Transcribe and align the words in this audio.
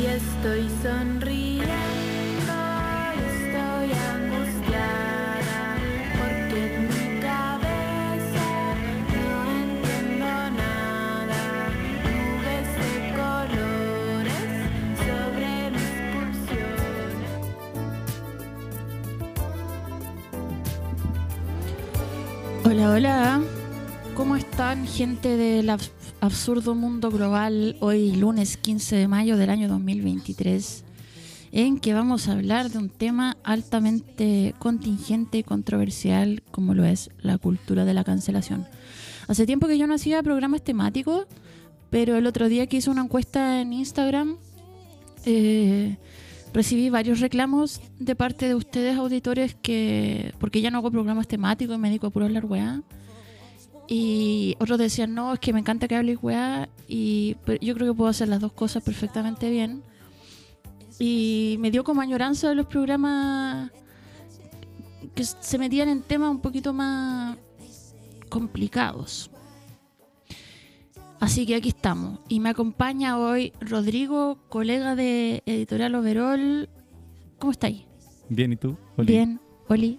y 0.00 0.06
estoy 0.06 0.68
de. 0.82 1.60
Hola, 22.64 22.90
hola. 22.92 23.40
¿Cómo 24.14 24.36
están, 24.36 24.86
gente 24.86 25.36
del 25.36 25.68
abs- 25.70 25.90
absurdo 26.20 26.74
mundo 26.74 27.10
global? 27.10 27.76
Hoy, 27.80 28.12
lunes 28.12 28.56
15 28.56 28.96
de 28.96 29.08
mayo 29.08 29.36
del 29.36 29.50
año 29.50 29.68
2023, 29.68 30.84
en 31.52 31.80
que 31.80 31.94
vamos 31.94 32.28
a 32.28 32.32
hablar 32.32 32.70
de 32.70 32.78
un 32.78 32.90
tema 32.90 33.36
altamente 33.42 34.54
contingente 34.58 35.38
y 35.38 35.42
controversial, 35.42 36.42
como 36.50 36.74
lo 36.74 36.84
es 36.84 37.10
la 37.20 37.38
cultura 37.38 37.84
de 37.84 37.94
la 37.94 38.04
cancelación. 38.04 38.66
Hace 39.28 39.46
tiempo 39.46 39.66
que 39.66 39.78
yo 39.78 39.86
no 39.86 39.94
hacía 39.94 40.22
programas 40.22 40.62
temáticos, 40.62 41.26
pero 41.88 42.16
el 42.16 42.26
otro 42.26 42.48
día 42.48 42.66
que 42.66 42.76
hice 42.76 42.90
una 42.90 43.02
encuesta 43.02 43.60
en 43.60 43.72
Instagram, 43.72 44.36
eh, 45.24 45.96
recibí 46.52 46.90
varios 46.90 47.20
reclamos 47.20 47.80
de 47.98 48.14
parte 48.14 48.46
de 48.46 48.54
ustedes, 48.54 48.96
auditores, 48.96 49.54
que 49.54 50.34
porque 50.38 50.60
ya 50.60 50.70
no 50.70 50.78
hago 50.78 50.90
programas 50.90 51.28
temáticos 51.28 51.76
y 51.76 51.78
me 51.78 51.88
dedico 51.88 52.08
a 52.08 52.10
puro 52.10 52.26
hablar 52.26 52.44
weá. 52.44 52.82
Y 53.92 54.54
otros 54.60 54.78
decían, 54.78 55.14
no, 55.14 55.34
es 55.34 55.40
que 55.40 55.52
me 55.52 55.58
encanta 55.58 55.88
que 55.88 55.96
hables 55.96 56.18
weá. 56.22 56.68
Y 56.86 57.36
yo 57.60 57.74
creo 57.74 57.92
que 57.92 57.96
puedo 57.96 58.08
hacer 58.08 58.28
las 58.28 58.40
dos 58.40 58.52
cosas 58.52 58.84
perfectamente 58.84 59.50
bien. 59.50 59.82
Y 61.00 61.56
me 61.58 61.72
dio 61.72 61.82
como 61.82 62.00
añoranza 62.00 62.48
de 62.48 62.54
los 62.54 62.66
programas 62.66 63.72
que 65.12 65.24
se 65.24 65.58
metían 65.58 65.88
en 65.88 66.02
temas 66.02 66.30
un 66.30 66.40
poquito 66.40 66.72
más 66.72 67.36
complicados. 68.28 69.28
Así 71.18 71.44
que 71.44 71.56
aquí 71.56 71.70
estamos. 71.70 72.20
Y 72.28 72.38
me 72.38 72.50
acompaña 72.50 73.18
hoy 73.18 73.52
Rodrigo, 73.60 74.38
colega 74.48 74.94
de 74.94 75.42
Editorial 75.46 75.96
Overall. 75.96 76.68
¿Cómo 77.40 77.50
estáis? 77.50 77.82
Bien, 78.28 78.52
¿y 78.52 78.56
tú? 78.56 78.76
Oli? 78.96 79.12
Bien, 79.12 79.40
Oli. 79.66 79.98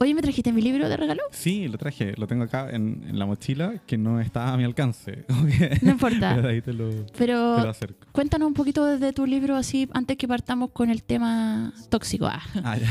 Oye, 0.00 0.12
¿me 0.12 0.20
trajiste 0.22 0.52
mi 0.52 0.60
libro 0.60 0.88
de 0.88 0.96
regalo? 0.96 1.22
Sí, 1.30 1.68
lo 1.68 1.78
traje, 1.78 2.14
lo 2.16 2.26
tengo 2.26 2.44
acá 2.44 2.68
en, 2.70 3.04
en 3.08 3.18
la 3.18 3.26
mochila 3.26 3.80
que 3.86 3.96
no 3.96 4.20
está 4.20 4.52
a 4.52 4.56
mi 4.56 4.64
alcance. 4.64 5.24
No 5.82 5.90
importa. 5.92 6.34
Pero 6.36 6.48
ahí 6.48 6.60
te 6.60 6.72
lo, 6.72 6.90
te 6.90 6.96
lo 6.96 7.06
Pero 7.16 7.56
acerco. 7.70 8.06
cuéntanos 8.12 8.48
un 8.48 8.54
poquito 8.54 8.84
de 8.98 9.12
tu 9.12 9.24
libro 9.24 9.56
así 9.56 9.88
antes 9.92 10.16
que 10.16 10.26
partamos 10.28 10.70
con 10.72 10.90
el 10.90 11.02
tema 11.04 11.72
tóxico. 11.88 12.26
Ah. 12.26 12.42
Ah, 12.64 12.76
ya. 12.76 12.88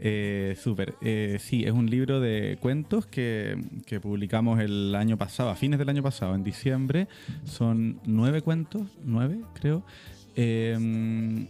Eh, 0.00 0.56
Súper. 0.60 0.94
Eh, 1.00 1.38
sí, 1.40 1.64
es 1.64 1.72
un 1.72 1.88
libro 1.88 2.20
de 2.20 2.58
cuentos 2.60 3.06
que, 3.06 3.56
que 3.86 3.98
publicamos 4.00 4.60
el 4.60 4.94
año 4.94 5.16
pasado, 5.16 5.50
a 5.50 5.54
fines 5.56 5.78
del 5.78 5.88
año 5.88 6.02
pasado, 6.02 6.34
en 6.34 6.44
diciembre. 6.44 7.08
Son 7.44 8.00
nueve 8.04 8.42
cuentos, 8.42 8.82
nueve 9.04 9.40
creo. 9.54 9.82
Eh, 10.36 11.46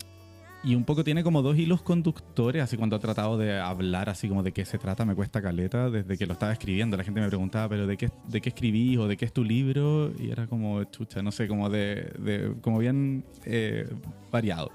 y 0.65 0.75
un 0.75 0.85
poco 0.85 1.05
tiene 1.05 1.23
como 1.23 1.41
dos 1.43 1.57
hilos 1.57 1.83
conductores, 1.83 2.63
así 2.63 2.77
cuando 2.77 2.97
he 2.97 2.99
tratado 2.99 3.39
de 3.39 3.59
hablar 3.59 4.09
así 4.09 4.29
como 4.29 4.43
de 4.43 4.53
qué 4.53 4.65
se 4.65 4.77
trata, 4.79 5.05
me 5.05 5.15
cuesta 5.15 5.41
caleta 5.41 5.89
desde 5.89 6.19
que 6.19 6.27
lo 6.27 6.33
estaba 6.33 6.53
escribiendo. 6.53 6.97
La 6.97 7.05
gente 7.05 7.21
me 7.21 7.29
preguntaba, 7.29 7.69
pero 7.69 7.87
¿de 7.87 7.97
qué, 7.97 8.11
de 8.27 8.41
qué 8.41 8.49
escribís 8.49 8.99
o 8.99 9.07
de 9.07 9.17
qué 9.17 9.25
es 9.25 9.33
tu 9.33 9.45
libro? 9.45 10.13
Y 10.19 10.31
era 10.31 10.47
como, 10.47 10.83
chucha, 10.85 11.23
no 11.23 11.31
sé, 11.31 11.47
como 11.49 11.71
de- 11.71 12.55
como 12.61 12.79
bien 12.79 13.25
eh, 13.45 13.89
variado. 14.33 14.73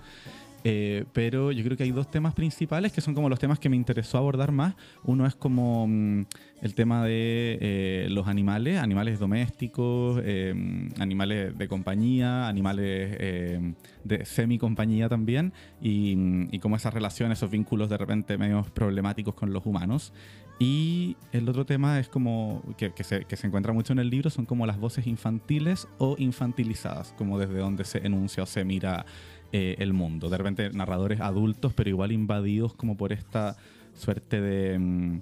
Eh, 0.64 1.06
pero 1.14 1.52
yo 1.52 1.64
creo 1.64 1.76
que 1.76 1.84
hay 1.84 1.92
dos 1.92 2.10
temas 2.10 2.34
principales 2.34 2.92
que 2.92 3.02
son 3.02 3.14
como 3.14 3.30
los 3.30 3.40
temas 3.40 3.60
que 3.60 3.70
me 3.70 3.76
interesó 3.76 4.18
abordar 4.18 4.52
más. 4.52 4.76
Uno 5.04 5.26
es 5.26 5.36
como 5.36 5.88
mm, 5.88 6.26
el 6.62 6.76
tema 6.76 7.04
de 7.04 7.58
eh, 7.60 8.08
los 8.10 8.28
animales, 8.28 8.80
animales 8.80 9.20
domésticos, 9.20 10.22
eh, 10.24 10.54
animales 11.00 11.58
de 11.58 11.68
compañía, 11.68 12.48
animales 12.48 13.18
eh, 13.20 13.74
de 14.06 14.26
semi-compañía 14.26 15.10
también, 15.10 15.52
y, 15.82 16.16
y 16.52 16.60
cómo 16.60 16.78
esas 16.78 16.94
relaciones, 16.94 17.40
esos 17.40 17.52
vínculos 17.52 17.90
de 17.90 17.98
repente 17.98 18.38
medios 18.38 18.72
problemáticos 18.72 19.34
con 19.34 19.52
los 19.52 19.66
humanos. 19.66 20.14
Y 20.60 21.18
el 21.34 21.50
otro 21.50 21.66
tema 21.66 22.00
es 22.00 22.08
como, 22.08 22.64
que, 22.78 22.94
que 22.94 23.04
se, 23.04 23.26
que 23.26 23.36
se 23.36 23.48
encuentra 23.48 23.74
mucho 23.74 23.92
en 23.92 24.00
el 24.00 24.10
libro, 24.10 24.30
son 24.30 24.46
como 24.46 24.66
las 24.66 24.80
voces 24.80 25.08
infantiles 25.08 25.90
o 25.98 26.16
infantilizadas, 26.18 27.14
como 27.18 27.38
desde 27.40 27.58
donde 27.58 27.84
se 27.84 28.06
enuncia 28.06 28.44
o 28.44 28.46
se 28.46 28.64
mira 28.64 29.06
eh, 29.54 29.76
el 29.80 29.94
mundo. 29.94 30.30
De 30.30 30.38
repente 30.38 30.70
narradores 30.72 31.22
adultos, 31.22 31.74
pero 31.74 31.90
igual 31.90 32.12
invadidos 32.12 32.74
como 32.74 32.98
por 32.98 33.14
esta 33.14 33.56
suerte 33.96 34.42
de, 34.42 34.78
mm, 34.80 35.22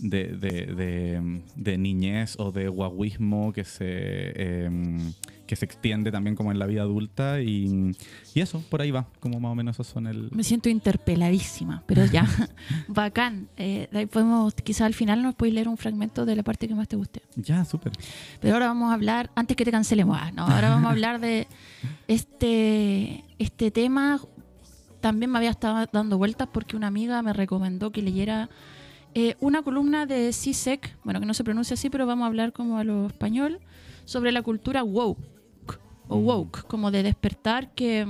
de, 0.00 0.26
de- 0.74 1.20
mm, 1.20 1.40
de 1.56 1.78
niñez 1.78 2.34
o 2.38 2.50
de 2.52 2.68
guaguismo 2.68 3.52
que 3.52 3.64
se, 3.64 4.64
em, 4.64 5.12
que 5.46 5.56
se 5.56 5.64
extiende 5.64 6.12
también 6.12 6.36
como 6.36 6.52
en 6.52 6.58
la 6.58 6.66
vida 6.66 6.82
adulta. 6.82 7.40
Y, 7.40 7.96
y 8.34 8.40
eso, 8.40 8.62
por 8.68 8.82
ahí 8.82 8.90
va, 8.90 9.06
como 9.20 9.40
más 9.40 9.52
o 9.52 9.54
menos 9.54 9.76
esos 9.76 9.86
son 9.86 10.06
el... 10.06 10.30
Me 10.32 10.44
siento 10.44 10.68
interpeladísima, 10.68 11.82
pero 11.86 12.04
ya, 12.04 12.26
bacán. 12.88 13.48
Eh, 13.56 13.88
de 13.90 13.98
ahí 13.98 14.06
podemos, 14.06 14.54
quizás 14.54 14.82
al 14.82 14.94
final 14.94 15.22
nos 15.22 15.34
podéis 15.34 15.54
leer 15.54 15.68
un 15.68 15.76
fragmento 15.76 16.26
de 16.26 16.36
la 16.36 16.42
parte 16.42 16.68
que 16.68 16.74
más 16.74 16.88
te 16.88 16.96
guste. 16.96 17.22
Ya, 17.36 17.64
súper. 17.64 17.92
Pero 18.40 18.54
ahora 18.54 18.66
vamos 18.66 18.90
a 18.90 18.94
hablar, 18.94 19.30
antes 19.34 19.56
que 19.56 19.64
te 19.64 19.70
cancelemos, 19.70 20.18
ah, 20.20 20.30
no, 20.32 20.46
ahora 20.46 20.70
vamos 20.70 20.88
a 20.88 20.90
hablar 20.92 21.20
de 21.20 21.46
este, 22.08 23.24
este 23.38 23.70
tema. 23.70 24.20
También 25.00 25.30
me 25.30 25.38
había 25.38 25.50
estado 25.50 25.86
dando 25.92 26.18
vueltas 26.18 26.48
porque 26.52 26.76
una 26.76 26.88
amiga 26.88 27.22
me 27.22 27.32
recomendó 27.32 27.92
que 27.92 28.02
leyera 28.02 28.48
eh, 29.18 29.34
una 29.40 29.62
columna 29.62 30.04
de 30.04 30.30
CISEC, 30.30 30.94
bueno, 31.02 31.20
que 31.20 31.26
no 31.26 31.32
se 31.32 31.42
pronuncia 31.42 31.72
así, 31.72 31.88
pero 31.88 32.06
vamos 32.06 32.24
a 32.24 32.26
hablar 32.26 32.52
como 32.52 32.76
a 32.76 32.84
lo 32.84 33.06
español, 33.06 33.60
sobre 34.04 34.30
la 34.30 34.42
cultura 34.42 34.84
woke, 34.84 35.18
o 36.08 36.16
woke, 36.16 36.64
como 36.66 36.90
de 36.90 37.02
despertar, 37.02 37.72
que, 37.74 38.06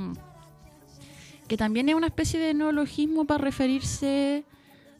que 1.48 1.56
también 1.56 1.88
es 1.88 1.94
una 1.94 2.06
especie 2.06 2.38
de 2.38 2.54
neologismo 2.54 3.24
para 3.24 3.42
referirse 3.42 4.44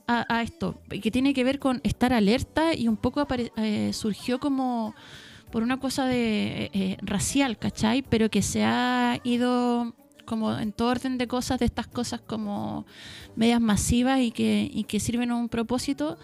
a, 0.06 0.26
a 0.34 0.42
esto, 0.42 0.80
que 0.88 1.10
tiene 1.10 1.34
que 1.34 1.44
ver 1.44 1.58
con 1.58 1.80
estar 1.84 2.12
alerta 2.12 2.74
y 2.74 2.88
un 2.88 2.96
poco 2.96 3.26
eh, 3.56 3.92
surgió 3.92 4.38
como 4.38 4.94
por 5.50 5.62
una 5.62 5.78
cosa 5.78 6.06
de 6.06 6.64
eh, 6.64 6.70
eh, 6.72 6.96
racial, 7.02 7.58
¿cachai? 7.58 8.02
Pero 8.02 8.30
que 8.30 8.42
se 8.42 8.64
ha 8.64 9.20
ido 9.24 9.94
como 10.24 10.56
en 10.58 10.72
todo 10.72 10.88
orden 10.88 11.18
de 11.18 11.28
cosas, 11.28 11.60
de 11.60 11.66
estas 11.66 11.86
cosas 11.86 12.20
como 12.20 12.84
medias 13.36 13.60
masivas 13.60 14.20
y 14.20 14.32
que, 14.32 14.68
y 14.72 14.84
que 14.84 14.98
sirven 14.98 15.30
a 15.30 15.36
un 15.36 15.48
propósito, 15.48 16.18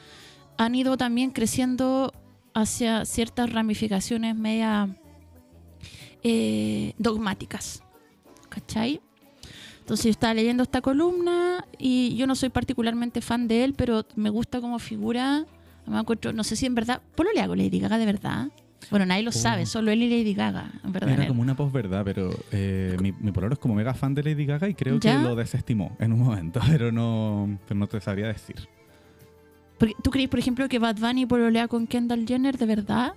han 0.59 0.75
ido 0.75 0.97
también 0.97 1.31
creciendo 1.31 2.13
hacia 2.53 3.05
ciertas 3.05 3.53
ramificaciones 3.53 4.37
medias 4.37 4.91
eh, 6.23 6.95
dogmáticas, 6.99 7.83
¿cachai? 8.49 9.01
Entonces 9.81 10.05
yo 10.05 10.11
estaba 10.11 10.35
leyendo 10.35 10.63
esta 10.63 10.81
columna 10.81 11.67
y 11.79 12.15
yo 12.17 12.27
no 12.27 12.35
soy 12.37 12.51
particularmente 12.51 13.21
fan 13.21 13.49
de 13.49 13.65
él, 13.65 13.75
pero 13.75 14.07
me 14.15 14.31
gusta 14.31 14.61
como 14.61 14.79
figura. 14.79 15.45
No 15.87 16.45
sé 16.45 16.55
si 16.55 16.67
en 16.67 16.75
verdad. 16.77 17.03
¿Por 17.17 17.27
lo 17.27 17.33
le 17.33 17.41
hago 17.41 17.57
Lady 17.57 17.81
Gaga 17.81 17.99
de 17.99 18.07
verdad? 18.07 18.49
Bueno, 18.91 19.07
nadie 19.07 19.23
lo 19.23 19.31
Oh. 19.31 19.33
sabe, 19.33 19.67
solo 19.67 19.91
él 19.91 20.03
y 20.03 20.09
Lady 20.09 20.35
Gaga, 20.35 20.71
en 20.85 20.93
verdad. 20.93 21.11
Era 21.11 21.27
como 21.29 21.43
una 21.43 21.57
posverdad, 21.57 22.05
pero 22.05 22.31
eh, 22.51 22.97
mi, 23.01 23.13
mi 23.13 23.33
es 23.51 23.59
como 23.59 23.75
mega 23.75 23.95
fan 23.95 24.15
de 24.15 24.23
Lady 24.23 24.45
Gaga 24.45 24.69
y 24.69 24.75
creo 24.75 24.99
¿Ya? 24.99 25.17
que 25.17 25.23
lo 25.23 25.35
desestimó 25.37 25.97
en 25.99 26.13
un 26.13 26.21
momento, 26.21 26.61
pero 26.69 26.93
no, 26.93 27.59
pero 27.67 27.79
no 27.79 27.87
te 27.87 28.01
sabría 28.01 28.29
decir. 28.29 28.69
¿Tú 30.03 30.11
crees, 30.11 30.29
por 30.29 30.39
ejemplo, 30.39 30.69
que 30.69 30.79
Bad 30.79 30.97
Bunny 31.01 31.27
pololea 31.27 31.67
con 31.67 31.89
Kendall 31.89 32.25
Jenner 32.27 32.57
de 32.57 32.67
verdad? 32.67 33.15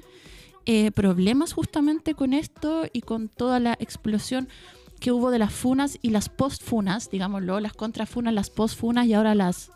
eh, 0.71 0.93
problemas 0.93 1.55
justamente 1.55 2.15
con 2.15 2.35
esto 2.35 2.85
y 2.93 3.01
con 3.01 3.29
toda 3.29 3.59
la 3.59 3.73
explosión 3.81 4.51
que 4.99 5.13
hubo 5.13 5.31
de 5.31 5.39
las 5.39 5.53
funas 5.53 5.99
y 6.03 6.11
las 6.11 6.29
post-funas, 6.29 7.11
digámoslo, 7.11 7.61
las 7.61 7.73
contrafunas, 7.73 8.35
las 8.35 8.51
post-funas 8.51 9.07
y 9.07 9.15
ahora 9.15 9.35
las, 9.35 9.71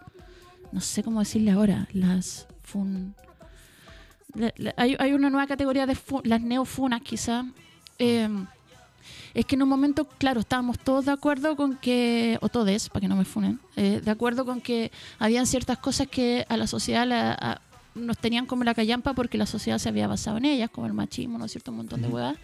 no 0.72 0.80
sé 0.80 1.02
cómo 1.02 1.20
decirle 1.20 1.50
ahora, 1.52 1.88
las 1.92 2.46
fun... 2.62 3.14
la- 4.34 4.52
la- 4.56 4.74
hay, 4.76 4.96
hay 4.98 5.12
una 5.12 5.30
nueva 5.30 5.46
categoría 5.46 5.86
de 5.86 5.94
fu- 5.94 6.22
las 6.24 6.40
neofunas 6.40 7.02
quizá. 7.02 7.44
Eh, 7.98 8.28
es 9.34 9.46
que 9.46 9.54
en 9.56 9.62
un 9.62 9.68
momento, 9.68 10.06
claro, 10.06 10.40
estábamos 10.40 10.78
todos 10.78 11.06
de 11.06 11.12
acuerdo 11.12 11.56
con 11.56 11.76
que, 11.76 12.38
o 12.40 12.48
todes, 12.48 12.88
para 12.88 13.00
que 13.00 13.08
no 13.08 13.16
me 13.16 13.24
funen, 13.24 13.58
eh, 13.76 14.00
de 14.04 14.10
acuerdo 14.10 14.44
con 14.44 14.60
que 14.60 14.92
habían 15.18 15.46
ciertas 15.46 15.78
cosas 15.78 16.06
que 16.08 16.44
a 16.48 16.56
la 16.56 16.66
sociedad 16.66 17.06
la- 17.06 17.32
a- 17.32 17.60
nos 17.94 18.16
tenían 18.18 18.46
como 18.46 18.64
la 18.64 18.74
callampa 18.74 19.12
porque 19.12 19.36
la 19.36 19.44
sociedad 19.46 19.78
se 19.78 19.88
había 19.88 20.06
basado 20.06 20.38
en 20.38 20.46
ellas, 20.46 20.70
como 20.70 20.86
el 20.86 20.94
machismo, 20.94 21.36
¿no 21.38 21.44
es 21.44 21.52
cierto? 21.52 21.70
Un 21.72 21.78
montón 21.78 22.00
de 22.00 22.08
huevas. 22.08 22.36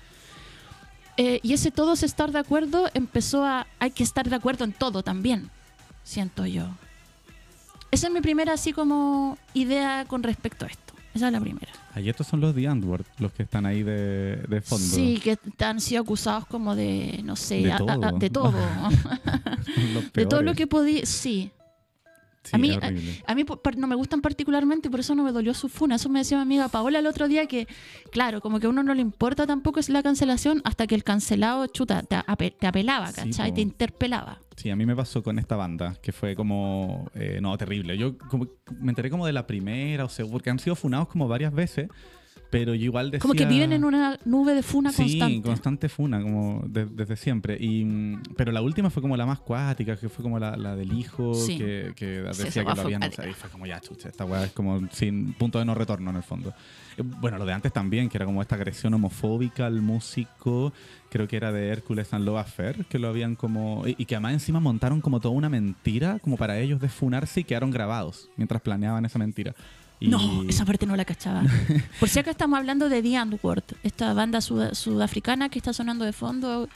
Eh, 1.18 1.40
y 1.42 1.52
ese 1.52 1.70
todos 1.70 2.02
estar 2.04 2.30
de 2.32 2.38
acuerdo 2.38 2.88
empezó 2.94 3.44
a. 3.44 3.66
Hay 3.80 3.90
que 3.90 4.02
estar 4.04 4.28
de 4.30 4.36
acuerdo 4.36 4.64
en 4.64 4.72
todo 4.72 5.02
también, 5.02 5.50
siento 6.04 6.46
yo. 6.46 6.64
Esa 7.90 8.06
es 8.06 8.12
mi 8.12 8.20
primera, 8.20 8.52
así 8.52 8.72
como, 8.72 9.36
idea 9.52 10.04
con 10.06 10.22
respecto 10.22 10.64
a 10.64 10.68
esto. 10.68 10.94
Esa 11.14 11.26
es 11.26 11.32
la 11.32 11.40
primera. 11.40 11.72
Ahí 11.94 12.08
estos 12.08 12.26
son 12.28 12.40
los 12.40 12.54
The 12.54 12.68
Antwoord, 12.68 13.04
los 13.18 13.32
que 13.32 13.42
están 13.42 13.66
ahí 13.66 13.82
de, 13.82 14.36
de 14.48 14.60
fondo. 14.60 14.86
Sí, 14.86 15.20
que 15.22 15.36
han 15.64 15.80
sido 15.80 16.02
acusados 16.02 16.46
como 16.46 16.76
de, 16.76 17.20
no 17.24 17.34
sé, 17.34 17.62
De 17.62 17.72
a- 17.72 17.78
todo. 17.78 18.04
a- 18.04 18.12
de 18.12 18.30
todo. 18.30 18.52
De 20.14 20.26
todo 20.26 20.42
lo 20.42 20.54
que 20.54 20.66
podía. 20.66 21.04
Sí. 21.04 21.50
Sí, 22.44 22.50
a 22.54 22.58
mí- 22.58 22.70
horrible. 22.72 23.22
A 23.26 23.34
mí 23.34 23.44
no 23.76 23.86
me 23.86 23.94
gustan 23.96 24.20
particularmente 24.22 24.88
y 24.88 24.90
por 24.90 25.00
eso 25.00 25.14
no 25.14 25.22
me 25.24 25.32
dolió 25.32 25.52
su 25.54 25.68
funa. 25.68 25.96
Eso 25.96 26.08
me 26.08 26.20
decía 26.20 26.38
mi 26.38 26.42
amiga 26.42 26.68
Paola 26.68 26.98
el 27.00 27.06
otro 27.06 27.28
día 27.28 27.46
que, 27.46 27.66
claro, 28.10 28.40
como 28.40 28.58
que 28.60 28.66
a 28.66 28.70
uno 28.70 28.82
no 28.82 28.94
le 28.94 29.02
importa 29.02 29.46
tampoco 29.46 29.80
es 29.80 29.88
la 29.90 30.02
cancelación 30.02 30.60
hasta 30.64 30.86
que 30.86 30.94
el 30.94 31.04
cancelado, 31.04 31.66
chuta, 31.66 32.02
te, 32.02 32.16
ape- 32.16 32.54
te 32.58 32.66
apelaba, 32.66 33.08
Sí, 33.08 33.14
¿cachai? 33.16 33.50
po. 33.50 33.54
te 33.56 33.60
interpelaba. 33.60 34.38
Sí, 34.56 34.70
a 34.70 34.76
mí 34.76 34.86
me 34.86 34.96
pasó 34.96 35.22
con 35.22 35.38
esta 35.38 35.56
banda, 35.56 35.94
que 36.02 36.10
fue 36.12 36.34
como, 36.34 37.10
eh, 37.14 37.38
no, 37.40 37.56
terrible. 37.58 37.96
Yo 37.98 38.16
como, 38.18 38.48
me 38.80 38.90
enteré 38.90 39.10
como 39.10 39.26
de 39.26 39.32
la 39.32 39.46
primera, 39.46 40.04
o 40.04 40.08
sea, 40.08 40.24
porque 40.26 40.50
han 40.50 40.58
sido 40.58 40.74
funados 40.74 41.08
como 41.08 41.28
varias 41.28 41.52
veces, 41.52 41.88
pero 42.50 42.74
yo 42.74 42.84
igual 42.84 43.10
decía... 43.10 43.20
Como 43.20 43.34
que 43.34 43.44
viven 43.44 43.72
en 43.72 43.84
una 43.84 44.18
nube 44.24 44.54
de 44.54 44.62
funa 44.62 44.90
Sí, 44.90 45.02
constante. 45.02 45.42
constante 45.42 45.88
funa, 45.88 46.22
como 46.22 46.62
de- 46.66 46.86
desde 46.86 47.16
siempre. 47.16 47.56
Y, 47.60 47.84
mm, 47.84 48.22
pero 48.36 48.52
la 48.52 48.62
última 48.62 48.88
fue 48.90 49.02
como 49.02 49.16
la 49.16 49.26
más 49.26 49.40
cuática, 49.40 49.96
que 49.96 50.08
fue 50.08 50.22
como 50.22 50.38
la, 50.38 50.56
la 50.56 50.74
del 50.74 50.92
hijo, 50.92 51.34
Sí. 51.34 51.58
que, 51.58 51.92
que 51.94 52.24
Sí, 52.32 52.42
decía 52.44 52.62
esa 52.62 52.64
que 52.70 52.76
lo 52.76 52.82
habían 52.82 53.02
usado. 53.02 53.28
Y 53.28 53.32
fue 53.34 53.50
como, 53.50 53.66
ya, 53.66 53.80
chucha, 53.80 54.08
esta 54.08 54.24
weá 54.24 54.44
es 54.44 54.52
como 54.52 54.80
sin 54.92 55.34
punto 55.34 55.58
de 55.58 55.64
no 55.66 55.74
retorno 55.74 56.08
en 56.10 56.16
el 56.16 56.22
fondo. 56.22 56.54
Eh, 56.96 57.02
Bueno, 57.04 57.36
lo 57.38 57.44
de 57.44 57.52
antes 57.52 57.72
también, 57.72 58.08
que 58.08 58.16
era 58.16 58.24
como 58.26 58.40
esta 58.40 58.54
agresión 58.54 58.94
homofóbica 58.94 59.66
al 59.66 59.82
músico, 59.82 60.72
creo 61.10 61.28
que 61.28 61.36
era 61.36 61.52
de 61.52 61.68
Hércules 61.68 62.12
and 62.14 62.24
Love 62.24 62.38
Affair, 62.38 62.86
que 62.86 62.98
lo 62.98 63.08
habían 63.08 63.34
como... 63.34 63.86
Y, 63.86 63.94
y 63.98 64.04
que 64.06 64.14
además 64.14 64.32
encima 64.32 64.58
montaron 64.60 65.00
como 65.02 65.20
toda 65.20 65.34
una 65.34 65.48
mentira, 65.50 66.18
como 66.20 66.36
para 66.38 66.58
ellos 66.58 66.80
desfunarse 66.80 67.40
y 67.40 67.44
quedaron 67.44 67.70
grabados 67.70 68.30
mientras 68.36 68.62
planeaban 68.62 69.04
esa 69.04 69.18
mentira. 69.18 69.54
Y- 70.00 70.08
No, 70.08 70.44
esa 70.48 70.64
parte 70.64 70.86
no 70.86 70.94
la 70.96 71.04
cachaba. 71.04 71.42
Por 72.00 72.08
si 72.08 72.18
acá 72.18 72.30
estamos 72.30 72.58
hablando 72.58 72.88
de 72.88 73.02
The 73.02 73.16
Antwoord, 73.16 73.64
esta 73.82 74.12
banda 74.14 74.40
suda- 74.40 74.74
sudafricana 74.74 75.48
que 75.48 75.58
está 75.58 75.72
sonando 75.72 76.04
de 76.04 76.12
fondo, 76.12 76.68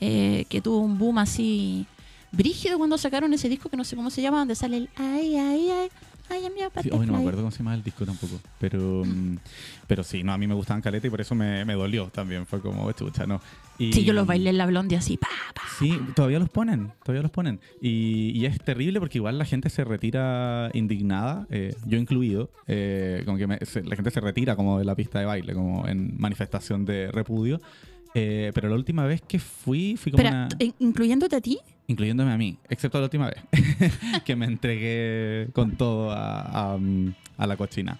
eh, 0.00 0.44
que 0.48 0.60
tuvo 0.60 0.78
un 0.80 0.98
boom 0.98 1.18
así 1.18 1.86
brígido 2.30 2.76
cuando 2.76 2.98
sacaron 2.98 3.32
ese 3.32 3.48
disco 3.48 3.70
que 3.70 3.76
no 3.76 3.84
sé 3.84 3.96
cómo 3.96 4.10
se 4.10 4.20
llama, 4.20 4.38
donde 4.40 4.54
sale 4.54 4.76
el 4.76 4.88
ay, 4.96 5.36
ay, 5.36 5.70
ay, 5.70 5.88
ay, 6.30 6.42
mi 6.54 6.82
Sí, 6.82 6.90
hoy 6.92 7.06
no 7.06 7.12
me 7.14 7.18
acuerdo 7.20 7.38
cómo 7.40 7.50
se 7.50 7.58
llama 7.58 7.74
el 7.74 7.82
disco 7.82 8.04
tampoco. 8.04 8.40
Pero, 8.58 9.02
mm, 9.04 9.36
pero 9.86 10.02
sí, 10.04 10.22
no, 10.22 10.32
a 10.32 10.38
mí 10.38 10.46
me 10.46 10.54
gustaban 10.54 10.82
caleta 10.82 11.06
y 11.06 11.10
por 11.10 11.20
eso 11.20 11.34
me, 11.34 11.64
me 11.64 11.74
dolió 11.74 12.06
también. 12.06 12.46
Fue 12.46 12.60
como, 12.60 12.84
"Oh, 12.84 12.92
chucha, 12.92 13.26
no. 13.26 13.40
Y, 13.78 13.92
Sí, 13.92 14.04
yo 14.04 14.12
los 14.12 14.26
bailé 14.26 14.50
en 14.50 14.58
la 14.58 14.66
blondie 14.66 14.96
así, 14.98 15.16
pa, 15.16 15.28
pa. 15.54 15.62
Sí, 15.78 15.98
todavía 16.16 16.38
los 16.40 16.48
ponen, 16.48 16.90
todavía 17.04 17.22
los 17.22 17.30
ponen. 17.30 17.60
Y, 17.80 18.32
y 18.34 18.46
es 18.46 18.58
terrible 18.60 18.98
porque 18.98 19.18
igual 19.18 19.38
la 19.38 19.44
gente 19.44 19.70
se 19.70 19.84
retira 19.84 20.70
indignada, 20.74 21.46
eh, 21.50 21.74
yo 21.86 21.96
incluido, 21.98 22.50
eh, 22.66 23.22
como 23.24 23.38
que 23.38 23.46
me- 23.46 23.58
se- 23.64 23.84
la 23.84 23.94
gente 23.94 24.10
se 24.10 24.20
retira 24.20 24.56
como 24.56 24.78
de 24.80 24.84
la 24.84 24.96
pista 24.96 25.20
de 25.20 25.26
baile, 25.26 25.54
como 25.54 25.86
en 25.86 26.14
manifestación 26.18 26.84
de 26.84 27.10
repudio. 27.12 27.60
Eh, 28.18 28.50
pero 28.54 28.68
la 28.68 28.74
última 28.74 29.04
vez 29.06 29.20
que 29.22 29.38
fui, 29.38 29.96
fui 29.96 30.10
como 30.12 30.22
Espera, 30.24 30.46
una... 30.46 30.48
¿t- 30.48 30.74
¿incluyéndote 30.80 31.36
a 31.36 31.40
ti? 31.40 31.58
incluyéndome 31.86 32.32
a 32.32 32.36
mí, 32.36 32.58
excepto 32.68 32.98
la 32.98 33.04
última 33.04 33.30
vez, 33.30 33.42
que 34.26 34.36
me 34.36 34.44
entregué 34.46 35.48
con 35.54 35.76
todo 35.76 36.10
a, 36.10 36.72
a, 36.74 36.78
a 37.38 37.46
la 37.46 37.56
cochina. 37.56 37.98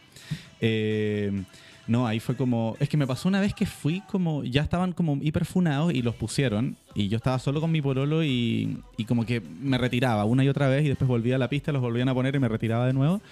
Eh, 0.60 1.44
no, 1.86 2.06
ahí 2.06 2.20
fue 2.20 2.36
como. 2.36 2.76
Es 2.80 2.88
que 2.90 2.98
me 2.98 3.06
pasó 3.06 3.28
una 3.28 3.40
vez 3.40 3.54
que 3.54 3.64
fui 3.64 4.02
como. 4.02 4.44
Ya 4.44 4.60
estaban 4.62 4.92
como 4.92 5.16
hiperfunados 5.22 5.94
y 5.94 6.02
los 6.02 6.14
pusieron. 6.16 6.76
Y 6.94 7.08
yo 7.08 7.16
estaba 7.16 7.38
solo 7.38 7.62
con 7.62 7.70
mi 7.72 7.80
pololo 7.80 8.22
y, 8.22 8.78
y 8.98 9.04
como 9.06 9.24
que 9.24 9.40
me 9.40 9.78
retiraba 9.78 10.24
una 10.26 10.44
y 10.44 10.48
otra 10.50 10.68
vez 10.68 10.84
y 10.84 10.88
después 10.88 11.08
volvía 11.08 11.36
a 11.36 11.38
la 11.38 11.48
pista, 11.48 11.72
los 11.72 11.80
volvían 11.80 12.08
a 12.10 12.14
poner 12.14 12.34
y 12.34 12.38
me 12.40 12.48
retiraba 12.48 12.86
de 12.86 12.92
nuevo. 12.92 13.22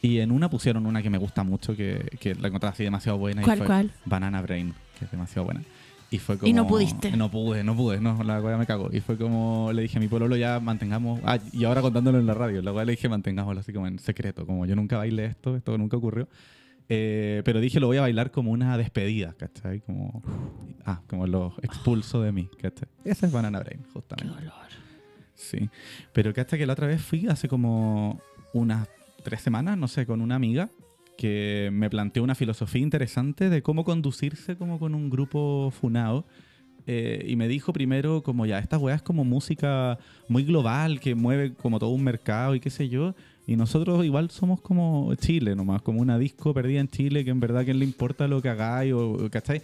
Y 0.00 0.20
en 0.20 0.30
una 0.30 0.48
pusieron 0.48 0.86
una 0.86 1.02
que 1.02 1.10
me 1.10 1.18
gusta 1.18 1.42
mucho, 1.42 1.74
que, 1.74 2.08
que 2.20 2.34
la 2.36 2.48
encontraba 2.48 2.72
así 2.74 2.84
demasiado 2.84 3.18
buena. 3.18 3.40
y 3.40 3.44
¿Cuál, 3.44 3.58
fue 3.58 3.66
cuál? 3.66 3.90
Banana 4.04 4.42
Brain, 4.42 4.74
que 4.98 5.06
es 5.06 5.10
demasiado 5.10 5.46
buena. 5.46 5.62
Y 6.10 6.18
fue 6.18 6.38
como... 6.38 6.48
Y 6.48 6.52
no 6.52 6.66
pudiste. 6.66 7.16
No 7.16 7.30
pude, 7.30 7.64
no 7.64 7.74
pude, 7.76 8.00
no, 8.00 8.22
la 8.22 8.40
weá 8.40 8.56
me 8.56 8.66
cago. 8.66 8.88
Y 8.92 9.00
fue 9.00 9.16
como, 9.16 9.72
le 9.72 9.82
dije 9.82 9.98
a 9.98 10.00
mi 10.00 10.08
pololo 10.08 10.36
ya 10.36 10.60
mantengamos... 10.60 11.20
Ah, 11.24 11.38
y 11.52 11.64
ahora 11.64 11.82
contándolo 11.82 12.18
en 12.18 12.26
la 12.26 12.34
radio, 12.34 12.62
la 12.62 12.72
weá 12.72 12.84
le 12.84 12.92
dije 12.92 13.08
mantengámoslo 13.08 13.60
así 13.60 13.72
como 13.72 13.86
en 13.86 13.98
secreto, 13.98 14.46
como 14.46 14.66
yo 14.66 14.76
nunca 14.76 14.98
bailé 14.98 15.26
esto, 15.26 15.56
esto 15.56 15.76
nunca 15.76 15.96
ocurrió. 15.96 16.28
Eh, 16.88 17.42
pero 17.44 17.60
dije 17.60 17.80
lo 17.80 17.86
voy 17.86 17.96
a 17.96 18.02
bailar 18.02 18.30
como 18.30 18.50
una 18.50 18.76
despedida, 18.76 19.34
¿cachai? 19.38 19.80
Como... 19.80 20.22
Ah, 20.84 21.00
como 21.08 21.26
los 21.26 21.54
expulso 21.62 22.20
de 22.22 22.32
mí, 22.32 22.48
¿cachai? 22.60 22.88
Esa 23.04 23.26
es 23.26 23.32
Banana 23.32 23.60
Brain, 23.60 23.82
Qué 23.82 23.90
justamente. 23.92 24.34
dolor. 24.34 24.54
Sí. 25.34 25.68
Pero 26.12 26.32
que 26.32 26.40
hasta 26.40 26.56
que 26.56 26.66
la 26.66 26.74
otra 26.74 26.86
vez 26.86 27.02
fui 27.02 27.26
hace 27.26 27.48
como 27.48 28.20
unas 28.52 28.88
tres 29.24 29.40
semanas, 29.40 29.76
no 29.78 29.88
sé, 29.88 30.06
con 30.06 30.20
una 30.20 30.36
amiga 30.36 30.70
que 31.16 31.70
me 31.72 31.88
planteó 31.90 32.22
una 32.22 32.34
filosofía 32.34 32.82
interesante 32.82 33.48
de 33.50 33.62
cómo 33.62 33.84
conducirse 33.84 34.56
como 34.56 34.78
con 34.78 34.94
un 34.94 35.10
grupo 35.10 35.72
funado. 35.78 36.24
Eh, 36.86 37.24
y 37.28 37.36
me 37.36 37.48
dijo 37.48 37.72
primero 37.72 38.22
como 38.22 38.44
ya, 38.44 38.58
esta 38.58 38.76
weá 38.76 38.94
es 38.96 39.02
como 39.02 39.24
música 39.24 39.98
muy 40.28 40.44
global 40.44 41.00
que 41.00 41.14
mueve 41.14 41.54
como 41.54 41.78
todo 41.78 41.90
un 41.90 42.02
mercado 42.04 42.54
y 42.54 42.60
qué 42.60 42.68
sé 42.70 42.88
yo. 42.88 43.14
Y 43.46 43.56
nosotros 43.56 44.04
igual 44.04 44.30
somos 44.30 44.60
como 44.60 45.14
Chile 45.14 45.54
nomás, 45.54 45.80
como 45.82 46.00
una 46.00 46.18
disco 46.18 46.52
perdida 46.52 46.80
en 46.80 46.88
Chile 46.88 47.24
que 47.24 47.30
en 47.30 47.40
verdad 47.40 47.64
quién 47.64 47.78
le 47.78 47.84
importa 47.86 48.28
lo 48.28 48.42
que 48.42 48.48
hagáis 48.50 48.92
o 48.92 49.28
¿cachai? 49.30 49.62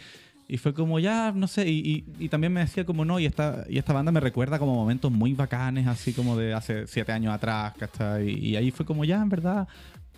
Y 0.49 0.56
fue 0.58 0.75
como 0.75 0.99
ya, 0.99 1.31
no 1.32 1.46
sé, 1.46 1.69
y, 1.70 1.79
y- 1.79 2.25
y 2.25 2.29
también 2.29 2.53
me 2.53 2.61
decía 2.61 2.85
como 2.85 3.05
no, 3.05 3.20
y 3.20 3.27
esta, 3.27 3.65
y 3.69 3.79
esta 3.79 3.93
banda 3.93 4.10
me 4.10 4.19
recuerda 4.19 4.58
como 4.58 4.74
momentos 4.74 5.13
muy 5.13 5.32
bacanes, 5.32 5.86
así 5.86 6.13
como 6.13 6.36
de 6.36 6.53
hace 6.55 6.89
siete 6.89 7.13
años 7.13 7.32
atrás, 7.32 7.72
¿cachai? 7.79 8.29
Y, 8.31 8.48
y 8.48 8.56
ahí 8.56 8.70
fue 8.72 8.84
como 8.84 9.05
ya, 9.05 9.22
en 9.22 9.29
verdad, 9.29 9.69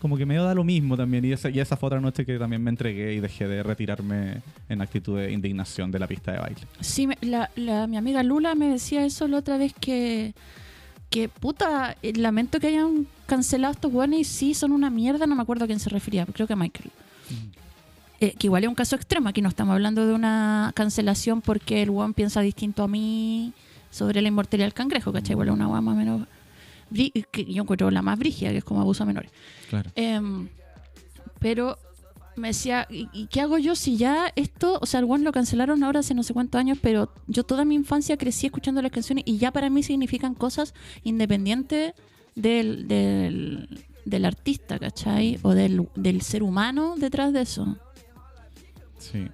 como 0.02 0.16
que 0.16 0.26
me 0.26 0.34
da 0.34 0.52
lo 0.52 0.64
mismo 0.64 0.96
también. 0.96 1.24
Y 1.24 1.30
esa, 1.32 1.48
y 1.48 1.60
esa 1.60 1.76
fue 1.76 1.86
otra 1.86 2.00
noche 2.00 2.26
que 2.26 2.36
también 2.36 2.60
me 2.60 2.70
entregué 2.70 3.14
y 3.14 3.20
dejé 3.20 3.46
de 3.46 3.62
retirarme 3.62 4.42
en 4.68 4.82
actitud 4.82 5.16
de 5.16 5.30
indignación 5.30 5.92
de 5.92 6.00
la 6.00 6.08
pista 6.08 6.32
de 6.32 6.38
baile. 6.40 6.60
Sí, 6.80 7.06
me- 7.06 7.16
la, 7.20 7.48
la- 7.54 7.86
mi 7.86 7.96
amiga 7.96 8.22
Lula 8.24 8.56
me 8.56 8.66
decía 8.68 9.04
eso 9.06 9.28
la 9.28 9.38
otra 9.38 9.58
vez 9.58 9.72
que, 9.80 10.34
que 11.08 11.28
puta, 11.28 11.96
eh, 12.02 12.12
lamento 12.16 12.58
que 12.58 12.66
hayan 12.66 13.06
cancelado 13.26 13.72
estos 13.74 13.92
buenos 13.92 14.18
y 14.18 14.24
sí 14.24 14.54
son 14.54 14.72
una 14.72 14.90
mierda, 14.90 15.26
no 15.28 15.36
me 15.36 15.42
acuerdo 15.42 15.64
a 15.64 15.66
quién 15.68 15.78
se 15.78 15.88
refería, 15.88 16.26
creo 16.26 16.48
que 16.48 16.54
a 16.54 16.56
Michael. 16.56 16.90
Eh, 18.20 18.34
que 18.38 18.46
igual 18.48 18.62
es 18.64 18.68
un 18.68 18.74
caso 18.74 18.94
extremo, 18.96 19.28
aquí 19.28 19.40
no 19.40 19.48
estamos 19.48 19.72
hablando 19.72 20.06
de 20.06 20.12
una 20.14 20.72
cancelación 20.74 21.40
porque 21.40 21.82
el 21.82 21.90
one 21.90 22.12
piensa 22.14 22.40
distinto 22.40 22.82
a 22.82 22.88
mí 22.88 23.52
sobre 23.90 24.20
la 24.22 24.28
inmortalidad 24.28 24.66
del 24.66 24.74
cangrejo, 24.74 25.12
¿cachai? 25.12 25.32
Igual 25.32 25.48
es 25.48 25.54
una 25.54 25.66
guama 25.66 25.94
menos... 25.94 26.26
que 26.92 27.44
yo 27.44 27.62
encuentro 27.62 27.90
la 27.90 28.02
más 28.02 28.18
brígida, 28.18 28.50
que 28.50 28.58
es 28.58 28.64
como 28.64 28.80
abuso 28.80 29.02
a 29.02 29.06
menores. 29.06 29.30
Claro. 29.68 29.90
Em, 29.94 30.48
pero 31.38 31.78
me 32.36 32.48
decía, 32.48 32.86
¿y, 32.90 33.26
qué 33.26 33.40
hago 33.40 33.58
yo 33.58 33.74
si 33.74 33.96
ya 33.96 34.32
esto, 34.36 34.78
o 34.80 34.86
sea, 34.86 35.00
el 35.00 35.06
One 35.08 35.24
lo 35.24 35.32
cancelaron 35.32 35.82
ahora 35.84 36.00
hace 36.00 36.14
no 36.14 36.22
sé 36.22 36.32
cuántos 36.32 36.58
años, 36.58 36.78
pero 36.80 37.12
yo 37.26 37.44
toda 37.44 37.64
mi 37.64 37.74
infancia 37.74 38.16
crecí 38.16 38.46
escuchando 38.46 38.80
las 38.82 38.90
canciones 38.90 39.24
y 39.26 39.38
ya 39.38 39.52
para 39.52 39.70
mí 39.70 39.82
significan 39.82 40.34
cosas 40.34 40.74
independientes 41.02 41.92
del, 42.34 42.88
del, 42.88 43.84
del 44.04 44.24
artista, 44.24 44.78
¿cachai? 44.78 45.38
O 45.42 45.54
del, 45.54 45.88
del 45.94 46.22
ser 46.22 46.42
humano 46.42 46.94
detrás 46.96 47.32
de 47.32 47.42
eso. 47.42 47.76
Sí. 48.98 49.28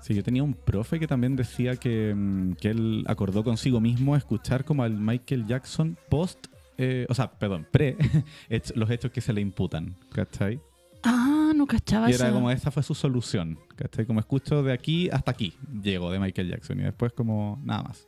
Sí, 0.00 0.14
yo 0.14 0.22
tenía 0.22 0.42
un 0.42 0.54
profe 0.54 0.98
que 0.98 1.06
también 1.06 1.36
decía 1.36 1.76
que, 1.76 2.14
mm, 2.14 2.52
que 2.54 2.70
él 2.70 3.04
acordó 3.06 3.44
consigo 3.44 3.80
mismo 3.80 4.16
escuchar 4.16 4.64
como 4.64 4.82
al 4.82 4.94
Michael 4.94 5.46
Jackson 5.46 5.98
post, 6.08 6.46
eh, 6.78 7.06
o 7.08 7.14
sea, 7.14 7.30
perdón, 7.32 7.66
pre 7.70 7.96
los 8.76 8.90
hechos 8.90 9.10
que 9.10 9.20
se 9.20 9.32
le 9.32 9.40
imputan, 9.40 9.96
¿cachai? 10.12 10.60
Ah, 11.02 11.52
no 11.54 11.66
cachaba 11.66 12.10
Y 12.10 12.14
era 12.14 12.32
como 12.32 12.50
esa 12.50 12.70
fue 12.70 12.82
su 12.84 12.94
solución, 12.94 13.58
¿cachai? 13.76 14.06
Como 14.06 14.20
escucho 14.20 14.62
de 14.62 14.72
aquí 14.72 15.10
hasta 15.10 15.32
aquí, 15.32 15.54
llego 15.82 16.10
de 16.12 16.20
Michael 16.20 16.48
Jackson 16.48 16.80
y 16.80 16.84
después 16.84 17.12
como 17.12 17.60
nada 17.64 17.82
más. 17.82 18.06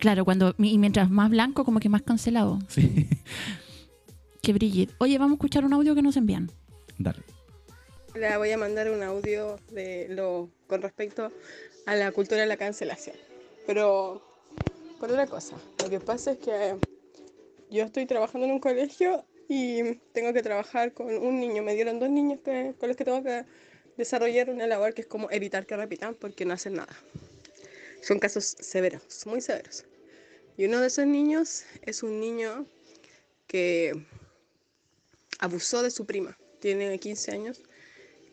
Claro, 0.00 0.24
cuando 0.24 0.54
y 0.58 0.76
mientras 0.78 1.10
más 1.10 1.30
blanco, 1.30 1.64
como 1.64 1.80
que 1.80 1.88
más 1.88 2.02
cancelado. 2.02 2.58
Sí, 2.68 3.08
Que 4.42 4.52
brille. 4.52 4.88
Oye, 4.98 5.16
vamos 5.16 5.32
a 5.32 5.36
escuchar 5.36 5.64
un 5.64 5.72
audio 5.72 5.94
que 5.94 6.02
nos 6.02 6.16
envían. 6.18 6.50
dale. 6.98 7.20
le 8.14 8.36
voy 8.36 8.50
a 8.50 8.58
mandar 8.58 8.90
un 8.90 9.02
audio 9.02 9.58
de 9.70 10.08
lo 10.10 10.50
con 10.66 10.82
respecto 10.82 11.32
a 11.86 11.94
la 11.94 12.12
cultura 12.12 12.42
de 12.42 12.46
la 12.46 12.56
cancelación. 12.56 13.16
Pero 13.66 14.22
por 15.04 15.12
otra 15.12 15.26
cosa, 15.26 15.54
lo 15.82 15.90
que 15.90 16.00
pasa 16.00 16.30
es 16.32 16.38
que 16.38 16.76
yo 17.68 17.84
estoy 17.84 18.06
trabajando 18.06 18.46
en 18.46 18.54
un 18.54 18.58
colegio 18.58 19.26
y 19.50 19.96
tengo 20.14 20.32
que 20.32 20.42
trabajar 20.42 20.94
con 20.94 21.14
un 21.14 21.40
niño. 21.40 21.62
Me 21.62 21.74
dieron 21.74 22.00
dos 22.00 22.08
niños 22.08 22.40
que, 22.42 22.74
con 22.80 22.88
los 22.88 22.96
que 22.96 23.04
tengo 23.04 23.22
que 23.22 23.44
desarrollar 23.98 24.48
una 24.48 24.66
labor 24.66 24.94
que 24.94 25.02
es 25.02 25.06
como 25.06 25.30
evitar 25.30 25.66
que 25.66 25.76
repitan 25.76 26.14
porque 26.14 26.46
no 26.46 26.54
hacen 26.54 26.72
nada. 26.72 26.96
Son 28.00 28.18
casos 28.18 28.56
severos, 28.58 29.26
muy 29.26 29.42
severos. 29.42 29.84
Y 30.56 30.64
uno 30.64 30.80
de 30.80 30.86
esos 30.86 31.06
niños 31.06 31.64
es 31.82 32.02
un 32.02 32.18
niño 32.18 32.64
que 33.46 33.92
abusó 35.38 35.82
de 35.82 35.90
su 35.90 36.06
prima. 36.06 36.38
Tiene 36.60 36.98
15 36.98 37.30
años 37.30 37.60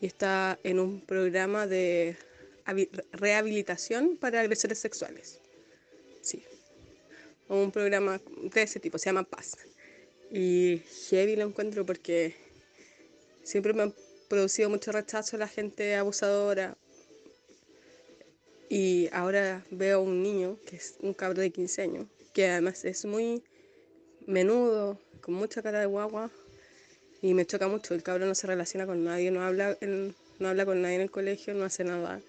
y 0.00 0.06
está 0.06 0.58
en 0.64 0.80
un 0.80 1.02
programa 1.02 1.66
de 1.66 2.16
habi- 2.64 2.88
rehabilitación 3.12 4.16
para 4.16 4.40
agresores 4.40 4.78
sexuales. 4.78 5.41
Un 7.52 7.70
programa 7.70 8.18
de 8.42 8.62
ese 8.62 8.80
tipo, 8.80 8.96
se 8.96 9.10
llama 9.10 9.24
Paz. 9.24 9.58
Y 10.30 10.80
heavy 11.10 11.36
lo 11.36 11.44
encuentro 11.44 11.84
porque 11.84 12.34
siempre 13.42 13.74
me 13.74 13.82
han 13.82 13.94
producido 14.30 14.70
mucho 14.70 14.90
rechazo 14.90 15.36
la 15.36 15.48
gente 15.48 15.94
abusadora. 15.96 16.78
Y 18.70 19.10
ahora 19.12 19.66
veo 19.70 20.00
un 20.00 20.22
niño, 20.22 20.56
que 20.66 20.76
es 20.76 20.94
un 21.00 21.12
cabro 21.12 21.42
de 21.42 21.50
15 21.50 21.82
años, 21.82 22.06
que 22.32 22.48
además 22.48 22.86
es 22.86 23.04
muy 23.04 23.42
menudo, 24.26 24.98
con 25.20 25.34
mucha 25.34 25.60
cara 25.60 25.80
de 25.80 25.84
guagua, 25.84 26.30
y 27.20 27.34
me 27.34 27.44
choca 27.44 27.68
mucho. 27.68 27.92
El 27.92 28.02
cabro 28.02 28.24
no 28.24 28.34
se 28.34 28.46
relaciona 28.46 28.86
con 28.86 29.04
nadie, 29.04 29.30
no 29.30 29.42
habla, 29.42 29.76
no 30.38 30.48
habla 30.48 30.64
con 30.64 30.80
nadie 30.80 30.94
en 30.94 31.02
el 31.02 31.10
colegio, 31.10 31.52
no 31.52 31.64
hace 31.64 31.84
nada. 31.84 32.22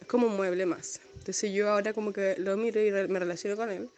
Es 0.00 0.06
como 0.06 0.28
un 0.28 0.36
mueble 0.36 0.66
más. 0.66 1.00
Entonces 1.16 1.52
yo 1.52 1.68
ahora 1.68 1.92
como 1.92 2.12
que 2.12 2.36
lo 2.38 2.56
miro 2.56 2.80
y 2.80 2.92
me 3.08 3.18
relaciono 3.18 3.56
con 3.56 3.72
él. 3.72 3.90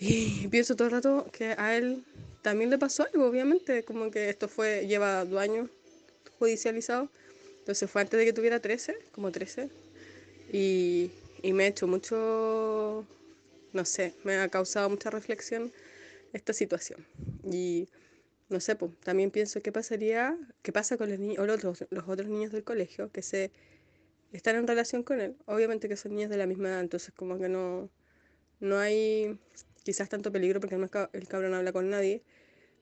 Y 0.00 0.48
pienso 0.50 0.74
todo 0.74 0.88
el 0.88 0.92
rato 0.92 1.26
que 1.30 1.54
a 1.56 1.76
él 1.76 2.02
también 2.42 2.70
le 2.70 2.78
pasó 2.78 3.04
algo, 3.04 3.26
obviamente, 3.26 3.84
como 3.84 4.10
que 4.10 4.30
esto 4.30 4.48
fue, 4.48 4.86
lleva 4.86 5.24
dos 5.24 5.40
años 5.40 5.68
judicializado. 6.38 7.10
Entonces 7.58 7.88
fue 7.90 8.00
antes 8.00 8.18
de 8.18 8.24
que 8.24 8.32
tuviera 8.32 8.60
13, 8.60 8.96
como 9.12 9.30
13. 9.30 9.68
Y, 10.52 11.10
y 11.42 11.52
me 11.52 11.64
ha 11.64 11.66
hecho 11.68 11.86
mucho, 11.86 13.04
no 13.72 13.84
sé, 13.84 14.14
me 14.24 14.38
ha 14.38 14.48
causado 14.48 14.88
mucha 14.88 15.10
reflexión 15.10 15.70
esta 16.32 16.54
situación. 16.54 17.06
Y 17.44 17.86
no 18.48 18.58
sé, 18.58 18.76
pues, 18.76 18.92
también 19.04 19.30
pienso 19.30 19.60
qué 19.60 19.70
pasaría, 19.70 20.36
qué 20.62 20.72
pasa 20.72 20.96
con 20.96 21.10
los 21.10 21.18
niños, 21.18 21.38
o 21.38 21.46
los, 21.46 21.62
los 21.62 22.08
otros 22.08 22.28
niños 22.28 22.52
del 22.52 22.64
colegio 22.64 23.10
que 23.12 23.22
se 23.22 23.52
están 24.32 24.56
en 24.56 24.66
relación 24.66 25.02
con 25.02 25.20
él. 25.20 25.36
Obviamente 25.44 25.88
que 25.88 25.96
son 25.96 26.14
niños 26.14 26.30
de 26.30 26.38
la 26.38 26.46
misma 26.46 26.70
edad, 26.70 26.80
entonces 26.80 27.12
como 27.14 27.38
que 27.38 27.48
no, 27.48 27.90
no 28.60 28.78
hay 28.78 29.38
quizás 29.82 30.08
tanto 30.08 30.32
peligro 30.32 30.60
porque 30.60 30.76
no 30.76 30.86
es 30.86 30.90
el 31.12 31.28
cabrón 31.28 31.52
no 31.52 31.56
habla 31.58 31.72
con 31.72 31.90
nadie, 31.90 32.22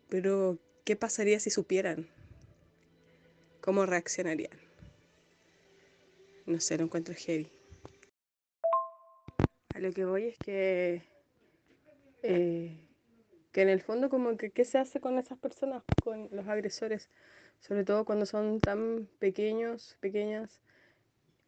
pero 0.09 0.59
¿qué 0.85 0.97
pasaría 0.97 1.41
si 1.41 1.51
supieran? 1.51 2.09
¿Cómo 3.61 3.87
reaccionarían? 3.87 4.59
No 6.47 6.61
sé, 6.61 6.79
lo 6.79 6.85
encuentro 6.85 7.15
heavy. 7.15 7.51
A 9.75 9.81
lo 9.81 9.93
que 9.93 10.05
voy 10.05 10.25
es 10.25 10.39
que, 10.39 11.03
eh, 12.23 12.89
que 13.53 13.63
en 13.63 13.69
el 13.69 13.83
fondo 13.83 14.09
como 14.09 14.37
que 14.37 14.51
qué 14.51 14.65
se 14.65 14.79
hace 14.79 14.99
con 15.01 15.19
esas 15.19 15.39
personas, 15.39 15.83
con 16.03 16.29
los 16.33 16.49
agresores, 16.49 17.11
sobre 17.61 17.85
todo 17.85 18.05
cuando 18.05 18.25
son 18.25 18.61
tan 18.61 19.09
pequeños, 19.19 19.97
pequeñas, 20.01 20.63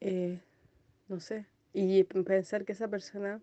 eh, 0.01 0.41
no 1.09 1.19
sé, 1.21 1.47
y 1.73 2.05
pensar 2.05 2.65
que 2.65 2.73
esa 2.73 2.89
persona 2.89 3.41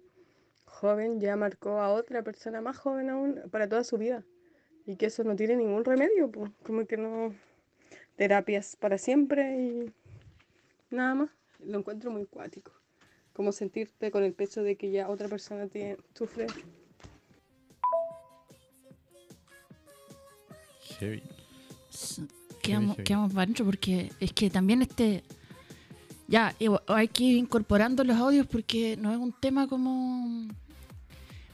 joven 0.80 1.20
ya 1.20 1.36
marcó 1.36 1.80
a 1.82 1.92
otra 1.92 2.24
persona 2.24 2.62
más 2.62 2.78
joven 2.78 3.10
aún 3.10 3.42
para 3.52 3.68
toda 3.68 3.84
su 3.84 3.98
vida 3.98 4.24
y 4.86 4.96
que 4.96 5.08
eso 5.08 5.24
no 5.24 5.36
tiene 5.36 5.56
ningún 5.56 5.84
remedio, 5.84 6.32
pues, 6.32 6.52
como 6.64 6.86
que 6.86 6.98
no, 6.98 7.34
terapias 8.16 8.76
para 8.76 8.98
siempre 8.98 9.62
y 9.62 9.94
nada 10.90 11.16
más, 11.16 11.30
lo 11.64 11.80
encuentro 11.80 12.10
muy 12.12 12.26
cuático, 12.26 12.72
como 13.34 13.52
sentirte 13.52 14.12
con 14.12 14.24
el 14.24 14.34
peso 14.34 14.64
de 14.64 14.76
que 14.76 14.92
ya 14.92 15.10
otra 15.10 15.28
persona 15.28 15.68
tiene, 15.68 15.98
sufre 16.14 16.48
Heavy. 21.00 21.22
Quedamos, 22.62 22.98
quedamos 22.98 23.32
para 23.32 23.44
adentro 23.44 23.66
porque 23.66 24.12
es 24.20 24.34
que 24.34 24.50
también 24.50 24.82
este. 24.82 25.24
Ya, 26.28 26.54
igual, 26.60 26.82
hay 26.88 27.08
que 27.08 27.24
ir 27.24 27.38
incorporando 27.38 28.04
los 28.04 28.18
audios 28.18 28.46
porque 28.48 28.98
no 28.98 29.12
es 29.12 29.18
un 29.18 29.32
tema 29.32 29.68
como. 29.68 30.48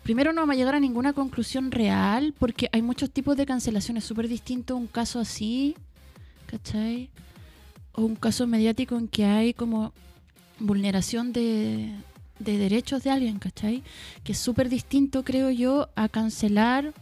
Primero 0.03 0.33
no 0.33 0.41
vamos 0.41 0.55
a 0.55 0.57
llegar 0.57 0.75
a 0.75 0.79
ninguna 0.79 1.13
conclusión 1.13 1.71
real 1.71 2.33
porque 2.37 2.69
hay 2.71 2.81
muchos 2.81 3.09
tipos 3.09 3.37
de 3.37 3.45
cancelaciones 3.45 4.03
súper 4.03 4.27
distintos. 4.27 4.77
Un 4.77 4.87
caso 4.87 5.19
así, 5.19 5.75
¿cachai? 6.45 7.09
O 7.93 8.03
un 8.03 8.15
caso 8.15 8.45
mediático 8.45 8.97
en 8.97 9.07
que 9.07 9.25
hay 9.25 9.53
como 9.53 9.93
vulneración 10.59 11.31
de, 11.31 11.93
de 12.39 12.57
derechos 12.57 13.03
de 13.03 13.11
alguien, 13.11 13.39
¿cachai? 13.39 13.81
Que 14.23 14.33
es 14.33 14.37
súper 14.37 14.69
distinto, 14.69 15.23
creo 15.23 15.49
yo, 15.51 15.89
a 15.95 16.09
cancelar 16.09 16.93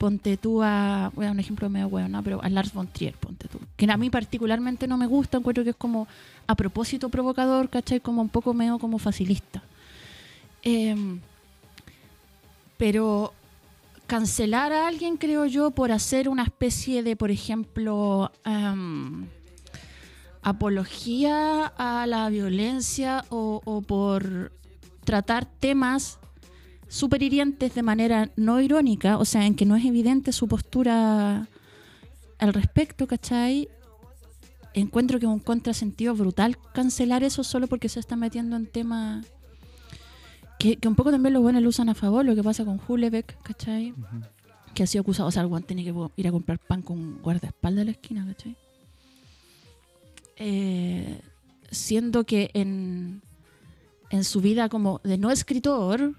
ponte 0.00 0.38
tú 0.38 0.62
a, 0.62 1.12
dar 1.14 1.30
un 1.30 1.40
ejemplo 1.40 1.68
medio 1.68 1.90
bueno, 1.90 2.22
pero 2.22 2.42
a 2.42 2.48
Lars 2.48 2.72
von 2.72 2.86
Trier, 2.86 3.14
ponte 3.16 3.48
tú. 3.48 3.58
Que 3.76 3.84
a 3.84 3.98
mí 3.98 4.08
particularmente 4.08 4.88
no 4.88 4.96
me 4.96 5.06
gusta, 5.06 5.36
encuentro 5.36 5.62
que 5.62 5.70
es 5.70 5.76
como 5.76 6.08
a 6.46 6.54
propósito 6.54 7.10
provocador, 7.10 7.68
¿cachai? 7.68 8.00
Como 8.00 8.22
un 8.22 8.30
poco 8.30 8.54
medio 8.54 8.78
como 8.78 8.98
facilista. 8.98 9.62
Em, 10.62 11.20
pero 12.80 13.34
cancelar 14.06 14.72
a 14.72 14.88
alguien, 14.88 15.18
creo 15.18 15.44
yo, 15.44 15.70
por 15.70 15.92
hacer 15.92 16.30
una 16.30 16.44
especie 16.44 17.02
de, 17.02 17.14
por 17.14 17.30
ejemplo, 17.30 18.32
em, 18.42 19.26
apología 20.40 21.66
a 21.66 22.06
la 22.06 22.30
violencia 22.30 23.26
o, 23.28 23.60
o 23.66 23.82
por 23.82 24.50
tratar 25.04 25.44
temas 25.44 26.18
súper 26.88 27.22
hirientes 27.22 27.74
de 27.74 27.82
manera 27.82 28.30
no 28.34 28.62
irónica, 28.62 29.18
o 29.18 29.26
sea, 29.26 29.44
en 29.44 29.56
que 29.56 29.66
no 29.66 29.76
es 29.76 29.84
evidente 29.84 30.32
su 30.32 30.48
postura 30.48 31.48
al 32.38 32.54
respecto, 32.54 33.06
¿cachai? 33.06 33.68
Encuentro 34.72 35.18
que 35.18 35.26
es 35.26 35.30
un 35.30 35.38
contrasentido 35.38 36.14
brutal 36.14 36.56
cancelar 36.72 37.24
eso 37.24 37.44
solo 37.44 37.66
porque 37.66 37.90
se 37.90 38.00
está 38.00 38.16
metiendo 38.16 38.56
en 38.56 38.66
temas 38.66 39.26
que, 40.60 40.76
que 40.76 40.88
un 40.88 40.94
poco 40.94 41.10
también 41.10 41.32
los 41.32 41.42
buenos 41.42 41.62
lo 41.62 41.70
usan 41.70 41.88
a 41.88 41.94
favor, 41.94 42.22
lo 42.22 42.34
que 42.34 42.42
pasa 42.42 42.66
con 42.66 42.78
Hulebeck, 42.86 43.42
¿cachai? 43.42 43.94
Que 44.74 44.82
ha 44.82 44.86
sido 44.86 45.00
acusado, 45.00 45.30
o 45.30 45.32
sea, 45.32 45.42
el 45.42 45.64
tiene 45.64 45.82
que 45.82 45.94
ir 46.16 46.28
a 46.28 46.30
comprar 46.30 46.58
pan 46.58 46.82
con 46.82 47.20
guardaespaldas 47.22 47.80
a 47.80 47.84
la 47.86 47.90
esquina, 47.92 48.26
¿cachai? 48.26 48.54
Eh, 50.36 51.18
siendo 51.70 52.24
que 52.24 52.50
en, 52.52 53.22
en 54.10 54.22
su 54.22 54.42
vida 54.42 54.68
como 54.68 55.00
de 55.02 55.16
no 55.16 55.30
escritor, 55.30 56.14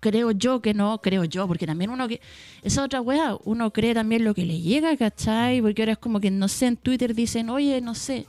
creo 0.00 0.30
yo 0.30 0.62
que 0.62 0.72
no, 0.72 1.02
creo 1.02 1.24
yo, 1.24 1.46
porque 1.46 1.66
también 1.66 1.90
uno 1.90 2.08
que. 2.08 2.22
Esa 2.62 2.82
otra 2.82 3.02
wea, 3.02 3.36
uno 3.44 3.70
cree 3.70 3.92
también 3.92 4.24
lo 4.24 4.32
que 4.32 4.46
le 4.46 4.62
llega, 4.62 4.96
¿cachai? 4.96 5.60
Porque 5.60 5.82
ahora 5.82 5.92
es 5.92 5.98
como 5.98 6.20
que, 6.20 6.30
no 6.30 6.48
sé, 6.48 6.68
en 6.68 6.76
Twitter 6.78 7.14
dicen, 7.14 7.50
oye, 7.50 7.82
no 7.82 7.94
sé, 7.94 8.26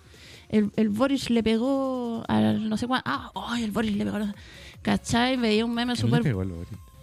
el, 0.51 0.72
el 0.75 0.89
Boris 0.89 1.29
le 1.29 1.41
pegó 1.43 2.24
al 2.27 2.70
no 2.70 2.77
sé 2.77 2.88
cuánto. 2.88 3.10
Ah, 3.10 3.31
ay, 3.50 3.63
el 3.63 3.72
Boris 3.72 3.96
le 3.96 4.05
pegó. 4.05 4.17
al- 4.17 4.36
¿cachai? 4.81 5.38
Veía 5.38 5.65
un 5.65 5.74
meme 5.74 5.93
¿Quién 5.96 6.12
le 6.12 6.17
súper. 6.17 6.36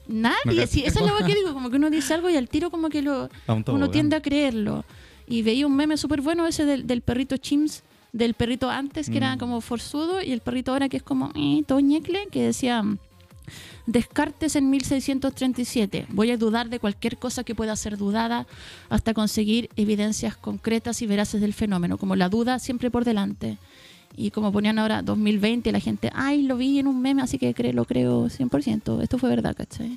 Nadie, 0.09 0.61
No, 0.63 0.67
sí, 0.67 0.85
esa 0.85 1.01
es 1.01 1.07
la 1.07 1.27
que 1.27 1.35
digo, 1.35 1.53
como 1.53 1.69
que 1.71 1.77
uno 1.77 1.91
dice 1.91 2.15
algo 2.15 2.31
y 2.31 2.37
al 2.37 2.49
tiro 2.49 2.71
como 2.71 2.89
que 2.89 3.03
lo. 3.03 3.29
Uno 3.67 3.91
tiende 3.91 4.17
a 4.17 4.23
creerlo. 4.23 4.85
Y 5.27 5.43
veía 5.43 5.67
un 5.67 5.77
meme 5.77 5.97
súper 5.99 6.23
bueno 6.23 6.47
ese 6.47 6.65
del, 6.65 6.87
del 6.87 7.03
perrito 7.03 7.37
Chims, 7.37 7.83
del 8.13 8.33
perrito 8.33 8.71
antes 8.71 9.11
que 9.11 9.19
era 9.19 9.37
Mm. 9.37 9.39
como 9.39 9.61
forzudo 9.61 10.23
y 10.23 10.33
el 10.33 10.41
perrito 10.41 10.73
ahora 10.73 10.89
que 10.89 10.97
es 10.97 11.03
como 11.03 11.31
eh, 11.35 11.63
todo 11.67 11.81
ñecle, 11.81 12.27
que 12.31 12.43
decía 12.43 12.83
Descartes 13.87 14.57
en 14.57 14.71
1637. 14.71 16.07
Voy 16.11 16.31
a 16.31 16.37
dudar 16.37 16.69
de 16.69 16.79
cualquier 16.79 17.17
cosa 17.19 17.45
que 17.45 17.55
pueda 17.55 17.75
ser 17.77 17.97
dudada 17.97 18.47
hasta 18.89 19.15
conseguir 19.15 19.69
evidencias 19.77 20.37
concretas 20.37 21.03
y 21.03 21.07
veraces 21.07 21.41
del 21.41 21.55
fenómeno, 21.55 21.99
como 21.99 22.17
la 22.17 22.29
duda 22.29 22.59
siempre 22.59 22.91
por 22.91 23.05
delante. 23.05 23.59
Y 24.17 24.31
como 24.31 24.51
ponían 24.53 24.79
ahora 24.79 25.03
2020, 25.03 25.71
la 25.71 25.81
gente, 25.81 26.11
ay, 26.15 26.43
lo 26.43 26.57
vi 26.57 26.79
en 26.79 26.87
un 26.89 27.01
meme, 27.01 27.23
así 27.23 27.39
que 27.39 27.55
cre- 27.55 27.73
lo 27.73 27.85
creo 27.85 28.29
100%. 28.29 29.01
Esto 29.03 29.19
fue 29.19 29.29
verdad, 29.31 29.55
¿cachai? 29.57 29.97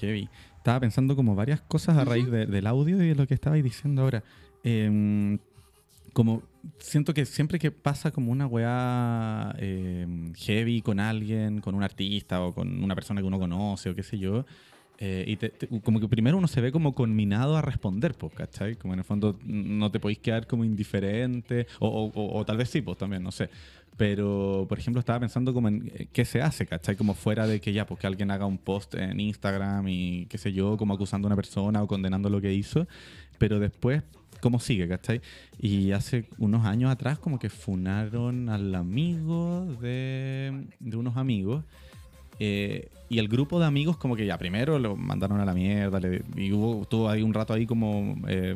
Heavy. 0.00 0.28
Estaba 0.56 0.80
pensando 0.80 1.16
como 1.16 1.34
varias 1.34 1.60
cosas 1.60 1.96
a 1.96 2.04
raíz 2.04 2.30
de- 2.30 2.46
del 2.46 2.66
audio 2.66 3.02
y 3.02 3.08
de 3.08 3.14
lo 3.14 3.26
que 3.26 3.34
estabais 3.34 3.62
diciendo 3.64 4.02
ahora. 4.02 4.22
Em, 4.62 5.38
como 6.12 6.42
siento 6.78 7.14
que 7.14 7.24
siempre 7.26 7.58
que 7.58 7.70
pasa 7.70 8.10
como 8.10 8.30
una 8.32 8.46
weá 8.46 9.54
em, 9.58 10.32
heavy 10.34 10.82
con 10.82 11.00
alguien, 11.00 11.60
con 11.60 11.74
un 11.74 11.82
artista 11.82 12.42
o 12.42 12.52
con 12.54 12.82
una 12.82 12.94
persona 12.94 13.20
que 13.20 13.26
uno 13.26 13.38
conoce 13.38 13.90
o 13.90 13.94
qué 13.94 14.02
sé 14.02 14.18
yo, 14.18 14.44
Eh, 15.02 15.24
y 15.26 15.36
te- 15.36 15.48
te- 15.48 15.66
como 15.80 15.98
que 15.98 16.08
primero 16.08 16.36
uno 16.36 16.46
se 16.46 16.60
ve 16.60 16.70
como 16.72 16.94
conminado 16.94 17.56
a 17.56 17.62
responder, 17.62 18.12
pues, 18.14 18.34
¿cachai? 18.34 18.76
Como 18.76 18.92
en 18.92 18.98
el 18.98 19.04
fondo 19.06 19.38
no 19.46 19.90
te 19.90 19.98
podéis 19.98 20.18
quedar 20.18 20.46
como 20.46 20.62
indiferente, 20.62 21.66
o, 21.78 21.88
o- 21.88 22.12
o- 22.14 22.38
o 22.38 22.44
tal 22.44 22.58
vez 22.58 22.68
sí, 22.68 22.82
pues 22.82 22.98
también, 22.98 23.22
no 23.22 23.30
sé. 23.32 23.48
Pero, 23.96 24.66
por 24.68 24.78
ejemplo, 24.78 25.00
estaba 25.00 25.20
pensando 25.20 25.54
como 25.54 25.68
en 25.68 25.90
eh, 25.94 26.06
qué 26.12 26.26
se 26.26 26.42
hace, 26.42 26.66
¿cachai? 26.66 26.96
Como 26.96 27.14
fuera 27.14 27.46
de 27.46 27.62
que 27.62 27.72
ya, 27.72 27.86
pues 27.86 27.98
que 27.98 28.06
alguien 28.06 28.30
haga 28.30 28.44
un 28.44 28.58
post 28.58 28.94
en 28.94 29.18
Instagram 29.20 29.88
y 29.88 30.26
qué 30.26 30.36
sé 30.36 30.52
yo, 30.52 30.76
como 30.76 30.92
acusando 30.92 31.26
a 31.26 31.30
una 31.30 31.36
persona 31.36 31.82
o 31.82 31.86
condenando 31.86 32.28
lo 32.28 32.38
que 32.42 32.52
hizo, 32.52 32.86
pero 33.38 33.58
después, 33.58 34.02
¿cómo 34.40 34.60
sigue, 34.60 34.88
cachai? 34.88 35.20
Y 35.58 35.92
hace 35.92 36.26
unos 36.38 36.64
años 36.64 36.90
atrás 36.90 37.18
como 37.18 37.38
que 37.38 37.50
funaron 37.50 38.48
al 38.48 38.74
amigo 38.74 39.66
de, 39.80 40.66
de 40.80 40.96
unos 40.96 41.16
amigos. 41.16 41.64
eh, 42.38 42.88
y 43.10 43.18
el 43.18 43.26
grupo 43.26 43.58
de 43.58 43.66
amigos 43.66 43.96
como 43.96 44.14
que 44.14 44.24
ya 44.24 44.38
primero 44.38 44.78
lo 44.78 44.96
mandaron 44.96 45.40
a 45.40 45.44
la 45.44 45.52
mierda 45.52 46.00
y 46.36 46.52
hubo, 46.52 46.82
estuvo 46.82 47.08
ahí 47.08 47.22
un 47.22 47.34
rato 47.34 47.52
ahí 47.52 47.66
como, 47.66 48.16
eh, 48.28 48.54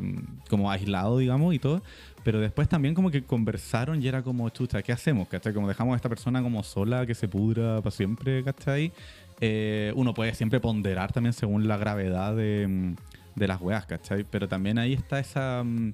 como 0.49 0.71
aislado, 0.71 1.17
digamos, 1.17 1.53
y 1.53 1.59
todo. 1.59 1.81
Pero 2.23 2.39
después 2.39 2.69
también 2.69 2.95
como 2.95 3.11
que 3.11 3.21
conversaron 3.21 4.01
y 4.01 4.07
era 4.07 4.23
como, 4.23 4.49
chucha, 4.49 4.81
¿qué 4.81 4.93
hacemos? 4.93 5.27
¿Cachai? 5.27 5.53
Como 5.53 5.67
dejamos 5.67 5.93
a 5.93 5.95
esta 5.97 6.07
persona 6.07 6.41
como 6.41 6.63
sola, 6.63 7.05
que 7.05 7.13
se 7.13 7.27
pudra 7.27 7.81
para 7.81 7.91
siempre, 7.91 8.43
¿cachai? 8.45 8.93
Eh, 9.41 9.91
uno 9.95 10.13
puede 10.13 10.33
siempre 10.33 10.61
ponderar 10.61 11.11
también 11.11 11.33
según 11.33 11.67
la 11.67 11.75
gravedad 11.75 12.33
de, 12.33 12.95
de 13.35 13.47
las 13.47 13.61
weas, 13.61 13.85
¿cachai? 13.85 14.23
Pero 14.23 14.47
también 14.47 14.77
ahí 14.77 14.93
está 14.93 15.19
esa... 15.19 15.63
mm, 15.63 15.93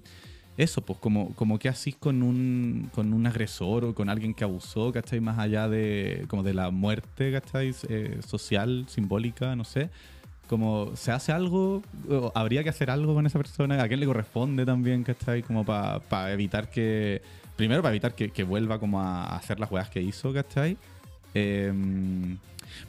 Eso, 0.58 0.82
pues 0.82 1.00
como, 1.00 1.34
como 1.36 1.58
que 1.58 1.70
así 1.70 1.94
con 1.94 2.22
un, 2.24 2.90
con 2.94 3.14
un 3.14 3.26
agresor 3.26 3.86
o 3.86 3.96
con 3.96 4.10
alguien 4.10 4.34
que 4.34 4.44
abusó, 4.44 4.92
¿cachai? 4.92 5.20
Más 5.22 5.40
allá 5.40 5.68
de, 5.70 6.26
como 6.28 6.44
de 6.44 6.54
la 6.54 6.70
muerte, 6.72 7.32
¿cachai? 7.32 7.74
Eh, 7.90 8.20
social, 8.26 8.86
simbólica, 8.88 9.56
no 9.56 9.64
sé. 9.64 9.90
Como 10.48 10.92
se 10.96 11.12
hace 11.14 11.32
algo, 11.32 11.82
o 12.10 12.32
habría 12.36 12.62
que 12.64 12.70
hacer 12.70 12.92
algo 12.92 13.14
con 13.16 13.26
esa 13.26 13.40
persona, 13.40 13.82
a 13.82 13.88
quién 13.88 14.02
le 14.02 14.06
corresponde 14.06 14.66
también, 14.66 15.04
¿cachai? 15.04 15.42
Como 15.42 15.64
para 15.66 16.34
evitar 16.34 16.70
que, 16.70 17.22
primero 17.56 17.82
para 17.82 17.94
evitar 17.94 18.14
que, 18.14 18.44
vuelva 18.44 18.78
como 18.78 19.00
a 19.00 19.38
hacer 19.38 19.60
las 19.60 19.72
weas 19.72 19.90
que 19.90 20.02
hizo, 20.02 20.34
¿cachai? 20.34 20.76
Em, 21.34 22.38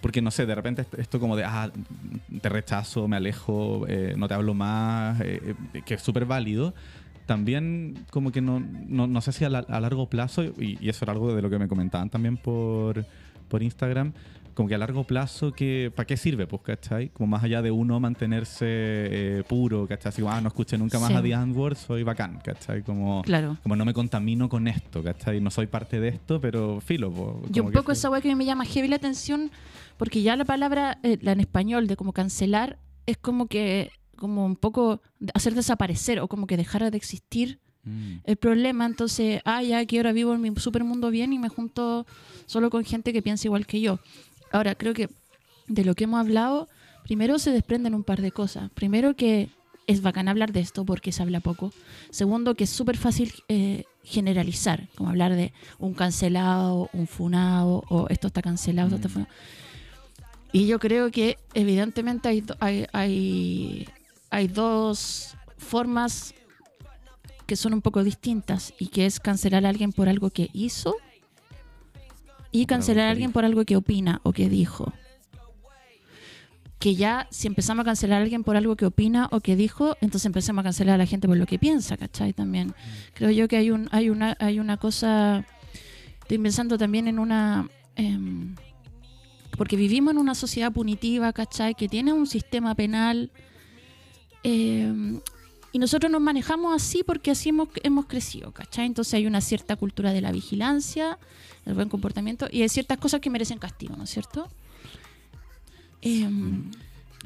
porque 0.01 0.23
no 0.23 0.31
sé, 0.31 0.47
de 0.47 0.55
repente 0.55 0.85
esto- 0.97 1.21
como 1.21 1.37
de, 1.37 1.45
ah, 1.45 1.71
te 2.41 2.49
rechazo, 2.49 3.07
me 3.09 3.17
alejo, 3.17 3.85
eh, 3.89 4.15
no 4.17 4.29
te 4.29 4.35
hablo 4.35 4.55
más, 4.55 5.21
eh, 5.21 5.55
eh, 5.75 5.83
que 5.85 5.95
es 5.95 6.03
súper 6.03 6.25
válido. 6.27 6.75
También 7.27 8.05
como 8.11 8.33
que 8.33 8.41
no, 8.41 8.61
no, 8.61 9.07
no 9.07 9.21
sé 9.21 9.33
si 9.33 9.45
a, 9.45 9.49
la- 9.49 9.61
a 9.61 9.81
largo 9.81 10.09
plazo, 10.09 10.43
y, 10.45 10.77
y 10.81 10.89
eso 10.89 11.05
era 11.05 11.13
algo 11.13 11.35
de 11.35 11.41
lo 11.43 11.51
que 11.51 11.59
me 11.59 11.69
comentaban 11.69 12.11
también 12.11 12.37
por, 12.37 13.07
por 13.49 13.63
Instagram, 13.63 14.13
como 14.55 14.69
que 14.69 14.75
a 14.75 14.79
largo 14.79 15.05
plazo, 15.05 15.53
que, 15.53 15.93
¿para 15.95 16.07
qué 16.07 16.17
sirve? 16.17 16.47
Pues, 16.47 16.63
¿cachai? 16.63 17.09
Como 17.11 17.27
más 17.29 17.43
allá 17.45 17.63
de 17.63 17.71
uno 17.71 17.99
mantenerse 18.01 18.65
eh, 18.67 19.43
puro, 19.49 19.87
¿cachai? 19.87 20.11
Así 20.11 20.23
como, 20.23 20.33
ah, 20.35 20.41
no 20.41 20.49
escuché 20.49 20.77
nunca 20.79 20.99
más 20.99 21.09
Sí. 21.09 21.15
a 21.15 21.23
The 21.23 21.35
Antwoord, 21.35 21.77
soy 21.77 22.03
bacán, 22.03 22.41
¿cachai? 22.45 22.83
Como, 22.83 23.23
Claro. 23.23 23.57
como 23.63 23.77
no 23.77 23.85
me 23.85 23.93
contamino 23.93 24.49
con 24.49 24.69
esto, 24.69 25.03
¿cachai? 25.03 25.41
No 25.41 25.51
soy 25.51 25.67
parte 25.67 26.01
de 26.01 26.09
esto, 26.09 26.41
pero 26.41 26.81
filo. 26.81 27.11
po, 27.13 27.43
Y 27.49 27.53
como 27.59 27.69
un 27.69 27.73
poco 27.75 27.93
esa 27.93 28.11
weá 28.11 28.21
que 28.21 28.35
me 28.35 28.45
llama 28.45 28.65
heavy 28.65 28.89
la 28.89 28.97
atención, 28.97 29.51
porque 29.97 30.23
ya 30.23 30.37
la 30.37 30.45
palabra, 30.45 30.99
eh, 31.03 31.19
la 31.23 31.33
en 31.33 31.41
español, 31.41 31.87
de 31.87 31.97
como 31.97 32.13
cancelar, 32.13 32.79
es 33.07 33.17
como 33.19 33.47
que, 33.47 33.91
como 34.17 34.47
un 34.47 34.57
poco 34.57 35.03
hacer 35.35 35.55
desaparecer 35.55 36.21
o 36.21 36.29
como 36.29 36.47
que 36.47 36.57
dejara 36.57 36.91
de 36.91 36.97
existir 36.97 37.59
Mm. 37.85 38.19
el 38.23 38.37
problema. 38.37 38.87
Entonces, 38.87 39.41
ah, 39.45 39.61
ya 39.61 39.85
que 39.87 39.97
ahora 39.97 40.13
vivo 40.13 40.33
en 40.35 40.41
mi 40.41 40.55
super 40.55 40.85
mundo 40.85 41.11
bien 41.11 41.33
y 41.33 41.41
me 41.41 41.49
junto 41.49 42.07
solo 42.47 42.71
con 42.71 42.85
gente 42.85 43.13
que 43.13 43.23
piensa 43.23 43.49
igual 43.49 43.67
que 43.67 43.81
yo. 43.81 43.99
Ahora, 44.53 44.75
creo 44.75 44.95
que 44.95 45.09
de 45.67 45.85
lo 45.85 45.95
que 45.95 46.05
hemos 46.05 46.21
hablado, 46.21 46.69
primero 47.05 47.39
se 47.39 47.51
desprenden 47.51 47.95
un 47.95 48.05
par 48.05 48.21
de 48.21 48.33
cosas. 48.33 48.71
Primero 48.71 49.15
que 49.17 49.49
es 49.87 50.03
bacán 50.03 50.29
hablar 50.29 50.53
de 50.53 50.61
esto 50.61 50.85
porque 50.85 51.11
se 51.13 51.23
habla 51.23 51.41
poco. 51.41 51.73
Segundo, 52.11 52.55
que 52.55 52.65
es 52.65 52.71
súper 52.71 52.97
fácil 52.97 53.33
eh, 53.49 53.85
generalizar, 54.05 54.89
como 54.97 55.11
hablar 55.11 55.35
de 55.35 55.53
un 55.79 55.95
cancelado, 55.95 56.89
un 56.93 57.07
funado, 57.07 57.83
o 57.89 58.07
esto 58.09 58.29
está 58.29 58.43
cancelado, 58.43 58.89
esto 58.89 58.97
está 58.97 59.09
Mm. 59.09 59.13
funado. 59.13 59.33
Y 60.53 60.67
yo 60.67 60.79
creo 60.79 61.11
que 61.11 61.39
evidentemente 61.55 62.29
hay, 62.29 62.45
hay, 62.61 62.87
hay, 62.93 63.89
hay 64.31 64.49
dos 64.49 65.35
formas 65.57 66.35
que 67.47 67.57
son 67.57 67.73
un 67.75 67.81
poco 67.81 68.05
distintas 68.05 68.75
y 68.79 68.89
que 68.89 69.07
es 69.07 69.19
cancelar 69.19 69.65
a 69.65 69.71
alguien 69.71 69.93
por 69.93 70.09
algo 70.09 70.31
que 70.31 70.51
hizo 70.53 70.95
y 72.53 72.67
cancelar 72.67 73.09
a 73.09 73.11
alguien 73.11 73.33
por 73.33 73.45
algo 73.45 73.65
que 73.65 73.77
opina 73.77 74.21
o 74.23 74.33
que 74.33 74.49
dijo. 74.49 74.93
Que 76.79 76.95
ya 76.95 77.27
si 77.31 77.47
empezamos 77.47 77.83
a 77.83 77.87
cancelar 77.87 78.21
a 78.21 78.23
alguien 78.23 78.45
por 78.45 78.57
algo 78.57 78.77
que 78.77 78.85
opina 78.87 79.29
o 79.31 79.41
que 79.41 79.57
dijo, 79.57 79.97
entonces 80.01 80.27
empezamos 80.27 80.61
a 80.61 80.65
cancelar 80.65 80.97
a 80.97 80.99
la 80.99 81.07
gente 81.07 81.27
por 81.27 81.37
lo 81.37 81.47
que 81.47 81.59
piensa, 81.59 81.97
¿cachai? 81.97 82.33
También 82.33 82.75
creo 83.15 83.31
yo 83.31 83.49
que 83.49 83.57
hay 83.57 83.71
un 83.71 83.89
hay 83.91 84.11
una 84.11 84.37
hay 84.39 84.61
una 84.61 84.77
cosa 84.77 85.47
estoy 86.21 86.39
pensando 86.39 86.77
también 86.77 87.09
en 87.09 87.19
una 87.19 87.69
em, 87.97 88.55
porque 89.57 89.77
vivimos 89.77 90.13
en 90.13 90.19
una 90.19 90.35
sociedad 90.35 90.73
punitiva, 90.73 91.33
¿cachai? 91.33 91.75
Que 91.75 91.89
tiene 91.89 92.13
un 92.13 92.27
sistema 92.27 92.75
penal 92.75 93.31
em, 94.43 95.21
y 95.73 95.79
nosotros 95.79 96.13
nos 96.13 96.21
manejamos 96.21 96.75
así 96.75 97.03
porque 97.05 97.31
así 97.31 97.49
hemos, 97.49 97.69
hemos 97.83 98.07
crecido, 98.07 98.53
¿cachai? 98.53 98.87
Entonces 98.87 99.15
hay 99.15 99.27
una 99.27 99.41
cierta 99.41 99.77
cultura 99.77 100.13
de 100.13 100.21
la 100.21 100.31
vigilancia, 100.33 101.19
del 101.65 101.75
buen 101.75 101.89
comportamiento 101.89 102.47
y 102.51 102.63
hay 102.63 102.69
ciertas 102.69 102.99
cosas 102.99 103.21
que 103.21 103.31
merecen 103.31 103.59
castigo, 103.59 103.97
¿no 103.97 104.05
es 104.05 104.11
cierto? 104.11 104.49
Em, 106.01 106.71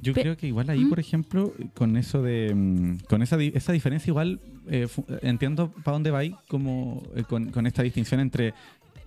Yo 0.02 0.12
creo 0.12 0.36
que 0.36 0.46
igual 0.46 0.68
ahí, 0.70 0.84
¿Mm? 0.84 0.88
por 0.90 1.00
ejemplo, 1.00 1.54
con 1.74 1.96
eso 1.96 2.20
de. 2.22 2.52
mm, 2.54 2.98
Con 3.08 3.22
esa, 3.22 3.36
di- 3.36 3.52
esa 3.54 3.72
diferencia, 3.72 4.10
igual 4.10 4.40
eh, 4.68 4.86
entiendo 5.22 5.70
para 5.84 5.94
dónde 5.94 6.10
va 6.10 6.18
ahí, 6.18 6.34
como 6.48 7.02
eh, 7.14 7.24
con, 7.24 7.50
con 7.50 7.66
esta 7.66 7.82
distinción 7.82 8.20
entre 8.20 8.52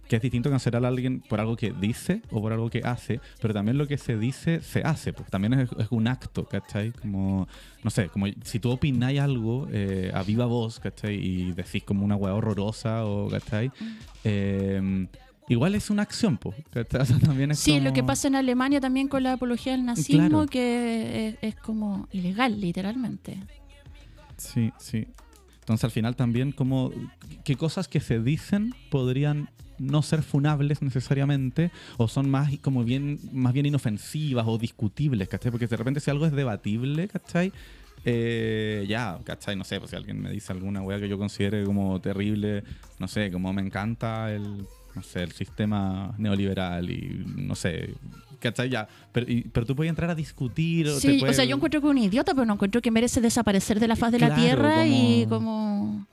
que 0.10 0.15
es 0.15 0.22
distinto 0.24 0.50
cancelar 0.50 0.84
a 0.84 0.88
alguien 0.89 1.22
por 1.22 1.39
algo 1.39 1.56
que 1.56 1.72
dice 1.72 2.22
o 2.32 2.41
por 2.41 2.52
algo 2.52 2.69
que 2.69 2.82
hace, 2.84 3.22
pero 3.41 3.54
también 3.54 3.78
lo 3.78 3.88
que 3.88 3.98
se 3.98 4.17
dice 4.17 4.60
se 4.62 4.82
hace, 4.82 5.13
pues 5.13 5.30
también 5.30 5.54
es, 5.54 5.69
es 5.78 5.88
un 5.91 6.08
acto, 6.08 6.45
¿cachai? 6.45 6.91
Como, 6.91 7.48
no 7.84 7.89
sé, 7.91 8.10
como 8.10 8.26
si 8.43 8.60
tú 8.60 8.72
opináis 8.72 9.19
algo 9.19 9.67
eh, 9.72 10.12
a 10.13 10.24
viva 10.24 10.45
voz, 10.48 10.80
¿cachai? 10.80 11.15
Y 11.15 11.52
decís 11.52 11.84
como 11.84 12.04
una 12.04 12.15
hueá 12.15 12.34
horrorosa 12.34 13.06
o, 13.06 13.30
¿cachai? 13.30 13.72
Eh, 14.24 15.08
igual 15.48 15.76
es 15.76 15.89
una 15.91 16.02
acción, 16.02 16.38
pues, 16.38 16.56
¿cachai? 16.72 17.02
O 17.04 17.06
sea, 17.06 17.19
también 17.19 17.52
es 17.52 17.60
Sí, 17.60 17.80
lo 17.80 17.93
que 17.93 18.04
pasa 18.04 18.28
en 18.28 18.36
Alemania 18.36 18.82
también 18.82 19.08
con 19.08 19.22
la 19.22 19.34
apología 19.34 19.74
del 19.74 19.86
nazismo, 19.86 20.28
Claro. 20.28 20.48
que 20.48 21.28
es, 21.30 21.54
es 21.54 21.56
como 21.56 22.08
ilegal, 22.12 22.60
literalmente. 22.60 23.38
Sí, 24.38 24.72
sí. 24.80 25.08
Entonces 25.60 25.84
al 25.84 25.91
final 25.91 26.15
también 26.15 26.52
como 26.52 26.91
qué 27.43 27.56
cosas 27.56 27.88
que 27.88 28.00
se 28.00 28.19
dicen 28.19 28.74
podrían 28.89 29.52
no 29.80 30.02
ser 30.02 30.22
funables 30.24 30.82
necesariamente 30.82 31.72
o 31.98 32.08
son 32.08 32.30
más 32.30 32.56
como 32.60 32.84
bien 32.84 33.20
más 33.34 33.54
bien 33.54 33.65
inofensivas 33.65 34.46
o 34.48 34.58
discutibles, 34.58 35.28
¿cachai? 35.28 35.52
Porque 35.52 35.68
de 35.68 35.78
repente 35.78 36.00
si 36.00 36.12
algo 36.12 36.26
es 36.26 36.32
debatible, 36.32 37.08
¿cachai? 37.08 37.52
Eh, 38.06 38.86
ya, 38.88 39.20
¿cachai? 39.24 39.56
No 39.56 39.63
sé, 39.63 39.78
pues 39.80 39.92
si 39.92 39.96
alguien 39.98 40.22
me 40.22 40.32
dice 40.32 40.54
alguna 40.54 40.82
weá 40.82 41.00
que 41.00 41.10
yo 41.10 41.18
considere 41.18 41.63
como 41.65 42.00
terrible, 42.00 42.63
no 42.98 43.08
sé, 43.08 43.30
como 43.32 43.52
me 43.52 43.62
encanta 43.62 44.32
el, 44.32 44.65
no 44.96 45.04
sé, 45.04 45.24
el 45.24 45.32
sistema 45.34 46.13
neoliberal 46.18 46.89
y 46.89 47.26
no 47.36 47.56
sé, 47.56 47.94
¿cachai? 48.39 48.70
Ya, 48.70 48.88
pero, 49.12 49.30
y- 49.30 49.42
pero 49.52 49.65
tú 49.65 49.76
puedes 49.76 49.89
entrar 49.89 50.10
a 50.10 50.15
discutir. 50.15 50.88
o 50.88 50.98
Sí, 51.00 51.18
o 51.18 51.20
puedes- 51.20 51.36
sea, 51.36 51.44
yo 51.46 51.58
encuentro 51.58 51.82
que 51.82 51.88
es 51.88 51.92
un 51.92 51.98
idiota, 51.98 52.34
pero 52.34 52.46
no 52.46 52.54
encuentro 52.54 52.82
que 52.82 52.89
merece 52.89 53.20
desaparecer 53.20 53.80
de 53.82 53.88
la 53.89 53.96
faz 53.98 54.12
de 54.13 54.20
la 54.20 54.28
Claro, 54.28 54.42
tierra 54.42 54.88
y 54.88 55.26
como- 55.28 55.39
como... 55.46 56.08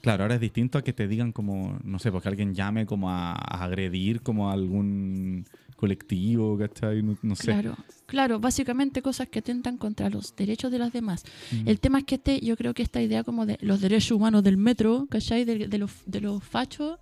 Claro, 0.00 0.24
ahora 0.24 0.36
es 0.36 0.40
distinto 0.40 0.78
a 0.78 0.82
que 0.82 0.92
te 0.92 1.06
digan 1.08 1.32
como, 1.32 1.78
no 1.84 1.98
sé, 1.98 2.10
porque 2.10 2.28
alguien 2.28 2.54
llame 2.54 2.86
como 2.86 3.10
a, 3.10 3.32
a 3.32 3.64
agredir 3.64 4.22
como 4.22 4.48
a 4.50 4.54
algún 4.54 5.44
colectivo, 5.76 6.58
¿cachai? 6.58 7.02
No, 7.02 7.16
no 7.22 7.34
sé. 7.36 7.44
Claro, 7.44 7.76
claro, 8.06 8.38
básicamente 8.40 9.02
cosas 9.02 9.28
que 9.28 9.38
atentan 9.40 9.76
contra 9.78 10.10
los 10.10 10.34
derechos 10.36 10.70
de 10.70 10.78
las 10.78 10.92
demás. 10.92 11.24
Mm. 11.52 11.68
El 11.68 11.80
tema 11.80 11.98
es 11.98 12.04
que 12.04 12.14
este, 12.16 12.40
yo 12.40 12.56
creo 12.56 12.74
que 12.74 12.82
esta 12.82 13.00
idea 13.02 13.24
como 13.24 13.46
de 13.46 13.58
los 13.62 13.80
derechos 13.80 14.10
humanos 14.12 14.42
del 14.42 14.56
metro, 14.56 15.06
¿cachai? 15.10 15.44
De, 15.44 15.68
de 15.68 15.78
los, 15.78 15.90
de 16.06 16.20
los 16.20 16.42
fachos, 16.44 16.98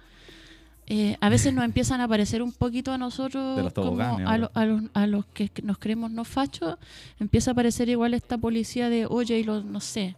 eh, 0.86 1.16
a 1.20 1.28
veces 1.28 1.52
nos 1.52 1.64
empiezan 1.64 2.00
a 2.00 2.04
aparecer 2.04 2.40
un 2.42 2.52
poquito 2.52 2.92
a 2.92 2.98
nosotros, 2.98 3.56
De 3.56 3.62
los 3.64 3.72
como 3.72 4.00
a, 4.00 4.08
ahora. 4.10 4.38
lo- 4.38 4.50
a 4.54 4.64
los, 4.64 4.82
a 4.94 5.06
los 5.06 5.26
que 5.26 5.50
nos 5.62 5.78
creemos 5.78 6.10
no 6.10 6.24
fachos, 6.24 6.76
empieza 7.20 7.50
a 7.50 7.52
aparecer 7.52 7.88
igual 7.88 8.14
esta 8.14 8.38
policía 8.38 8.88
de, 8.88 9.06
oye, 9.06 9.38
y 9.40 9.44
los, 9.44 9.64
no 9.64 9.80
sé, 9.80 10.14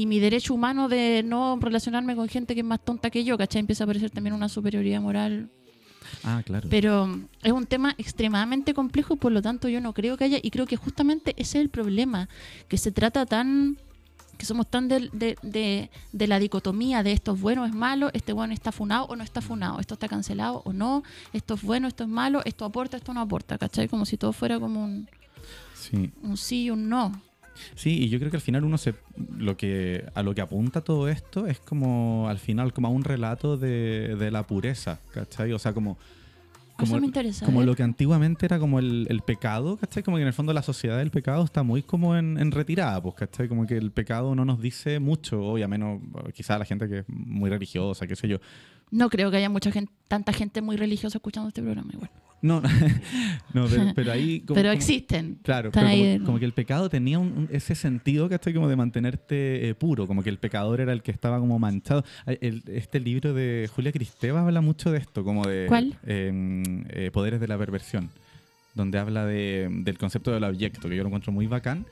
y 0.00 0.06
mi 0.06 0.20
derecho 0.20 0.54
humano 0.54 0.88
de 0.88 1.22
no 1.24 1.58
relacionarme 1.60 2.14
con 2.14 2.28
gente 2.28 2.54
que 2.54 2.60
es 2.60 2.66
más 2.66 2.80
tonta 2.84 3.10
que 3.10 3.24
yo, 3.24 3.36
¿cachai? 3.36 3.60
Empieza 3.60 3.82
a 3.82 3.86
aparecer 3.86 4.10
también 4.10 4.34
una 4.34 4.48
superioridad 4.48 5.00
moral 5.00 5.50
Ah, 6.24 6.42
claro. 6.44 6.68
pero 6.70 7.06
mm, 7.06 7.26
es 7.42 7.52
un 7.52 7.66
tema 7.66 7.94
extremadamente 7.98 8.72
complejo 8.74 9.14
y 9.14 9.16
por 9.16 9.32
lo 9.32 9.42
tanto 9.42 9.68
yo 9.68 9.80
no 9.80 9.92
creo 9.92 10.16
que 10.16 10.24
haya, 10.24 10.38
y 10.42 10.50
creo 10.50 10.66
que 10.66 10.76
justamente 10.76 11.32
ese 11.36 11.58
es 11.58 11.62
el 11.62 11.68
problema, 11.68 12.28
que 12.68 12.78
se 12.78 12.92
trata 12.92 13.26
tan, 13.26 13.76
que 14.38 14.46
somos 14.46 14.66
tan 14.70 14.86
de, 14.88 15.10
de, 15.12 15.36
de- 15.42 15.90
de 16.12 16.26
la 16.28 16.38
dicotomía 16.38 17.02
de 17.02 17.12
esto 17.12 17.34
es 17.34 17.40
bueno, 17.40 17.66
es 17.66 17.74
malo, 17.74 18.10
este 18.14 18.32
bueno 18.32 18.54
está 18.54 18.70
funado 18.72 19.04
o 19.06 19.16
no 19.16 19.24
está 19.24 19.40
funado, 19.40 19.80
esto 19.80 19.94
está 19.94 20.06
cancelado 20.08 20.62
o 20.64 20.72
no, 20.72 21.02
esto 21.32 21.54
es 21.54 21.62
bueno, 21.62 21.88
esto 21.88 22.04
es 22.04 22.08
malo, 22.08 22.40
esto 22.44 22.64
aporta, 22.64 22.96
esto 22.96 23.12
no 23.12 23.20
aporta, 23.20 23.58
¿cachai? 23.58 23.88
Como 23.88 24.06
si 24.06 24.16
todo 24.16 24.32
fuera 24.32 24.58
como 24.60 24.84
un... 24.84 25.08
Sí. 25.74 26.10
un 26.22 26.36
sí 26.36 26.64
y 26.64 26.70
un 26.70 26.88
no. 26.88 27.20
Sí, 27.74 28.02
y 28.04 28.08
yo 28.08 28.18
creo 28.18 28.30
que 28.30 28.36
al 28.36 28.42
final 28.42 28.64
uno 28.64 28.78
se 28.78 28.94
lo 29.36 29.56
que 29.56 30.04
a 30.14 30.22
lo 30.22 30.34
que 30.34 30.40
apunta 30.40 30.80
todo 30.80 31.08
esto 31.08 31.46
es 31.46 31.58
como 31.60 32.28
al 32.28 32.38
final 32.38 32.72
como 32.72 32.88
a 32.88 32.90
un 32.90 33.04
relato 33.04 33.56
de, 33.56 34.16
de 34.16 34.30
la 34.30 34.46
pureza, 34.46 35.00
¿cachai? 35.12 35.52
O 35.52 35.58
sea, 35.58 35.72
como 35.72 35.98
Eso 36.80 37.00
me 37.00 37.06
interesa. 37.06 37.44
como 37.44 37.62
¿eh? 37.62 37.66
lo 37.66 37.74
que 37.74 37.82
antiguamente 37.82 38.46
era 38.46 38.58
como 38.60 38.78
el, 38.78 39.06
el 39.10 39.22
pecado, 39.22 39.76
¿cachai? 39.76 40.02
Como 40.02 40.16
que 40.16 40.22
en 40.22 40.28
el 40.28 40.32
fondo 40.34 40.52
la 40.52 40.62
sociedad 40.62 40.98
del 40.98 41.10
pecado 41.10 41.44
está 41.44 41.62
muy 41.64 41.82
como 41.82 42.16
en, 42.16 42.38
en 42.38 42.52
retirada, 42.52 43.02
pues, 43.02 43.16
¿cachai? 43.16 43.48
Como 43.48 43.66
que 43.66 43.76
el 43.76 43.90
pecado 43.90 44.34
no 44.34 44.44
nos 44.44 44.60
dice 44.60 45.00
mucho, 45.00 45.42
hoy 45.42 45.62
a 45.62 45.68
menos 45.68 46.00
quizás 46.34 46.58
la 46.58 46.64
gente 46.64 46.88
que 46.88 46.98
es 47.00 47.04
muy 47.08 47.50
religiosa, 47.50 48.06
qué 48.06 48.14
sé 48.14 48.28
yo. 48.28 48.38
No 48.90 49.10
creo 49.10 49.30
que 49.30 49.38
haya 49.38 49.50
mucha 49.50 49.72
gente, 49.72 49.92
tanta 50.06 50.32
gente 50.32 50.62
muy 50.62 50.76
religiosa 50.76 51.18
escuchando 51.18 51.48
este 51.48 51.62
programa 51.62 51.90
igual. 51.92 52.10
No, 52.40 52.62
no 53.54 53.66
pero, 53.66 53.92
pero 53.94 54.12
ahí... 54.12 54.40
como- 54.40 54.54
Pero 54.54 54.68
como- 54.68 54.76
existen. 54.78 55.38
Claro, 55.42 55.70
pero 55.72 55.86
ahí 55.86 56.14
como, 56.14 56.26
como 56.26 56.38
que 56.38 56.44
el 56.44 56.52
pecado 56.52 56.88
tenía 56.88 57.18
un- 57.18 57.48
ese 57.50 57.74
sentido, 57.74 58.28
¿cachai? 58.28 58.54
Como 58.54 58.68
de 58.68 58.76
mantenerte 58.76 59.68
eh, 59.70 59.74
puro, 59.74 60.06
como 60.06 60.22
que 60.22 60.30
el 60.30 60.38
pecador 60.38 60.80
era 60.80 60.92
el 60.92 61.02
que 61.02 61.10
estaba 61.10 61.38
como 61.40 61.58
manchado. 61.58 62.04
El- 62.26 62.62
este 62.68 63.00
libro 63.00 63.34
de 63.34 63.68
Julia 63.74 63.90
Cristeva 63.92 64.42
habla 64.42 64.60
mucho 64.60 64.92
de 64.92 64.98
esto, 64.98 65.24
como 65.24 65.46
de 65.46 65.66
¿Cuál? 65.66 65.96
eh, 66.06 66.62
eh, 66.90 67.10
Poderes 67.12 67.40
de 67.40 67.48
la 67.48 67.58
Perversión, 67.58 68.10
donde 68.74 68.98
habla 68.98 69.26
de- 69.26 69.68
del 69.70 69.98
concepto 69.98 70.30
del 70.32 70.44
abyecto, 70.44 70.88
que 70.88 70.94
yo 70.96 71.02
lo 71.02 71.08
encuentro 71.08 71.32
muy 71.32 71.46
bacán. 71.48 71.86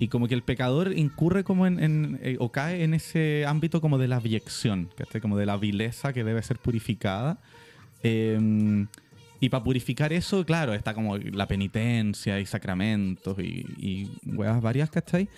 Y 0.00 0.08
como 0.08 0.26
que 0.28 0.34
el 0.34 0.42
pecador 0.42 0.92
incurre 0.96 1.44
como 1.44 1.66
en, 1.66 1.78
en, 1.78 2.18
eh, 2.22 2.36
o 2.40 2.50
cae 2.50 2.82
en 2.84 2.94
ese 2.94 3.44
ámbito 3.46 3.80
como 3.82 3.98
de 3.98 4.08
la 4.08 4.16
abyección, 4.16 4.88
¿cachai? 4.96 5.20
Como 5.20 5.36
de 5.36 5.44
la 5.46 5.56
vileza 5.58 6.12
que 6.14 6.24
debe 6.24 6.42
ser 6.42 6.56
purificada. 6.58 7.38
Eh, 8.02 8.86
y 9.44 9.48
para 9.48 9.62
purificar 9.62 10.12
eso, 10.12 10.44
claro, 10.44 10.72
está 10.74 10.94
como 10.94 11.18
la 11.18 11.46
penitencia 11.46 12.40
y 12.40 12.46
sacramentos 12.46 13.38
y, 13.38 13.66
y 13.78 14.10
huevas 14.24 14.62
varias, 14.62 14.90
¿cachai? 14.90 15.28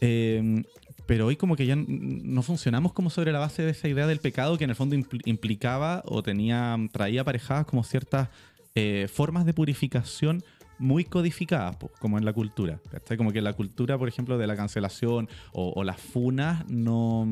Eh, 0.00 0.62
pero 1.06 1.26
hoy 1.26 1.36
como 1.36 1.56
que 1.56 1.64
ya 1.64 1.74
no 1.76 2.42
funcionamos 2.42 2.92
como 2.92 3.08
sobre 3.08 3.32
la 3.32 3.38
base 3.38 3.62
de 3.62 3.70
esa 3.70 3.88
idea 3.88 4.06
del 4.06 4.18
pecado 4.18 4.58
que 4.58 4.64
en 4.64 4.70
el 4.70 4.76
fondo 4.76 4.94
impl- 4.94 5.22
implicaba 5.24 6.02
o 6.04 6.22
tenía, 6.22 6.76
traía 6.92 7.22
aparejadas 7.22 7.64
como 7.64 7.82
ciertas 7.82 8.28
eh, 8.74 9.08
formas 9.10 9.46
de 9.46 9.54
purificación 9.54 10.42
muy 10.78 11.04
codificadas, 11.04 11.76
po, 11.76 11.90
como 11.98 12.18
en 12.18 12.24
la 12.24 12.32
cultura. 12.32 12.80
¿cachai? 12.90 13.16
Como 13.16 13.32
que 13.32 13.40
la 13.40 13.54
cultura, 13.54 13.96
por 13.96 14.08
ejemplo, 14.08 14.36
de 14.36 14.46
la 14.46 14.56
cancelación 14.56 15.28
o, 15.52 15.72
o 15.74 15.82
las 15.82 15.98
funas 15.98 16.68
no, 16.68 17.26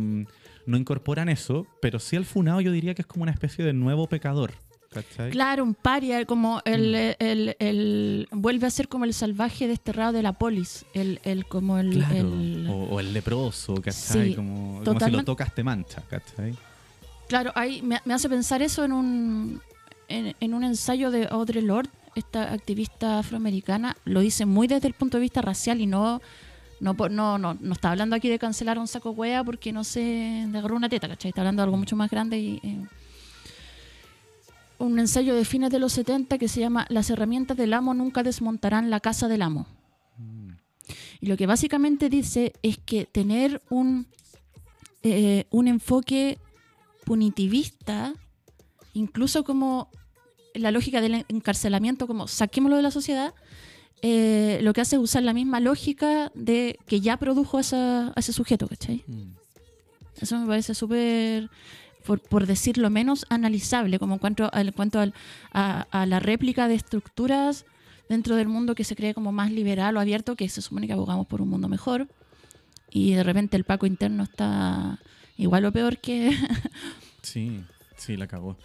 no 0.67 0.77
incorporan 0.77 1.29
eso, 1.29 1.67
pero 1.83 1.99
sí 1.99 2.17
el 2.17 2.25
funado 2.25 2.63
yo 2.63 2.73
diría 2.73 2.95
que 2.95 3.03
es 3.03 3.07
como 3.07 3.23
una 3.25 3.33
especie 3.33 3.65
de 3.65 3.75
nuevo 3.75 4.09
pecador. 4.09 4.53
¿Cachai? 5.03 5.31
Claro, 5.31 5.63
un 5.65 5.75
paria, 5.75 6.25
como 6.27 6.61
el, 6.65 6.93
Mm. 6.93 7.23
el, 7.25 7.57
el- 7.59 8.29
vuelve 8.33 8.67
a 8.67 8.71
ser 8.71 8.89
como 8.89 9.05
el 9.05 9.15
salvaje 9.15 9.69
desterrado 9.69 10.13
de 10.13 10.23
la 10.23 10.33
polis, 10.33 10.85
el, 10.95 11.21
el 11.25 11.47
como 11.47 11.79
el, 11.79 11.91
Claro, 11.91 12.15
el- 12.17 12.67
o, 12.71 12.75
o 12.95 13.01
el 13.01 13.13
leproso, 13.13 13.75
¿cachai? 13.77 14.31
Sí, 14.31 14.35
como, 14.35 14.83
como 14.85 15.01
si 15.01 15.11
lo 15.11 15.25
tocas 15.25 15.55
te 15.55 15.63
mancha, 15.63 16.03
¿cachai? 16.09 16.55
claro, 17.29 17.53
ahí 17.55 17.83
me, 17.83 18.01
me 18.05 18.15
hace 18.15 18.29
pensar 18.29 18.63
eso 18.63 18.85
en 18.85 18.93
un 18.93 19.61
en, 20.09 20.35
en 20.39 20.55
un 20.55 20.63
ensayo 20.63 21.11
de 21.11 21.27
Audre 21.31 21.61
Lorde, 21.63 21.91
esta 22.15 22.53
activista 22.53 23.19
afroamericana, 23.19 23.97
lo 24.05 24.21
dice 24.21 24.47
muy 24.47 24.69
desde 24.69 24.87
el 24.89 24.95
punto 24.95 25.17
de 25.19 25.23
vista 25.23 25.43
racial 25.43 25.81
y 25.81 25.87
no 25.87 26.21
no 26.79 26.95
no 27.11 27.39
no, 27.39 27.57
no 27.61 27.73
está 27.73 27.91
hablando 27.91 28.15
aquí 28.15 28.29
de 28.29 28.39
cancelar 28.39 28.79
un 28.79 28.87
saco 28.87 29.11
hueá 29.11 29.43
porque 29.43 29.73
no 29.73 29.83
se 29.83 30.47
le 30.51 30.59
agarró 30.59 30.77
una 30.77 30.89
teta, 30.89 31.09
¿cachai? 31.09 31.31
Está 31.31 31.41
hablando 31.41 31.63
de 31.63 31.65
algo 31.65 31.77
mucho 31.77 31.97
más 31.97 32.09
grande 32.11 32.39
y 32.39 32.61
eh, 32.63 32.79
un 34.79 34.99
ensayo 34.99 35.35
de 35.35 35.45
fines 35.45 35.71
de 35.71 35.79
los 35.79 35.93
70 35.95 36.39
que 36.39 36.49
se 36.49 36.61
llama 36.61 36.87
Las 36.91 37.11
herramientas 37.11 37.57
del 37.57 37.73
amo 37.73 37.95
nunca 37.95 38.23
desmontarán 38.23 38.91
la 38.91 39.01
casa 39.01 39.29
del 39.29 39.43
amo. 39.43 39.67
Y 41.21 41.27
lo 41.27 41.37
que 41.37 41.47
básicamente 41.47 42.09
dice 42.09 42.53
es 42.63 42.79
que 42.79 43.07
tener 43.07 43.61
un, 43.71 44.07
eh, 45.03 45.47
un 45.51 45.67
enfoque 45.67 46.39
punitivista, 47.05 48.15
incluso 48.93 49.45
como 49.45 49.89
la 50.55 50.71
lógica 50.71 51.01
del 51.01 51.25
encarcelamiento, 51.29 52.07
como 52.07 52.29
saquémoslo 52.29 52.77
de 52.77 52.83
la 52.83 52.91
sociedad, 52.91 53.35
eh, 54.03 54.59
lo 54.63 54.73
que 54.75 54.81
hace 54.83 54.97
es 54.97 55.03
usar 55.03 55.23
la 55.23 55.33
misma 55.33 55.59
lógica 55.61 56.31
de 56.35 56.79
que 56.87 57.01
ya 57.01 57.17
produjo 57.17 57.59
a, 57.59 57.61
esa- 57.63 58.09
a 58.09 58.15
ese 58.21 58.33
sujeto, 58.33 58.69
¿cachai? 58.69 59.03
Mm. 59.07 59.33
Eso 60.21 60.39
me 60.39 60.47
parece 60.47 60.75
súper, 60.75 61.51
por, 62.07 62.21
por 62.21 62.47
decirlo 62.47 62.89
menos, 62.91 63.27
analizable, 63.29 63.99
como 63.99 64.15
en 64.15 64.19
cuanto, 64.21 64.51
en 64.53 64.73
cuanto 64.73 65.01
al- 65.01 65.13
a, 65.53 65.83
a 65.91 66.07
la 66.07 66.21
réplica 66.21 66.69
de 66.69 66.75
estructuras 66.77 67.65
dentro 68.09 68.37
del 68.37 68.49
mundo 68.49 68.75
que 68.75 68.85
se 68.85 68.95
cree 68.97 69.13
como 69.15 69.33
más 69.33 69.51
liberal 69.51 69.97
o 69.97 70.01
abierto, 70.01 70.37
que 70.37 70.49
se 70.49 70.63
supone 70.63 70.87
que 70.87 70.93
abogamos 70.93 71.27
por 71.27 71.43
un 71.43 71.49
mundo 71.49 71.69
mejor, 71.69 72.07
y 72.91 73.13
de 73.15 73.23
repente 73.25 73.57
el 73.57 73.65
Paco 73.65 73.85
interno 73.87 74.23
está 74.23 74.99
igual 75.37 75.65
o 75.67 75.73
peor 75.73 75.99
que... 75.99 76.31
Sí, 77.23 77.61
sí, 77.97 78.17
la 78.17 78.29
cagó. 78.29 78.57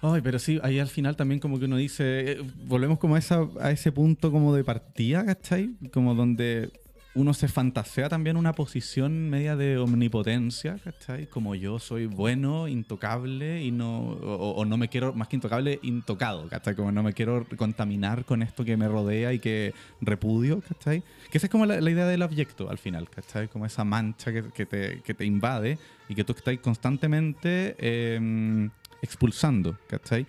Ay, 0.00 0.20
pero 0.22 0.38
sí, 0.38 0.60
ahí 0.62 0.78
al 0.78 0.86
final 0.86 1.16
también 1.16 1.40
como 1.40 1.58
que 1.58 1.64
uno 1.64 1.76
dice, 1.76 2.32
eh, 2.32 2.42
volvemos 2.66 3.00
como 3.00 3.16
a, 3.16 3.18
esa, 3.18 3.48
a 3.60 3.72
ese 3.72 3.90
punto 3.90 4.30
como 4.30 4.54
de 4.54 4.62
partida, 4.62 5.24
¿cachai? 5.26 5.70
Como 5.92 6.14
donde 6.14 6.70
uno 7.14 7.34
se 7.34 7.48
fantasea 7.48 8.08
también 8.08 8.36
una 8.36 8.52
posición 8.52 9.30
media 9.30 9.56
de 9.56 9.78
omnipotencia, 9.78 10.78
¿cachai? 10.84 11.26
Como 11.26 11.54
yo 11.54 11.78
soy 11.78 12.06
bueno, 12.06 12.68
intocable 12.68 13.62
y 13.64 13.70
no, 13.70 14.00
o, 14.00 14.52
o 14.52 14.64
no 14.64 14.76
me 14.76 14.88
quiero, 14.88 15.12
más 15.14 15.28
que 15.28 15.36
intocable, 15.36 15.80
intocado, 15.82 16.48
¿cachai? 16.48 16.74
Como 16.74 16.92
no 16.92 17.02
me 17.02 17.14
quiero 17.14 17.46
contaminar 17.56 18.24
con 18.24 18.42
esto 18.42 18.64
que 18.64 18.76
me 18.76 18.88
rodea 18.88 19.32
y 19.32 19.38
que 19.38 19.74
repudio, 20.00 20.60
¿cachai? 20.60 21.02
Que 21.30 21.38
esa 21.38 21.46
es 21.46 21.50
como 21.50 21.66
la, 21.66 21.80
la 21.80 21.90
idea 21.90 22.06
del 22.06 22.22
abyecto 22.22 22.70
al 22.70 22.78
final, 22.78 23.08
¿cachai? 23.08 23.48
Como 23.48 23.66
esa 23.66 23.84
mancha 23.84 24.32
que, 24.32 24.44
que 24.50 24.66
te, 24.66 25.00
que 25.02 25.14
te 25.14 25.24
invade 25.24 25.78
y 26.08 26.14
que 26.14 26.24
tú 26.24 26.34
estás 26.36 26.56
constantemente 26.58 27.74
eh, 27.78 28.68
expulsando, 29.02 29.76
¿cachai? 29.88 30.26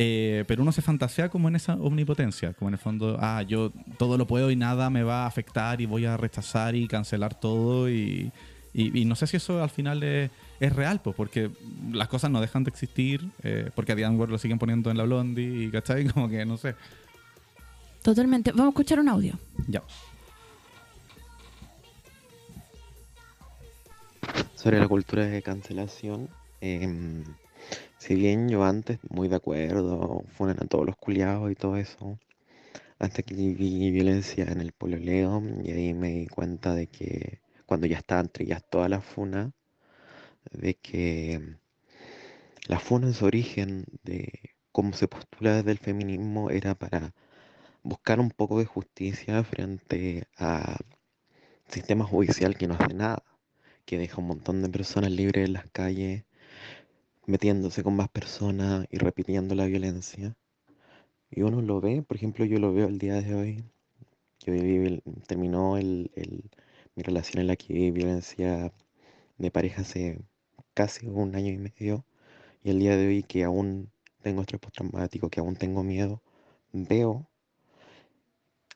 Eh, 0.00 0.44
pero 0.46 0.62
uno 0.62 0.70
se 0.70 0.80
fantasea 0.80 1.28
como 1.28 1.48
en 1.48 1.56
esa 1.56 1.74
omnipotencia, 1.74 2.52
como 2.54 2.68
en 2.68 2.74
el 2.74 2.78
fondo, 2.78 3.16
ah, 3.20 3.42
yo 3.42 3.72
todo 3.98 4.16
lo 4.16 4.26
puedo 4.28 4.50
y 4.50 4.56
nada 4.56 4.90
me 4.90 5.02
va 5.02 5.24
a 5.24 5.26
afectar 5.26 5.80
y 5.80 5.86
voy 5.86 6.04
a 6.06 6.16
rechazar 6.16 6.76
y 6.76 6.86
cancelar 6.86 7.34
todo 7.34 7.90
y, 7.90 8.30
y- 8.72 8.96
y 9.00 9.04
no 9.04 9.16
sé 9.16 9.26
si 9.26 9.36
eso 9.38 9.60
al 9.60 9.70
final 9.70 10.02
es, 10.04 10.30
es 10.60 10.72
real, 10.72 11.00
pues, 11.02 11.16
porque 11.16 11.50
las 11.90 12.06
cosas 12.06 12.30
no 12.30 12.40
dejan 12.40 12.62
de 12.62 12.70
existir, 12.70 13.28
eh, 13.42 13.70
porque 13.74 13.90
a 13.90 13.94
Diane 13.96 14.16
Ward 14.16 14.30
lo 14.30 14.38
siguen 14.38 14.60
poniendo 14.60 14.90
en 14.92 14.98
la 14.98 15.02
Blondie 15.04 15.64
y, 15.64 15.70
¿cachai? 15.72 16.04
Como 16.12 16.28
que 16.28 16.46
no 16.46 16.56
sé. 16.58 16.76
Totalmente. 18.02 18.52
Vamos 18.52 18.66
a 18.66 18.68
escuchar 18.70 19.00
un 19.00 19.08
audio. 19.08 19.34
Ya. 19.66 19.82
Sobre 24.54 24.78
la 24.78 24.88
cultura 24.88 25.24
de 25.26 25.42
cancelación, 25.42 26.28
em, 26.60 27.24
si 27.98 28.14
bien 28.14 28.48
yo 28.48 28.64
antes 28.64 28.98
muy 29.10 29.28
de 29.28 29.36
acuerdo, 29.36 30.24
fueron 30.28 30.58
a 30.62 30.66
todos 30.66 30.86
los 30.86 30.96
culiados 30.96 31.50
y 31.50 31.54
todo 31.54 31.76
eso, 31.76 32.18
hasta 32.98 33.22
que 33.22 33.34
vi 33.34 33.90
violencia 33.90 34.44
en 34.46 34.60
el 34.60 34.72
pololeo 34.72 35.42
y 35.64 35.70
ahí 35.72 35.94
me 35.94 36.10
di 36.10 36.26
cuenta 36.28 36.74
de 36.74 36.86
que 36.88 37.40
cuando 37.66 37.86
ya 37.86 37.98
estaban 37.98 38.28
trilladas 38.28 38.64
todas 38.70 38.90
las 38.90 39.04
funas, 39.04 39.52
de 40.52 40.74
que 40.74 41.56
la 42.66 42.78
funa 42.80 43.08
en 43.08 43.14
su 43.14 43.26
origen, 43.26 43.84
de 44.04 44.32
cómo 44.72 44.92
se 44.92 45.08
postula 45.08 45.56
desde 45.56 45.72
el 45.72 45.78
feminismo, 45.78 46.50
era 46.50 46.74
para 46.74 47.14
buscar 47.82 48.20
un 48.20 48.30
poco 48.30 48.58
de 48.58 48.66
justicia 48.66 49.42
frente 49.44 50.26
a 50.36 50.78
sistema 51.68 52.04
judicial 52.04 52.56
que 52.56 52.66
no 52.68 52.74
hace 52.74 52.94
nada 52.94 53.22
que 53.88 53.96
deja 53.96 54.20
un 54.20 54.26
montón 54.26 54.60
de 54.60 54.68
personas 54.68 55.10
libres 55.10 55.46
en 55.46 55.54
las 55.54 55.70
calles, 55.70 56.24
metiéndose 57.28 57.84
con 57.84 57.96
más 57.96 58.08
personas 58.10 58.86
y 58.90 58.98
repitiendo 58.98 59.54
la 59.54 59.66
violencia. 59.66 60.36
Y 61.30 61.42
uno 61.42 61.62
lo 61.62 61.80
ve, 61.80 62.02
por 62.02 62.16
ejemplo, 62.16 62.44
yo 62.44 62.58
lo 62.58 62.72
veo 62.74 62.88
el 62.88 62.98
día 62.98 63.22
de 63.22 63.34
hoy, 63.34 63.64
que 64.40 64.50
viví 64.52 65.02
terminó 65.28 65.78
el- 65.78 66.10
el- 66.16 66.50
mi 66.96 67.02
relación 67.04 67.40
en 67.42 67.48
la 67.48 67.56
que 67.56 67.74
viví 67.74 67.90
violencia 67.92 68.72
de 69.38 69.50
pareja 69.50 69.82
hace 69.82 70.20
casi 70.74 71.08
un 71.08 71.34
año 71.36 71.52
y 71.52 71.58
medio, 71.58 72.04
y 72.64 72.70
el 72.70 72.80
día 72.80 72.96
de 72.96 73.08
hoy 73.08 73.22
que 73.24 73.44
aún 73.44 73.90
tengo 74.22 74.42
estrés 74.42 74.60
postraumático, 74.60 75.30
que 75.30 75.40
aún 75.40 75.56
tengo 75.56 75.84
miedo, 75.84 76.22
veo 76.72 77.28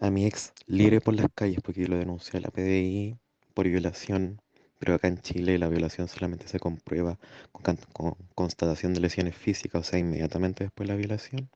a 0.01 0.11
mi 0.11 0.27
ex 0.27 0.53
libre 0.67 1.01
por 1.01 1.15
las 1.15 1.29
calles 1.35 1.61
porque 1.62 1.87
lo 1.87 1.97
denunció 1.97 2.38
a 2.38 2.43
la 2.43 2.51
PDI 2.51 3.17
por 3.55 3.67
violación 3.69 4.41
pero 4.83 4.97
acá 4.97 5.07
en 5.07 5.21
Chile 5.21 5.61
la 5.61 5.68
violación 5.68 6.09
solamente 6.09 6.49
se 6.49 6.59
comprueba 6.59 7.16
con, 7.53 8.16
constatación 8.35 8.92
de 8.95 8.99
lesiones 8.99 9.37
físicas, 9.37 9.81
o 9.81 9.85
sea, 9.85 10.01
inmediatamente 10.01 10.64
después 10.64 10.88
de 10.88 10.95
la 10.95 10.99
violación. 10.99 11.49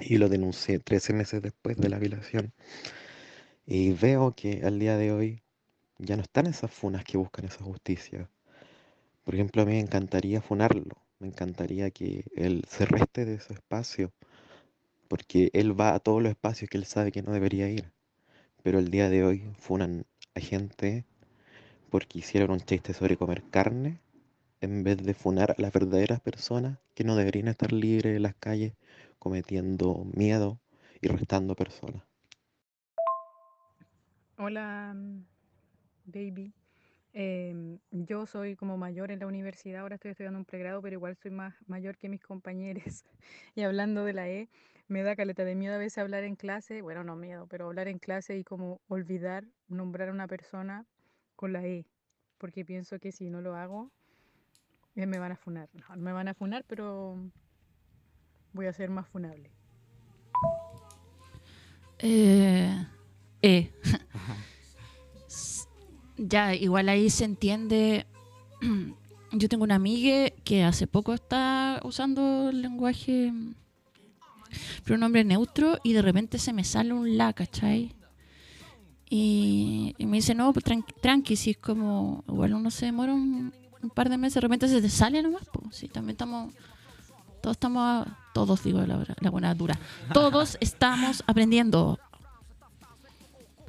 Y 0.00 0.16
lo 0.16 0.30
denuncié 0.30 0.78
13 0.78 1.12
meses 1.12 1.42
después 1.42 1.76
de 1.76 1.90
la 1.90 1.98
violación. 1.98 2.54
Y 3.66 3.92
veo 3.92 4.32
que 4.34 4.62
al 4.64 4.78
día 4.78 4.96
de 4.96 5.12
hoy 5.12 5.42
ya 5.98 6.16
no 6.16 6.22
están 6.22 6.46
esas 6.46 6.70
funas 6.70 7.04
que 7.04 7.18
buscan 7.18 7.44
esa 7.44 7.62
justicia. 7.62 8.30
Por 9.24 9.34
ejemplo, 9.34 9.60
a 9.60 9.66
mí 9.66 9.72
me 9.72 9.80
encantaría 9.80 10.40
funarlo, 10.40 10.96
me 11.18 11.26
encantaría 11.28 11.90
que 11.90 12.24
él 12.36 12.64
se 12.70 12.86
reste 12.86 13.26
de 13.26 13.38
su 13.38 13.52
espacio, 13.52 14.12
porque 15.08 15.50
él 15.52 15.78
va 15.78 15.94
a 15.94 16.00
todos 16.00 16.22
los 16.22 16.30
espacios 16.30 16.70
que 16.70 16.78
él 16.78 16.86
sabe 16.86 17.12
que 17.12 17.20
no 17.20 17.32
debería 17.32 17.68
ir. 17.68 17.92
pero 18.62 18.78
el 18.78 18.90
día 18.90 19.10
de 19.10 19.24
hoy 19.24 19.44
funan 19.58 20.06
a 20.34 20.40
gente 20.40 21.04
porque 21.96 22.18
hicieron 22.18 22.50
un 22.50 22.60
chiste 22.60 22.92
sobre 22.92 23.16
comer 23.16 23.42
carne 23.44 23.98
en 24.60 24.84
vez 24.84 24.98
de 24.98 25.14
funar 25.14 25.52
a 25.52 25.62
las 25.62 25.72
verdaderas 25.72 26.20
personas 26.20 26.78
que 26.94 27.04
no 27.04 27.16
deberían 27.16 27.48
estar 27.48 27.72
libres 27.72 28.16
en 28.16 28.22
las 28.22 28.34
calles 28.34 28.74
cometiendo 29.18 30.04
miedo 30.12 30.60
y 31.00 31.08
restando 31.08 31.54
personas. 31.54 32.02
Hola, 34.36 34.94
baby. 36.04 36.52
Em, 37.14 37.78
yo 37.92 38.26
soy 38.26 38.56
como 38.56 38.76
mayor 38.76 39.10
en 39.10 39.20
la 39.20 39.26
universidad, 39.26 39.80
ahora 39.80 39.94
estoy 39.94 40.10
estudiando 40.10 40.38
un 40.38 40.44
pregrado, 40.44 40.82
pero 40.82 40.96
igual 40.96 41.16
soy 41.16 41.30
más 41.30 41.54
mayor 41.66 41.96
que 41.96 42.10
mis 42.10 42.20
compañeros. 42.20 42.84
Y 43.54 43.62
hablando 43.62 44.04
de 44.04 44.12
la 44.12 44.28
E, 44.28 44.50
me 44.86 45.02
da 45.02 45.16
caleta 45.16 45.46
de 45.46 45.54
miedo 45.54 45.74
a 45.74 45.78
veces 45.78 45.96
hablar 45.96 46.24
en 46.24 46.36
clase, 46.36 46.82
bueno, 46.82 47.04
no 47.04 47.16
miedo, 47.16 47.46
pero 47.46 47.64
hablar 47.64 47.88
en 47.88 47.98
clase 47.98 48.36
y 48.36 48.44
como 48.44 48.82
olvidar 48.86 49.46
nombrar 49.68 50.10
a 50.10 50.12
una 50.12 50.28
persona 50.28 50.84
con 51.36 51.52
la 51.52 51.64
E, 51.64 51.86
porque 52.38 52.64
pienso 52.64 52.98
que 52.98 53.12
si 53.12 53.30
no 53.30 53.40
lo 53.40 53.54
hago, 53.54 53.90
eh, 54.94 55.06
me 55.06 55.18
van 55.18 55.32
a 55.32 55.36
funar. 55.36 55.68
No, 55.74 55.96
no 55.96 56.02
me 56.02 56.12
van 56.12 56.28
a 56.28 56.34
funar, 56.34 56.64
pero 56.66 57.16
voy 58.52 58.66
a 58.66 58.72
ser 58.72 58.90
más 58.90 59.06
funable. 59.08 59.50
Eh, 61.98 62.86
eh. 63.42 63.70
S- 65.26 65.66
ya, 66.16 66.54
igual 66.54 66.88
ahí 66.88 67.10
se 67.10 67.24
entiende. 67.24 68.06
Yo 69.32 69.48
tengo 69.48 69.64
una 69.64 69.74
amiga 69.74 70.30
que 70.44 70.62
hace 70.64 70.86
poco 70.86 71.12
está 71.12 71.80
usando 71.84 72.48
el 72.50 72.62
lenguaje 72.62 73.32
pronombre 74.84 75.24
neutro 75.24 75.78
y 75.82 75.92
de 75.92 76.00
repente 76.00 76.38
se 76.38 76.52
me 76.52 76.64
sale 76.64 76.94
un 76.94 77.18
la, 77.18 77.32
¿cachai? 77.32 77.92
Y, 79.08 79.94
y 79.98 80.06
me 80.06 80.16
dice, 80.16 80.34
no, 80.34 80.52
pues 80.52 80.64
tran- 80.64 80.84
tranqui, 81.00 81.36
si 81.36 81.50
es 81.50 81.58
como, 81.58 82.24
igual 82.28 82.54
uno 82.54 82.70
se 82.70 82.86
demora 82.86 83.14
un, 83.14 83.52
un 83.82 83.90
par 83.90 84.08
de 84.08 84.18
meses, 84.18 84.34
de 84.34 84.40
repente 84.40 84.68
se 84.68 84.82
te 84.82 84.88
sale 84.88 85.22
nomás, 85.22 85.42
pues, 85.52 85.76
sí, 85.76 85.88
también 85.88 86.14
estamos, 86.14 86.52
todos 87.40 87.56
estamos, 87.56 88.06
todos 88.34 88.64
digo 88.64 88.80
la, 88.84 88.96
verdad, 88.96 89.16
la 89.20 89.30
buena 89.30 89.54
dura, 89.54 89.78
todos 90.12 90.58
estamos 90.60 91.22
aprendiendo. 91.26 91.98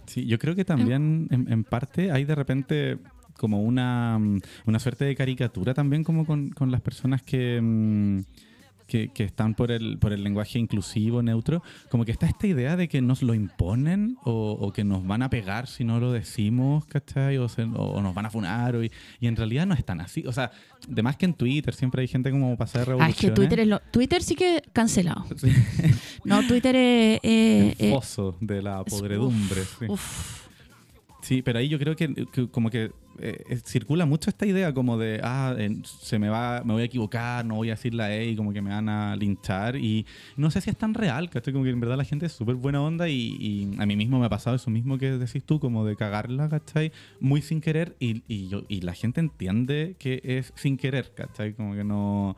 Sí, 0.08 0.26
yo 0.26 0.40
creo 0.40 0.56
que 0.56 0.66
también 0.66 1.28
en, 1.32 1.52
en 1.52 1.64
parte 1.64 2.12
hay 2.12 2.24
de 2.26 2.34
repente 2.34 2.98
como 3.38 3.62
una, 3.62 4.18
mm, 4.18 4.40
una 4.66 4.80
suerte 4.80 5.06
de 5.06 5.16
caricatura 5.16 5.74
también 5.76 6.04
como 6.04 6.26
con, 6.26 6.50
con 6.50 6.72
las 6.72 6.82
personas 6.82 7.22
que, 7.22 7.60
mm, 7.62 8.22
que, 8.88 9.10
que 9.10 9.24
están 9.26 9.54
por 9.54 9.72
el, 9.72 9.98
por 10.00 10.14
el 10.14 10.24
lenguaje 10.24 10.60
inclusivo, 10.60 11.22
neutro, 11.22 11.62
como 11.90 12.06
que 12.06 12.12
está 12.12 12.26
esta 12.26 12.48
idea 12.48 12.76
de 12.76 12.88
que 12.88 13.02
nos 13.02 13.22
lo 13.22 13.34
imponen 13.34 14.18
o, 14.24 14.52
o 14.60 14.72
que 14.74 14.84
nos 14.84 15.06
van 15.06 15.22
a 15.24 15.30
pegar 15.30 15.68
si 15.68 15.84
no 15.84 16.00
lo 16.00 16.12
decimos, 16.12 16.86
¿cachai? 16.86 17.38
O, 17.38 17.50
se- 17.50 17.64
o 17.64 18.02
nos 18.02 18.14
van 18.16 18.26
a 18.26 18.30
funar, 18.30 18.76
o- 18.76 18.84
y, 18.84 18.92
y 19.20 19.28
en 19.28 19.36
realidad 19.36 19.66
no 19.68 19.74
es 19.74 19.84
tan 19.86 20.00
así. 20.02 20.24
O 20.26 20.32
sea, 20.32 20.52
de 20.88 21.04
más 21.04 21.18
que 21.18 21.26
en 21.26 21.34
Twitter 21.34 21.74
siempre 21.76 22.02
hay 22.02 22.08
gente 22.08 22.32
como 22.32 22.56
pasar 22.58 22.86
de 22.88 22.94
Ah, 22.94 23.10
es 23.10 23.16
que 23.18 23.28
revoluciones. 23.28 23.36
Twitter 23.36 23.60
es 23.60 23.68
lo, 23.68 23.80
Twitter 23.92 24.24
sí 24.24 24.36
que 24.36 24.62
cancelado. 24.74 25.26
Sí. 25.36 25.50
No, 26.24 26.46
Twitter 26.46 26.76
es... 26.76 27.20
eh, 27.24 27.76
el 27.80 27.86
eh, 27.88 27.92
foso 27.94 28.38
de 28.42 28.62
la 28.62 28.84
podredumbre. 28.84 29.62
uf, 29.62 29.80
sí. 29.80 29.86
uf. 29.90 30.47
Sí, 31.28 31.42
pero 31.42 31.60
ahí 31.60 31.68
yo 31.68 31.78
creo 31.78 31.94
que, 31.98 32.26
que 32.32 32.48
como 32.48 32.70
que 32.70 32.90
eh, 33.20 33.44
eh, 33.50 33.58
circula 33.66 34.06
mucho 34.06 34.30
esta 34.30 34.46
idea 34.46 34.74
como 34.74 34.98
de, 34.98 35.20
ah, 35.22 35.54
se 35.84 36.20
me 36.20 36.30
va, 36.30 36.62
me 36.64 36.72
voy 36.72 36.84
a 36.84 36.86
equivocar, 36.86 37.44
no 37.44 37.56
voy 37.56 37.68
a 37.68 37.74
decir 37.74 37.94
la 37.94 38.16
E 38.16 38.30
y 38.30 38.36
como 38.38 38.54
que 38.54 38.62
me 38.62 38.70
van 38.70 38.88
a 38.88 39.14
linchar 39.18 39.76
y 39.76 40.06
no 40.38 40.50
sé 40.52 40.62
si 40.62 40.70
es 40.70 40.78
tan 40.78 40.94
real, 40.94 41.30
¿cachai? 41.30 41.52
Como 41.52 41.66
que 41.66 41.72
en 41.72 41.82
verdad 41.82 41.98
la 41.98 42.06
gente 42.06 42.28
es 42.28 42.32
súper 42.32 42.56
buena 42.56 42.82
onda 42.82 43.10
y, 43.10 43.36
y 43.42 43.76
a 43.78 43.86
mí 43.86 43.98
mismo 43.98 44.20
me 44.22 44.28
ha 44.28 44.30
pasado 44.30 44.56
eso 44.56 44.70
mismo 44.70 44.98
que 44.98 45.18
decís 45.18 45.44
tú, 45.44 45.60
como 45.60 45.84
de 45.84 45.98
cagarla, 45.98 46.48
¿cachai? 46.48 46.94
Muy 47.20 47.42
sin 47.42 47.60
querer 47.60 47.98
y, 48.00 48.24
y, 48.30 48.48
yo, 48.48 48.64
y 48.70 48.80
la 48.80 48.94
gente 48.94 49.20
entiende 49.20 49.98
que 50.00 50.22
es 50.24 50.54
sin 50.56 50.78
querer, 50.78 51.14
¿cachai? 51.14 51.56
Como 51.56 51.76
que 51.76 51.84
no, 51.84 52.38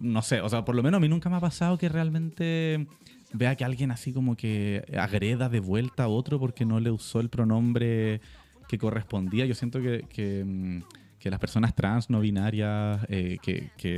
no 0.00 0.22
sé, 0.22 0.42
o 0.42 0.48
sea, 0.48 0.64
por 0.64 0.76
lo 0.76 0.84
menos 0.84 0.98
a 0.98 1.00
mí 1.00 1.08
nunca 1.08 1.28
me 1.28 1.38
ha 1.38 1.40
pasado 1.40 1.76
que 1.76 1.88
realmente 1.88 2.86
vea 3.32 3.56
que 3.56 3.64
alguien 3.64 3.90
así 3.90 4.12
como 4.12 4.36
que 4.36 4.84
agreda 4.98 5.48
de 5.48 5.60
vuelta 5.60 6.04
a 6.04 6.08
otro 6.08 6.38
porque 6.38 6.64
no 6.64 6.80
le 6.80 6.90
usó 6.90 7.20
el 7.20 7.28
pronombre 7.28 8.20
que 8.66 8.78
correspondía. 8.78 9.46
Yo 9.46 9.54
siento 9.54 9.80
que, 9.80 10.04
que, 10.08 10.44
mm, 10.46 10.82
que 11.18 11.30
las 11.30 11.38
personas 11.40 11.74
trans, 11.74 12.10
no 12.10 12.20
binarias, 12.20 13.00
eh, 13.08 13.38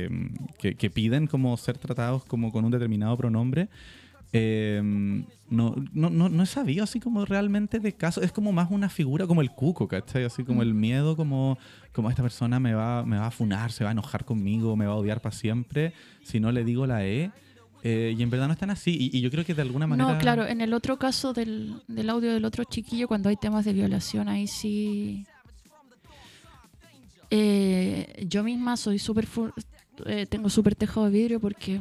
mm, 0.09 0.35
que- 0.59 0.75
que 0.75 0.89
piden 0.89 1.27
como 1.27 1.55
ser 1.57 1.77
tratados 1.77 2.23
como 2.25 2.51
con 2.51 2.65
un 2.65 2.71
determinado 2.71 3.15
pronombre, 3.17 3.69
eh, 4.33 4.81
no, 5.49 5.75
no, 5.93 6.09
no, 6.09 6.27
no 6.29 6.43
he 6.43 6.45
sabido 6.45 6.83
así 6.83 6.99
como 6.99 7.23
realmente 7.25 7.79
de 7.79 7.93
caso. 7.93 8.21
Es 8.21 8.31
como 8.31 8.51
más 8.51 8.69
una 8.69 8.89
figura 8.89 9.27
como 9.27 9.41
el 9.41 9.51
cuco, 9.51 9.87
¿cachai? 9.87 10.25
Así 10.25 10.43
como 10.43 10.61
el 10.61 10.73
miedo, 10.73 11.15
como, 11.15 11.57
como 11.93 12.09
esta 12.09 12.21
persona 12.21 12.59
me 12.59 12.73
va, 12.73 13.05
me 13.05 13.17
va 13.17 13.27
a 13.27 13.31
funar, 13.31 13.71
se 13.71 13.83
va 13.83 13.91
a 13.91 13.93
enojar 13.93 14.25
conmigo, 14.25 14.75
me 14.75 14.85
va 14.87 14.93
a 14.93 14.97
odiar 14.97 15.21
para 15.21 15.35
siempre 15.35 15.93
si 16.23 16.39
no 16.39 16.51
le 16.51 16.63
digo 16.65 16.85
la 16.85 17.05
E. 17.05 17.31
Eh, 17.87 18.15
y 18.17 18.23
en 18.23 18.31
verdad 18.31 18.47
no 18.47 18.53
están 18.53 18.71
así. 18.71 18.97
Y, 18.99 19.15
y 19.15 19.21
yo 19.21 19.29
creo 19.29 19.45
que 19.45 19.53
de 19.53 19.61
alguna 19.61 19.85
manera. 19.85 20.11
No, 20.13 20.17
claro, 20.17 20.47
en 20.47 20.59
el 20.59 20.73
otro 20.73 20.97
caso 20.97 21.33
del, 21.33 21.83
del 21.87 22.09
audio 22.09 22.33
del 22.33 22.43
otro 22.43 22.63
chiquillo, 22.63 23.07
cuando 23.07 23.29
hay 23.29 23.35
temas 23.35 23.63
de 23.63 23.73
violación, 23.73 24.27
ahí 24.27 24.47
sí. 24.47 25.25
Eh, 27.29 28.25
yo 28.27 28.43
misma 28.43 28.75
soy 28.77 28.97
súper. 28.99 29.27
eh, 30.05 30.25
tengo 30.25 30.49
súper 30.49 30.75
tejado 30.75 31.05
de 31.05 31.11
vidrio 31.11 31.39
porque 31.39 31.79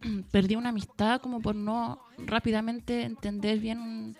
perdí 0.30 0.56
una 0.56 0.68
amistad 0.70 1.20
como 1.20 1.40
por 1.40 1.54
no 1.54 1.98
rápidamente 2.18 3.02
entender 3.04 3.58
bien 3.58 3.78
un- 3.80 4.16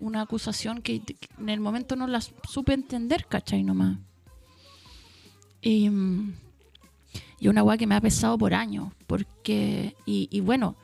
una 0.00 0.22
acusación 0.22 0.80
que, 0.80 1.00
que 1.00 1.16
en 1.38 1.48
el 1.48 1.60
momento 1.60 1.94
no 1.96 2.06
la 2.06 2.20
supe 2.20 2.72
entender, 2.72 3.26
¿cachai? 3.26 3.64
Nomás. 3.64 3.98
Y. 5.60 5.90
y 7.40 7.48
una 7.48 7.62
weá 7.62 7.76
que 7.76 7.86
me 7.86 7.94
ha 7.94 8.00
pesado 8.00 8.36
por 8.38 8.54
años. 8.54 8.92
Porque, 9.06 9.94
y, 10.04 10.40
bueno, 10.40 10.76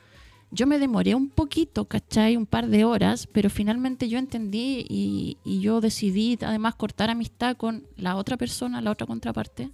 yo 0.51 0.67
me 0.67 0.79
demoré 0.79 1.15
un 1.15 1.29
poquito, 1.29 1.85
¿cachai? 1.85 2.37
Un 2.37 2.45
par 2.45 2.67
de 2.67 2.85
horas, 2.85 3.27
pero 3.27 3.49
finalmente 3.49 4.07
yo 4.07 4.17
entendí 4.17 4.85
y, 4.89 5.59
yo 5.59 5.81
decidí 5.81 6.37
además 6.41 6.75
cortar 6.75 7.09
amistad 7.09 7.57
con 7.57 7.83
la 7.97 8.15
otra 8.15 8.37
persona, 8.37 8.81
la 8.81 8.91
otra 8.91 9.07
contraparte. 9.07 9.69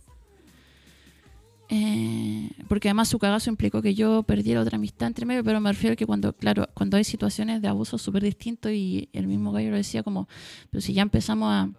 Eh, 1.74 2.50
porque 2.68 2.90
además 2.90 3.08
su 3.08 3.18
cagazo 3.18 3.50
implicó 3.50 3.82
que 3.82 3.96
yo 3.96 4.24
perdiera 4.24 4.60
otra 4.60 4.76
amistad 4.76 5.08
entre 5.08 5.26
medio, 5.26 5.42
pero 5.42 5.62
me 5.62 5.72
refiero 5.72 5.94
a 5.94 5.96
que 5.96 6.06
cuando, 6.06 6.34
claro, 6.34 6.68
cuando 6.74 6.98
hay 6.98 7.06
situaciones 7.06 7.62
de 7.62 7.70
abuso 7.70 7.98
súper 7.98 8.24
distintos 8.24 8.74
y 8.74 9.08
el 9.14 9.26
mismo 9.26 9.54
gallo 9.54 9.70
lo 9.70 9.78
decía 9.78 10.04
como, 10.04 10.28
pero 10.70 10.82
si 10.82 10.92
ya 10.92 11.02
empezamos 11.02 11.50
a, 11.50 11.70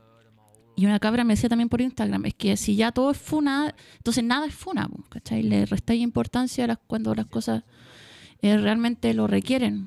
y 0.76 0.86
una 0.86 0.98
cabra 0.98 1.24
me 1.24 1.34
decía 1.34 1.48
también 1.48 1.68
por 1.68 1.80
Instagram, 1.80 2.24
es 2.26 2.34
que 2.34 2.56
si 2.56 2.76
ya 2.76 2.92
todo 2.92 3.10
es 3.10 3.18
funa, 3.18 3.74
entonces 3.98 4.24
nada 4.24 4.46
es 4.46 4.54
funa, 4.54 4.88
¿cachai? 5.08 5.42
Le 5.42 5.66
restáis 5.66 6.00
importancia 6.02 6.64
a 6.64 6.66
las, 6.68 6.78
cuando 6.86 7.14
las 7.14 7.26
cosas 7.26 7.62
eh, 8.40 8.56
realmente 8.56 9.12
lo 9.14 9.26
requieren. 9.26 9.86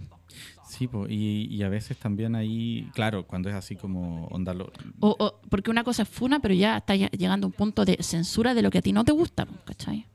Sí, 0.68 0.88
po, 0.88 1.08
y, 1.08 1.48
y 1.50 1.64
a 1.64 1.70
veces 1.70 1.98
también 1.98 2.36
ahí, 2.36 2.90
claro, 2.94 3.26
cuando 3.26 3.50
es 3.50 3.56
así 3.56 3.76
como 3.76 4.26
onda 4.28 4.54
lo- 4.54 4.72
O, 5.00 5.16
o- 5.20 5.40
porque 5.50 5.70
una 5.72 5.84
cosa 5.84 6.04
es 6.04 6.10
funa, 6.10 6.40
pero 6.40 6.54
ya 6.54 6.78
está 6.78 6.96
lle- 6.96 7.12
llegando 7.12 7.46
a 7.46 7.50
un 7.50 7.54
punto 7.54 7.86
de 7.86 7.98
censura 8.02 8.54
de 8.54 8.62
lo 8.62 8.70
que 8.72 8.80
a 8.80 8.82
ti 8.82 8.92
no 8.92 9.04
te 9.06 9.12
gusta, 9.12 9.48
¿cachai? 9.66 10.06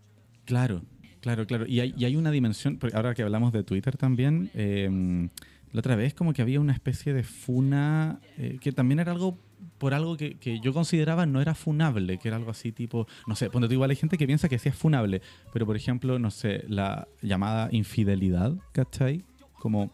Claro, 0.44 0.82
claro, 1.20 1.46
claro. 1.46 1.66
Y 1.66 1.80
hay, 1.80 1.94
y 1.96 2.04
hay 2.04 2.16
una 2.16 2.30
dimensión, 2.30 2.78
ahora 2.92 3.14
que 3.14 3.22
hablamos 3.22 3.52
de 3.52 3.62
Twitter 3.62 3.96
también, 3.96 4.50
eh, 4.54 5.28
la 5.72 5.80
otra 5.80 5.96
vez 5.96 6.14
como 6.14 6.32
que 6.32 6.42
había 6.42 6.60
una 6.60 6.72
especie 6.72 7.12
de 7.12 7.22
funa, 7.22 8.20
eh, 8.38 8.58
que 8.60 8.72
también 8.72 9.00
era 9.00 9.12
algo 9.12 9.38
por 9.78 9.94
algo 9.94 10.16
que, 10.16 10.34
que 10.34 10.60
yo 10.60 10.72
consideraba 10.72 11.26
no 11.26 11.40
era 11.40 11.54
funable, 11.54 12.18
que 12.18 12.28
era 12.28 12.36
algo 12.36 12.50
así 12.50 12.72
tipo, 12.72 13.06
no 13.26 13.34
sé, 13.34 13.50
ponte 13.50 13.68
tú 13.68 13.74
igual 13.74 13.90
hay 13.90 13.96
gente 13.96 14.18
que 14.18 14.26
piensa 14.26 14.48
que 14.48 14.58
sí 14.58 14.68
es 14.68 14.74
funable, 14.74 15.22
pero 15.52 15.66
por 15.66 15.76
ejemplo, 15.76 16.18
no 16.18 16.30
sé, 16.30 16.64
la 16.68 17.08
llamada 17.22 17.68
infidelidad, 17.72 18.54
¿cachai? 18.72 19.24
Como, 19.58 19.92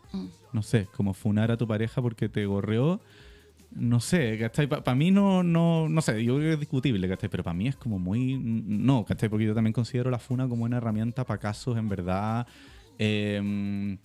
no 0.53 0.63
sé, 0.63 0.87
como 0.97 1.13
funar 1.15 1.51
a 1.51 1.57
tu 1.57 1.67
pareja 1.67 2.01
porque 2.01 2.29
te 2.29 2.47
gorreó, 2.47 3.01
no 3.73 4.01
sé, 4.01 4.39
¿cachai? 4.39 4.69
Para 4.69 4.95
mí 4.95 5.11
no, 5.11 5.43
no, 5.43 5.89
no 5.89 6.01
sé, 6.01 6.25
yo 6.25 6.37
creo 6.37 6.49
que 6.49 6.55
es 6.55 6.61
discutible, 6.61 7.09
¿cachai? 7.09 7.29
Pero 7.29 7.43
para 7.43 7.55
mí 7.55 7.69
es 7.69 7.77
como 7.77 7.99
muy, 7.99 8.39
no, 8.39 9.05
¿cachai? 9.05 9.29
Porque 9.29 9.45
yo 9.45 9.55
también 9.55 9.73
considero 9.73 10.11
la 10.11 10.19
funa 10.19 10.49
como 10.49 10.65
una 10.65 10.79
herramienta 10.79 11.25
para 11.25 11.39
casos 11.39 11.77
en 11.77 11.89
verdad 11.89 12.47
eh, 12.99 13.99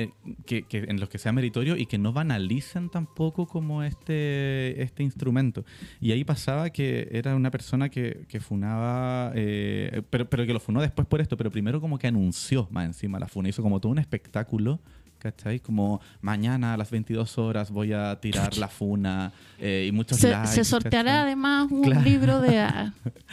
eh, 0.00 0.12
que, 0.46 0.62
que 0.62 0.78
en 0.88 1.00
los 1.00 1.08
que 1.08 1.18
sea 1.18 1.32
meritorio 1.32 1.76
y 1.76 1.86
que 1.86 1.98
no 1.98 2.12
banalicen 2.12 2.88
tampoco 2.88 3.46
como 3.46 3.82
este, 3.82 4.80
este 4.82 5.02
instrumento. 5.02 5.64
Y 6.00 6.12
ahí 6.12 6.22
pasaba 6.24 6.70
que 6.70 7.08
era 7.10 7.34
una 7.34 7.50
persona 7.50 7.88
que, 7.88 8.24
que 8.28 8.38
funaba, 8.38 9.32
eh, 9.34 10.02
pero, 10.10 10.28
pero 10.30 10.46
que 10.46 10.52
lo 10.52 10.60
funó 10.60 10.80
después 10.80 11.06
por 11.08 11.20
esto, 11.20 11.36
pero 11.36 11.50
primero 11.50 11.80
como 11.80 11.98
que 11.98 12.06
anunció 12.06 12.68
más 12.70 12.86
encima 12.86 13.18
la 13.18 13.26
funa, 13.28 13.48
hizo 13.48 13.62
como 13.62 13.80
todo 13.80 13.90
un 13.92 13.98
espectáculo. 13.98 14.80
¿Cachai? 15.18 15.58
Como 15.58 16.00
mañana 16.20 16.74
a 16.74 16.76
las 16.76 16.92
22 16.92 17.38
horas 17.38 17.72
voy 17.72 17.92
a 17.92 18.20
tirar 18.20 18.56
la 18.56 18.68
funa 18.68 19.32
eh, 19.58 19.86
y 19.88 19.90
muchos 19.90 20.16
Se, 20.18 20.30
likes, 20.30 20.46
se 20.46 20.62
sorteará 20.62 21.10
¿cachai? 21.10 21.22
además 21.26 21.72
un 21.72 21.82
Claro. 21.82 22.02
libro 22.02 22.40
de... 22.40 22.64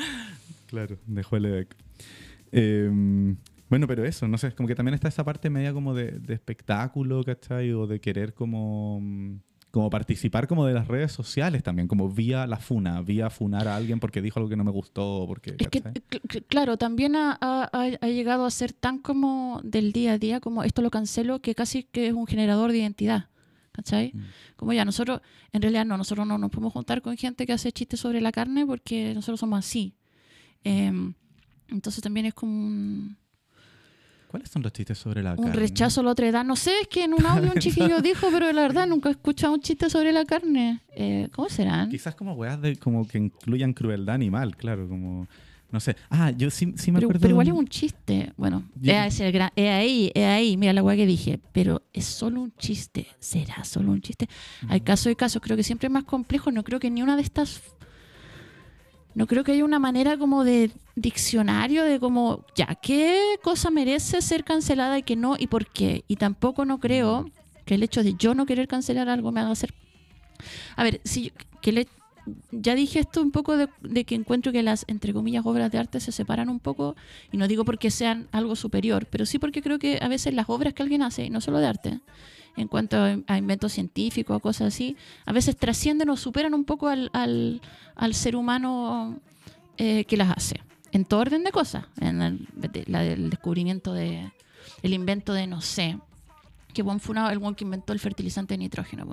Claro, 0.66 0.98
de 1.06 1.26
Huelebec. 1.30 1.76
Eh, 2.52 3.36
bueno, 3.70 3.88
pero 3.88 4.06
eso, 4.06 4.28
no 4.28 4.38
sé, 4.38 4.52
como 4.54 4.68
que 4.68 4.76
también 4.76 4.94
está 4.96 5.08
esa 5.08 5.24
parte 5.24 5.50
media 5.50 5.74
como 5.74 5.94
de, 5.94 6.12
de 6.20 6.34
espectáculo, 6.34 7.24
¿cachai? 7.24 7.72
O 7.74 7.88
de 7.88 8.00
querer 8.00 8.34
como, 8.34 9.00
mm, 9.02 9.40
como 9.72 9.90
participar 9.90 10.48
como 10.48 10.66
de 10.66 10.74
las 10.74 10.88
redes 10.88 11.12
sociales 11.12 11.62
también, 11.64 11.88
como 11.88 12.10
vía 12.10 12.48
la 12.48 12.58
funa, 12.58 13.02
vía 13.02 13.30
funar 13.30 13.68
a 13.68 13.76
alguien 13.76 14.00
porque 14.00 14.22
dijo 14.22 14.40
algo 14.40 14.50
que 14.50 14.56
no 14.56 14.64
me 14.64 14.72
gustó, 14.72 15.26
porque... 15.28 15.56
Es 15.58 15.68
que, 15.68 15.82
claro, 16.48 16.78
también 16.78 17.16
ha, 17.16 17.38
ha- 17.42 17.70
ha- 17.74 18.08
llegado 18.08 18.46
a 18.46 18.52
ser 18.52 18.72
tan 18.72 19.00
como 19.00 19.60
del 19.64 19.92
día 19.92 20.14
a 20.14 20.18
día, 20.18 20.40
como 20.40 20.64
esto 20.64 20.82
lo 20.82 20.92
cancelo, 20.92 21.40
que 21.42 21.56
casi 21.56 21.84
que 21.84 22.08
es 22.08 22.14
un 22.14 22.26
generador 22.28 22.72
de 22.72 22.78
identidad. 22.80 23.30
¿Cachai? 23.74 24.14
Mm. 24.14 24.22
Como 24.56 24.72
ya, 24.72 24.86
nosotros, 24.86 25.20
en 25.52 25.62
realidad 25.62 25.86
no, 25.86 25.98
nosotros 25.98 26.26
no 26.26 26.38
nos 26.38 26.50
podemos 26.50 26.72
juntar 26.72 27.02
con 27.02 27.18
gente 27.18 27.46
que 27.46 27.52
hace 27.52 27.74
chistes 27.74 28.00
sobre 28.00 28.22
la 28.22 28.32
carne 28.32 28.66
porque 28.66 29.14
nosotros 29.14 29.42
somos 29.42 29.60
así. 29.60 29.94
Em, 30.64 31.14
entonces 31.68 32.02
también 32.02 32.26
es 32.28 32.34
como 32.34 32.54
un, 32.54 33.18
¿Cuáles 34.36 34.50
son 34.50 34.62
los 34.64 34.74
chistes 34.74 34.98
sobre 34.98 35.24
la 35.24 35.32
un 35.32 35.38
carne? 35.46 35.54
rechazo 35.54 36.02
a 36.02 36.04
la 36.04 36.12
otra 36.12 36.28
edad. 36.28 36.44
No 36.46 36.56
sé, 36.56 36.72
es 36.82 36.88
que 36.88 37.04
en 37.04 37.14
un 37.14 37.26
audio 37.26 37.52
un 37.54 37.60
chiquillo 37.60 38.02
dijo, 38.02 38.28
pero 38.32 38.52
la 38.52 38.62
verdad 38.62 38.88
nunca 38.88 39.10
he 39.10 39.14
escuchado 39.14 39.54
un 39.54 39.62
chiste 39.62 39.90
sobre 39.90 40.12
la 40.12 40.26
carne. 40.26 40.82
Eh, 40.96 41.30
¿Cómo 41.34 41.50
serán? 41.50 41.90
Quizás 41.90 42.16
como 42.16 42.34
weas 42.34 42.62
de 42.62 42.76
como 42.78 43.08
que 43.08 43.18
incluyan 43.18 43.74
crueldad 43.74 44.16
animal, 44.16 44.56
claro, 44.56 44.88
como 44.88 45.28
no 45.72 45.80
sé. 45.82 45.96
Ah, 46.10 46.32
yo 46.32 46.50
sí, 46.52 46.74
sí 46.78 46.92
me 46.92 47.00
Pero, 47.00 47.08
acuerdo. 47.08 47.22
pero 47.22 47.32
igual 47.32 47.48
es 47.48 47.54
un- 47.54 47.60
un 47.60 47.68
chiste. 47.68 48.32
Bueno, 48.38 48.64
es, 48.82 49.20
el 49.20 49.32
gran- 49.34 49.52
es 49.58 49.70
ahí, 49.72 50.10
es 50.14 50.24
ahí. 50.26 50.56
Mira 50.56 50.72
la 50.72 50.82
weá 50.84 50.96
que 50.96 51.06
dije. 51.06 51.40
Pero 51.52 51.82
es 51.92 52.06
solo 52.06 52.42
un 52.44 52.54
chiste. 52.56 53.08
¿Será 53.20 53.62
solo 53.66 53.92
un 53.92 54.00
chiste? 54.00 54.30
Hay 54.70 54.80
casos 54.82 55.12
y 55.12 55.16
casos. 55.16 55.42
Creo 55.42 55.58
que 55.58 55.64
siempre 55.64 55.88
es 55.88 55.92
más 55.92 56.06
complejo. 56.06 56.50
No 56.52 56.64
creo 56.64 56.80
que 56.80 56.90
ni 56.90 57.02
una 57.02 57.18
de 57.18 57.24
estas. 57.24 57.62
No 59.16 59.28
creo 59.28 59.44
que 59.44 59.54
haya 59.54 59.66
una 59.66 59.80
manera 59.80 60.18
como 60.18 60.44
de 60.44 60.72
diccionario 60.96 61.84
de 61.84 62.00
como, 62.00 62.46
ya, 62.56 62.76
¿qué 62.76 63.40
cosa 63.42 63.72
merece 63.72 64.22
ser 64.22 64.44
cancelada 64.44 64.98
y 65.00 65.04
qué 65.04 65.16
no? 65.16 65.36
¿Y 65.40 65.48
por 65.48 65.68
qué? 65.68 66.04
Y 66.08 66.18
tampoco 66.18 66.66
no 66.66 66.80
creo 66.80 67.30
que 67.66 67.76
el 67.76 67.84
hecho 67.84 68.04
de 68.04 68.14
yo 68.14 68.36
no 68.36 68.46
querer 68.46 68.68
cancelar 68.68 69.10
algo 69.10 69.32
me 69.32 69.40
haga 69.40 69.56
ser... 69.56 69.74
A 70.76 70.84
ver, 70.84 71.00
si 71.06 71.28
yo- 71.28 71.32
que 71.62 71.72
le, 71.72 71.88
ya 72.52 72.76
dije 72.76 73.00
esto 73.00 73.22
un 73.22 73.32
poco 73.32 73.56
de, 73.58 73.70
de 73.82 74.04
que 74.04 74.16
encuentro 74.16 74.52
que 74.52 74.62
las, 74.64 74.84
entre 74.88 75.14
comillas, 75.14 75.46
obras 75.46 75.72
de 75.72 75.78
arte 75.78 76.00
se 76.00 76.12
separan 76.12 76.50
un 76.50 76.60
poco, 76.60 76.96
y 77.32 77.38
no 77.38 77.48
digo 77.48 77.66
porque 77.66 77.90
sean 77.92 78.28
algo 78.32 78.56
superior, 78.56 79.08
pero 79.10 79.26
sí 79.26 79.40
porque 79.40 79.62
creo 79.62 79.80
que 79.80 79.98
a 80.02 80.08
veces 80.08 80.34
las 80.34 80.50
obras 80.50 80.74
que 80.74 80.84
alguien 80.84 81.02
hace, 81.02 81.26
y 81.26 81.30
no 81.30 81.40
solo 81.42 81.60
de 81.60 81.68
arte, 81.68 82.00
en 82.58 82.68
cuanto 82.68 82.98
a, 83.28 83.38
inventos 83.38 83.74
científicos 83.74 84.38
o 84.38 84.40
cosas 84.40 84.74
así, 84.74 84.96
a 85.26 85.34
veces 85.34 85.58
trascienden 85.58 86.10
o 86.10 86.18
superan 86.18 86.54
un 86.54 86.64
poco 86.66 86.88
al, 86.88 87.10
al, 87.14 87.62
al 87.96 88.14
ser 88.14 88.36
humano 88.36 89.20
eh, 89.78 90.06
que 90.06 90.18
las 90.18 90.30
hace. 90.38 90.62
En 90.92 91.04
todo 91.06 91.20
orden 91.22 91.44
de 91.44 91.52
cosas. 91.52 91.86
En 92.00 92.22
el, 92.22 92.48
de- 92.54 92.86
la 92.88 93.02
del 93.02 93.30
descubrimiento 93.30 93.94
de. 93.94 94.32
El 94.82 94.94
invento 94.94 95.34
de, 95.34 95.48
no 95.48 95.60
sé. 95.62 95.98
Que 96.74 96.82
buen 96.84 97.00
funado, 97.00 97.30
el 97.30 97.40
buen 97.40 97.56
que 97.56 97.64
inventó 97.66 97.92
el 97.94 98.00
fertilizante 98.00 98.54
de 98.54 98.58
nitrógeno. 98.60 99.06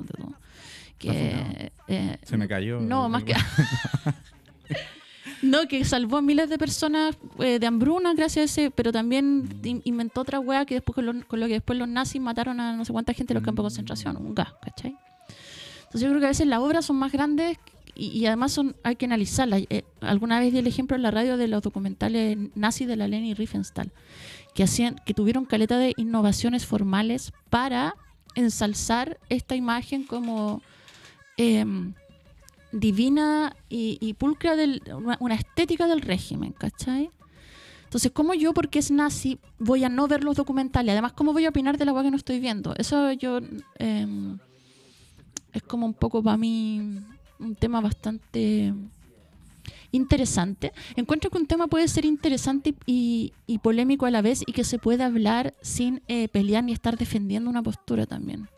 Que, 0.99 1.73
eh, 1.89 2.19
Se 2.23 2.37
me 2.37 2.47
cayó. 2.47 2.81
no, 2.81 3.09
más 3.09 3.25
que. 3.25 3.35
no, 5.43 5.67
que 5.69 5.85
salvó 5.85 6.19
a 6.19 6.23
miles 6.23 6.49
de 6.49 6.57
personas 6.57 7.17
eh, 7.39 7.59
de 7.59 7.67
hambruna 7.67 8.15
gracias 8.15 8.43
a 8.43 8.45
ese, 8.45 8.71
pero 8.71 8.93
también 8.93 9.49
in- 9.65 9.83
inventó 9.85 10.21
otra 10.23 10.39
weá 10.41 10.65
que 10.65 10.75
después 10.75 10.95
con 10.95 11.05
lo, 11.07 11.27
con 11.27 11.41
lo 11.41 11.47
que 11.47 11.55
después 11.55 11.79
los 11.79 11.89
nazis 11.89 12.21
mataron 12.23 12.61
a 12.61 12.77
no 12.77 12.85
sé 12.85 12.93
cuánta 12.93 13.13
gente 13.13 13.33
en 13.33 13.37
los 13.37 13.45
campos 13.45 13.65
de 13.65 13.67
concentración, 13.67 14.17
un 14.17 14.35
gas, 14.35 14.55
¿cachai? 14.63 14.97
Entonces 15.79 16.03
yo 16.03 16.09
creo 16.09 16.21
que 16.21 16.27
a 16.27 16.31
veces 16.31 16.47
las 16.47 16.61
obras 16.61 16.87
son 16.87 16.97
más 16.97 17.13
grandes 17.13 17.59
y, 17.95 18.25
además 18.25 18.53
son 18.53 18.75
hay 18.85 18.97
que 18.97 19.05
analizarlas. 19.05 19.63
Eh, 19.69 19.85
alguna 20.01 20.41
vez 20.41 20.53
di 20.53 20.59
el 20.59 20.67
ejemplo 20.67 20.97
en 20.97 21.03
la 21.03 21.11
radio 21.11 21.37
de 21.37 21.49
los 21.49 21.61
documentales 21.61 22.39
nazis 22.55 22.89
de 22.89 22.97
la 22.97 23.07
Leni 23.09 23.35
Riefenstahl, 23.35 23.93
que 24.55 24.63
hacían, 24.63 24.97
que 25.05 25.13
tuvieron 25.13 25.45
caleta 25.45 25.77
de 25.77 25.93
innovaciones 25.97 26.65
formales 26.65 27.33
para 27.51 27.95
ensalzar 28.35 29.19
esta 29.29 29.57
imagen 29.57 30.05
como 30.05 30.63
em, 31.37 31.93
divina 32.73 33.55
y, 33.69 34.15
pulcra 34.15 34.57
de 34.57 34.81
una, 35.21 35.35
estética 35.35 35.87
del 35.87 36.01
régimen, 36.01 36.53
¿cachai? 36.53 37.11
Entonces, 37.85 38.11
¿cómo 38.13 38.33
yo, 38.33 38.55
porque 38.55 38.79
es 38.79 38.91
nazi, 38.91 39.39
voy 39.59 39.85
a 39.85 39.91
no 39.91 40.09
ver 40.09 40.25
los 40.25 40.37
documentales? 40.37 40.93
Además, 40.93 41.13
¿cómo 41.13 41.35
voy 41.35 41.45
a 41.45 41.51
opinar 41.51 41.77
de 41.77 41.85
la 41.85 41.93
weá 41.93 42.03
que 42.03 42.11
no 42.11 42.17
estoy 42.17 42.41
viendo? 42.41 42.75
Eso 42.77 43.13
yo 43.13 43.41
em, 43.79 44.39
es 45.53 45.63
como 45.63 45.85
un 45.85 45.93
poco 45.93 46.23
para 46.23 46.39
mí 46.39 46.99
un 47.39 47.55
tema 47.55 47.83
bastante 47.83 48.73
interesante. 49.91 50.73
Encuentro 50.97 51.31
que 51.31 51.37
un 51.37 51.47
tema 51.47 51.67
puede 51.67 51.87
ser 51.87 52.07
interesante 52.07 52.75
y, 52.87 53.35
y 53.47 53.59
polémico 53.59 54.07
a 54.07 54.11
la 54.11 54.23
vez 54.23 54.43
y 54.47 54.53
que 54.53 54.65
se 54.65 54.79
puede 54.79 55.05
hablar 55.05 55.55
sin 55.61 56.03
eh, 56.09 56.29
pelear 56.29 56.65
ni 56.65 56.73
estar 56.73 56.97
defendiendo 56.97 57.51
una 57.51 57.63
postura 57.63 58.07
también. 58.07 58.49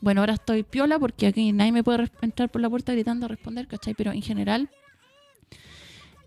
Bueno, 0.00 0.22
ahora 0.22 0.34
estoy 0.34 0.62
piola 0.62 0.98
porque 0.98 1.26
aquí 1.26 1.52
nadie 1.52 1.72
me 1.72 1.84
puede 1.84 2.10
entrar 2.22 2.48
por 2.50 2.60
la 2.60 2.70
puerta 2.70 2.92
gritando 2.92 3.26
a 3.26 3.28
responder, 3.28 3.66
¿cachai? 3.66 3.94
Pero 3.94 4.12
en 4.12 4.22
general, 4.22 4.70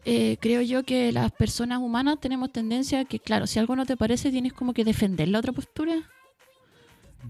eh, 0.05 0.37
creo 0.39 0.61
yo 0.61 0.83
que 0.83 1.11
las 1.11 1.31
personas 1.31 1.79
humanas 1.79 2.19
tenemos 2.19 2.51
tendencia 2.51 2.99
a 2.99 3.05
que, 3.05 3.19
claro, 3.19 3.47
si 3.47 3.57
algo 3.59 3.75
no 3.75 3.85
te 3.85 3.97
parece, 3.97 4.29
tienes 4.31 4.53
como 4.53 4.73
que 4.73 4.83
defender 4.83 5.27
la 5.27 5.39
otra 5.39 5.53
postura. 5.53 5.95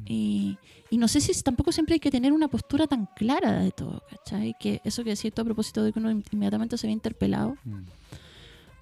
Y, 0.06 0.58
y 0.90 0.98
no 0.98 1.08
sé 1.08 1.22
si 1.22 1.40
tampoco 1.44 1.72
siempre 1.72 1.94
hay 1.94 2.00
que 2.00 2.10
tener 2.10 2.34
una 2.34 2.48
postura 2.48 2.88
tan 2.88 3.06
clara 3.16 3.60
de 3.60 3.72
todo, 3.72 4.02
¿cachai? 4.10 4.56
Que 4.60 4.82
eso 4.84 5.04
que 5.04 5.12
decía 5.12 5.32
a 5.38 5.44
propósito 5.44 5.84
de 5.84 5.94
que 5.94 6.00
uno 6.00 6.10
in- 6.12 6.24
inmediatamente 6.32 6.78
se 6.78 6.88
ve 6.88 6.94
interpelado. 6.94 7.56
Mm. 7.64 7.80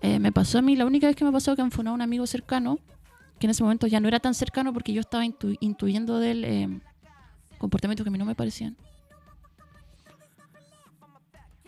Eh, 0.04 0.20
me 0.20 0.32
pasó 0.32 0.58
a 0.58 0.62
mí, 0.62 0.76
la 0.76 0.86
única 0.86 1.08
vez 1.08 1.16
que 1.16 1.26
me 1.26 1.32
pasó 1.32 1.56
que 1.56 1.70
fue 1.70 1.86
a 1.86 1.92
un 1.92 2.02
amigo 2.02 2.26
cercano, 2.26 2.80
que 3.40 3.46
en 3.46 3.52
ese 3.52 3.62
momento 3.62 3.88
ya 3.88 4.00
no 4.00 4.08
era 4.08 4.20
tan 4.22 4.34
cercano 4.34 4.72
porque 4.74 4.94
yo 4.94 5.02
estaba 5.02 5.26
intu- 5.26 5.58
intuyendo 5.60 6.18
de 6.18 6.32
él 6.32 6.44
eh, 6.46 6.80
comportamientos 7.62 8.04
que 8.04 8.10
a 8.10 8.12
mí 8.12 8.18
no 8.18 8.26
me 8.26 8.36
parecían. 8.36 8.76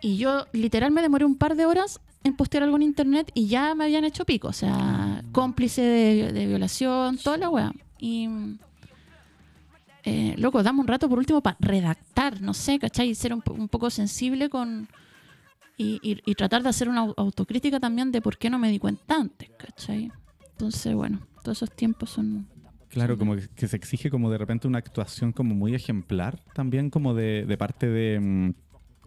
Y 0.01 0.17
yo 0.17 0.47
literal 0.51 0.91
me 0.91 1.01
demoré 1.01 1.23
un 1.23 1.37
par 1.37 1.55
de 1.55 1.65
horas 1.65 2.01
en 2.25 2.35
postear 2.35 2.63
algo 2.63 2.75
en 2.75 2.81
internet 2.83 3.31
y 3.33 3.47
ya 3.47 3.73
me 3.75 3.85
habían 3.85 4.03
hecho 4.03 4.25
pico, 4.25 4.49
o 4.49 4.53
sea, 4.53 5.23
cómplice 5.31 5.81
de, 5.81 6.47
violación, 6.47 7.17
toda 7.17 7.37
la 7.37 7.49
weá. 7.49 7.71
Y, 7.99 8.27
eh, 10.03 10.35
loco, 10.37 10.61
dame 10.61 10.81
un 10.81 10.87
rato 10.87 11.07
por 11.07 11.17
último 11.19 11.39
para 11.41 11.55
redactar, 11.59 12.41
no 12.41 12.53
sé, 12.53 12.79
¿cachai? 12.79 13.09
Y 13.09 13.15
ser 13.15 13.33
un, 13.33 13.41
un 13.49 13.69
poco 13.69 13.89
sensible 13.89 14.49
con, 14.49 14.89
y, 15.77 15.99
y- 16.03 16.35
tratar 16.35 16.63
de 16.63 16.69
hacer 16.69 16.89
una 16.89 17.05
au- 17.05 17.13
autocrítica 17.15 17.79
también 17.79 18.11
de 18.11 18.21
por 18.21 18.37
qué 18.37 18.49
no 18.49 18.59
me 18.59 18.69
di 18.69 18.79
cuenta 18.79 19.15
antes, 19.15 19.49
¿cachai? 19.57 20.11
Entonces, 20.51 20.93
bueno, 20.93 21.19
todos 21.43 21.57
esos 21.59 21.71
tiempos 21.71 22.09
son... 22.09 22.47
Claro, 22.93 23.17
como 23.17 23.35
que, 23.35 23.47
que 23.55 23.67
se 23.67 23.75
exige 23.75 24.09
como 24.09 24.29
de 24.31 24.37
repente 24.37 24.67
una 24.67 24.77
actuación 24.77 25.31
como 25.31 25.55
muy 25.55 25.73
ejemplar 25.75 26.39
también 26.53 26.89
como 26.89 27.13
de, 27.13 27.45
de 27.45 27.57
parte 27.57 27.87
de, 27.87 28.19
mm, 28.19 28.53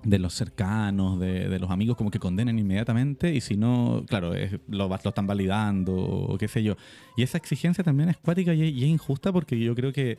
de 0.09 0.19
los 0.19 0.35
cercanos, 0.35 1.19
de, 1.19 1.49
de 1.49 1.59
los 1.59 1.71
amigos, 1.71 1.97
como 1.97 2.11
que 2.11 2.19
condenen 2.19 2.59
inmediatamente 2.59 3.35
y 3.35 3.41
si 3.41 3.57
no, 3.57 4.05
claro, 4.07 4.35
es- 4.35 4.59
lo, 4.69 4.93
están 4.95 5.27
validando 5.27 5.95
o 5.97 6.37
qué 6.39 6.49
sé 6.49 6.63
yo. 6.63 6.77
Y 7.17 7.23
esa 7.23 7.39
exigencia 7.39 7.83
también 7.83 8.09
es 8.09 8.17
cuática 8.19 8.55
y, 8.55 8.63
y 8.63 8.85
es 8.85 8.89
injusta 8.89 9.33
porque 9.33 9.59
yo 9.59 9.75
creo 9.75 9.93
que, 9.93 10.19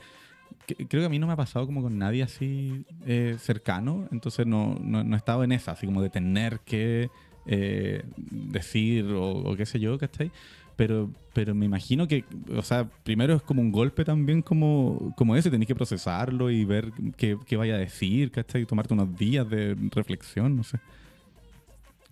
que- 0.65 0.75
creo 0.87 1.01
que 1.01 1.05
a 1.05 1.09
mí 1.09 1.19
no 1.19 1.27
me 1.27 1.33
ha 1.33 1.37
pasado 1.37 1.65
como 1.65 1.81
con 1.81 1.97
nadie 1.97 2.23
así 2.23 2.83
eh, 3.05 3.35
cercano, 3.39 4.07
entonces 4.11 4.45
no, 4.45 4.77
no, 4.81 5.03
no 5.03 5.15
he 5.15 5.17
estado 5.17 5.43
en 5.43 5.51
esa, 5.51 5.71
así 5.73 5.85
como 5.85 6.01
de 6.01 6.09
tener 6.09 6.59
que 6.61 7.09
eh, 7.45 8.03
decir 8.17 9.05
o, 9.05 9.31
o 9.31 9.55
qué 9.55 9.65
sé 9.65 9.79
yo, 9.79 9.97
¿cachai? 9.97 10.31
Pero, 10.77 11.09
pero 11.33 11.53
me 11.55 11.65
imagino 11.65 12.07
que, 12.07 12.23
o 12.55 12.61
sea, 12.61 12.87
primero 13.03 13.33
es 13.33 13.41
como 13.41 13.61
un 13.61 13.71
golpe 13.71 14.05
también 14.05 14.41
como, 14.43 15.13
como 15.17 15.35
ese, 15.35 15.49
tenés 15.51 15.67
que 15.67 15.75
procesarlo 15.75 16.49
y 16.51 16.63
ver 16.65 16.91
qué, 17.17 17.35
qué 17.45 17.57
vaya 17.57 17.73
a 17.75 17.79
decir, 17.79 18.31
¿cachai? 18.31 18.65
Tomarte 18.65 18.93
unos 18.93 19.15
días 19.17 19.49
de 19.49 19.75
reflexión, 19.91 20.55
no 20.55 20.63
sé. 20.63 20.77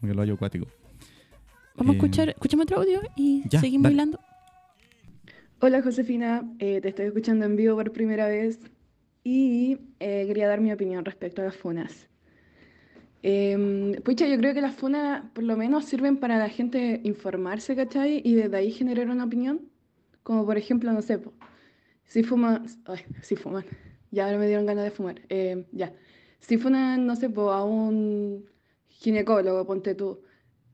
Como 0.02 0.12
que 0.12 0.16
lo 0.16 0.22
hallo 0.24 0.34
acuático. 0.34 0.68
Vamos 1.78 1.92
a 1.92 1.94
Eh, 1.94 1.98
escuchar, 1.98 2.30
escuchame 2.30 2.64
otro 2.64 2.78
audio 2.78 3.02
y 3.16 3.44
ya, 3.48 3.60
seguimos 3.60 3.84
dale. 3.84 3.94
hilando. 3.94 4.20
Hola 5.62 5.82
Josefina, 5.82 6.44
eh, 6.60 6.82
te 6.82 6.90
estoy 6.90 7.06
escuchando 7.06 7.46
en 7.46 7.56
vivo 7.56 7.76
por 7.76 7.92
primera 7.92 8.28
vez 8.28 8.60
y 9.24 9.78
eh, 10.00 10.26
quería 10.28 10.48
dar 10.48 10.60
mi 10.62 10.72
opinión 10.72 11.06
respecto 11.06 11.42
a 11.42 11.46
las 11.46 11.56
funas. 11.56 12.08
Em, 13.28 13.94
pucha, 14.04 14.28
yo 14.28 14.38
creo 14.38 14.54
que 14.54 14.62
las 14.62 14.76
funas 14.76 15.24
por 15.34 15.44
lo 15.44 15.58
menos 15.58 15.86
sirven 15.86 16.18
para 16.20 16.38
la 16.38 16.48
gente 16.50 17.02
informarse, 17.04 17.76
¿cachai? 17.76 18.22
Y 18.24 18.36
desde 18.36 18.56
ahí 18.58 18.72
generar 18.72 19.10
una 19.10 19.26
opinión. 19.26 19.72
Como 20.24 20.46
por 20.46 20.58
ejemplo, 20.60 20.94
no 20.94 21.02
sé, 21.02 21.18
po, 21.20 21.34
si 22.06 22.24
fuman, 22.24 22.66
ay, 22.86 23.02
si 23.24 23.36
fuman, 23.36 23.66
ya 24.12 24.26
ahora 24.26 24.38
me 24.40 24.48
dieron 24.48 24.66
ganas 24.68 24.86
de 24.86 24.92
fumar, 24.92 25.22
Em, 25.30 25.66
ya. 25.72 25.94
Si 26.40 26.58
funan, 26.58 27.08
no 27.08 27.16
sé, 27.16 27.30
po, 27.30 27.52
a 27.52 27.64
un 27.66 28.46
ginecólogo, 28.90 29.66
ponte 29.66 29.96
tú. 29.96 30.22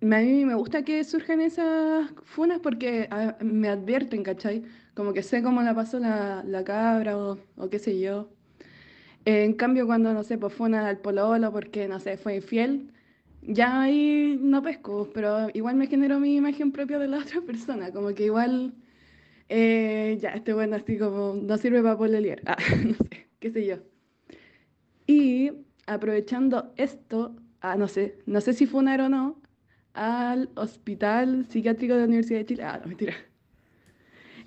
A 0.02 0.06
mí 0.06 0.46
me 0.46 0.56
gusta 0.56 0.84
que 0.84 1.04
surjan 1.06 1.42
esas 1.42 2.12
funas 2.24 2.60
porque 2.62 3.08
ah, 3.12 3.38
me 3.42 3.70
advierten, 3.70 4.24
¿cachai? 4.24 4.64
Como 4.96 5.14
que 5.14 5.24
sé 5.24 5.42
cómo 5.44 5.62
la 5.62 5.76
pasó 5.76 6.00
la, 6.00 6.44
la 6.46 6.64
cabra 6.64 7.18
o, 7.18 7.40
o 7.58 7.70
qué 7.70 7.80
sé 7.80 8.00
yo. 8.00 8.30
En 9.26 9.54
cambio, 9.54 9.86
cuando, 9.86 10.14
no 10.14 10.24
sé, 10.24 10.38
pues 10.38 10.54
funan 10.54 10.86
al 10.86 11.00
pololo 11.00 11.52
porque, 11.52 11.88
no 11.88 12.00
sé, 12.00 12.18
fue 12.18 12.36
infiel, 12.38 12.92
ya 13.42 13.82
ahí 13.84 14.38
no 14.42 14.62
pesco, 14.64 15.10
pero 15.14 15.48
igual 15.54 15.76
me 15.76 15.88
generó 15.88 16.20
mi 16.20 16.36
imagen 16.36 16.72
propia 16.72 16.98
de 17.00 17.08
la 17.08 17.20
otra 17.24 17.42
persona, 17.42 17.92
como 17.92 18.14
que 18.16 18.26
igual, 18.26 18.74
eh, 19.50 20.18
ya, 20.22 20.32
este 20.32 20.54
bueno 20.54 20.76
así 20.78 20.98
como 21.00 21.36
no 21.36 21.58
sirve 21.58 21.84
para 21.84 21.98
pololear, 21.98 22.42
ah, 22.48 22.58
no 22.86 22.96
sé, 22.96 23.30
qué 23.40 23.52
sé 23.52 23.66
yo. 23.68 23.78
Y 25.08 25.52
aprovechando 25.88 26.74
esto, 26.78 27.36
ah, 27.62 27.76
no 27.76 27.88
sé, 27.88 28.18
no 28.26 28.42
sé 28.42 28.54
si 28.54 28.66
funar 28.66 29.02
o 29.02 29.10
no, 29.10 29.42
al 29.94 30.50
Hospital 30.56 31.46
Psiquiátrico 31.50 31.94
de 31.96 32.00
la 32.02 32.06
Universidad 32.08 32.40
de 32.40 32.46
Chile. 32.46 32.64
Ah, 32.64 32.80
no, 32.82 32.88
mentira. 32.88 33.16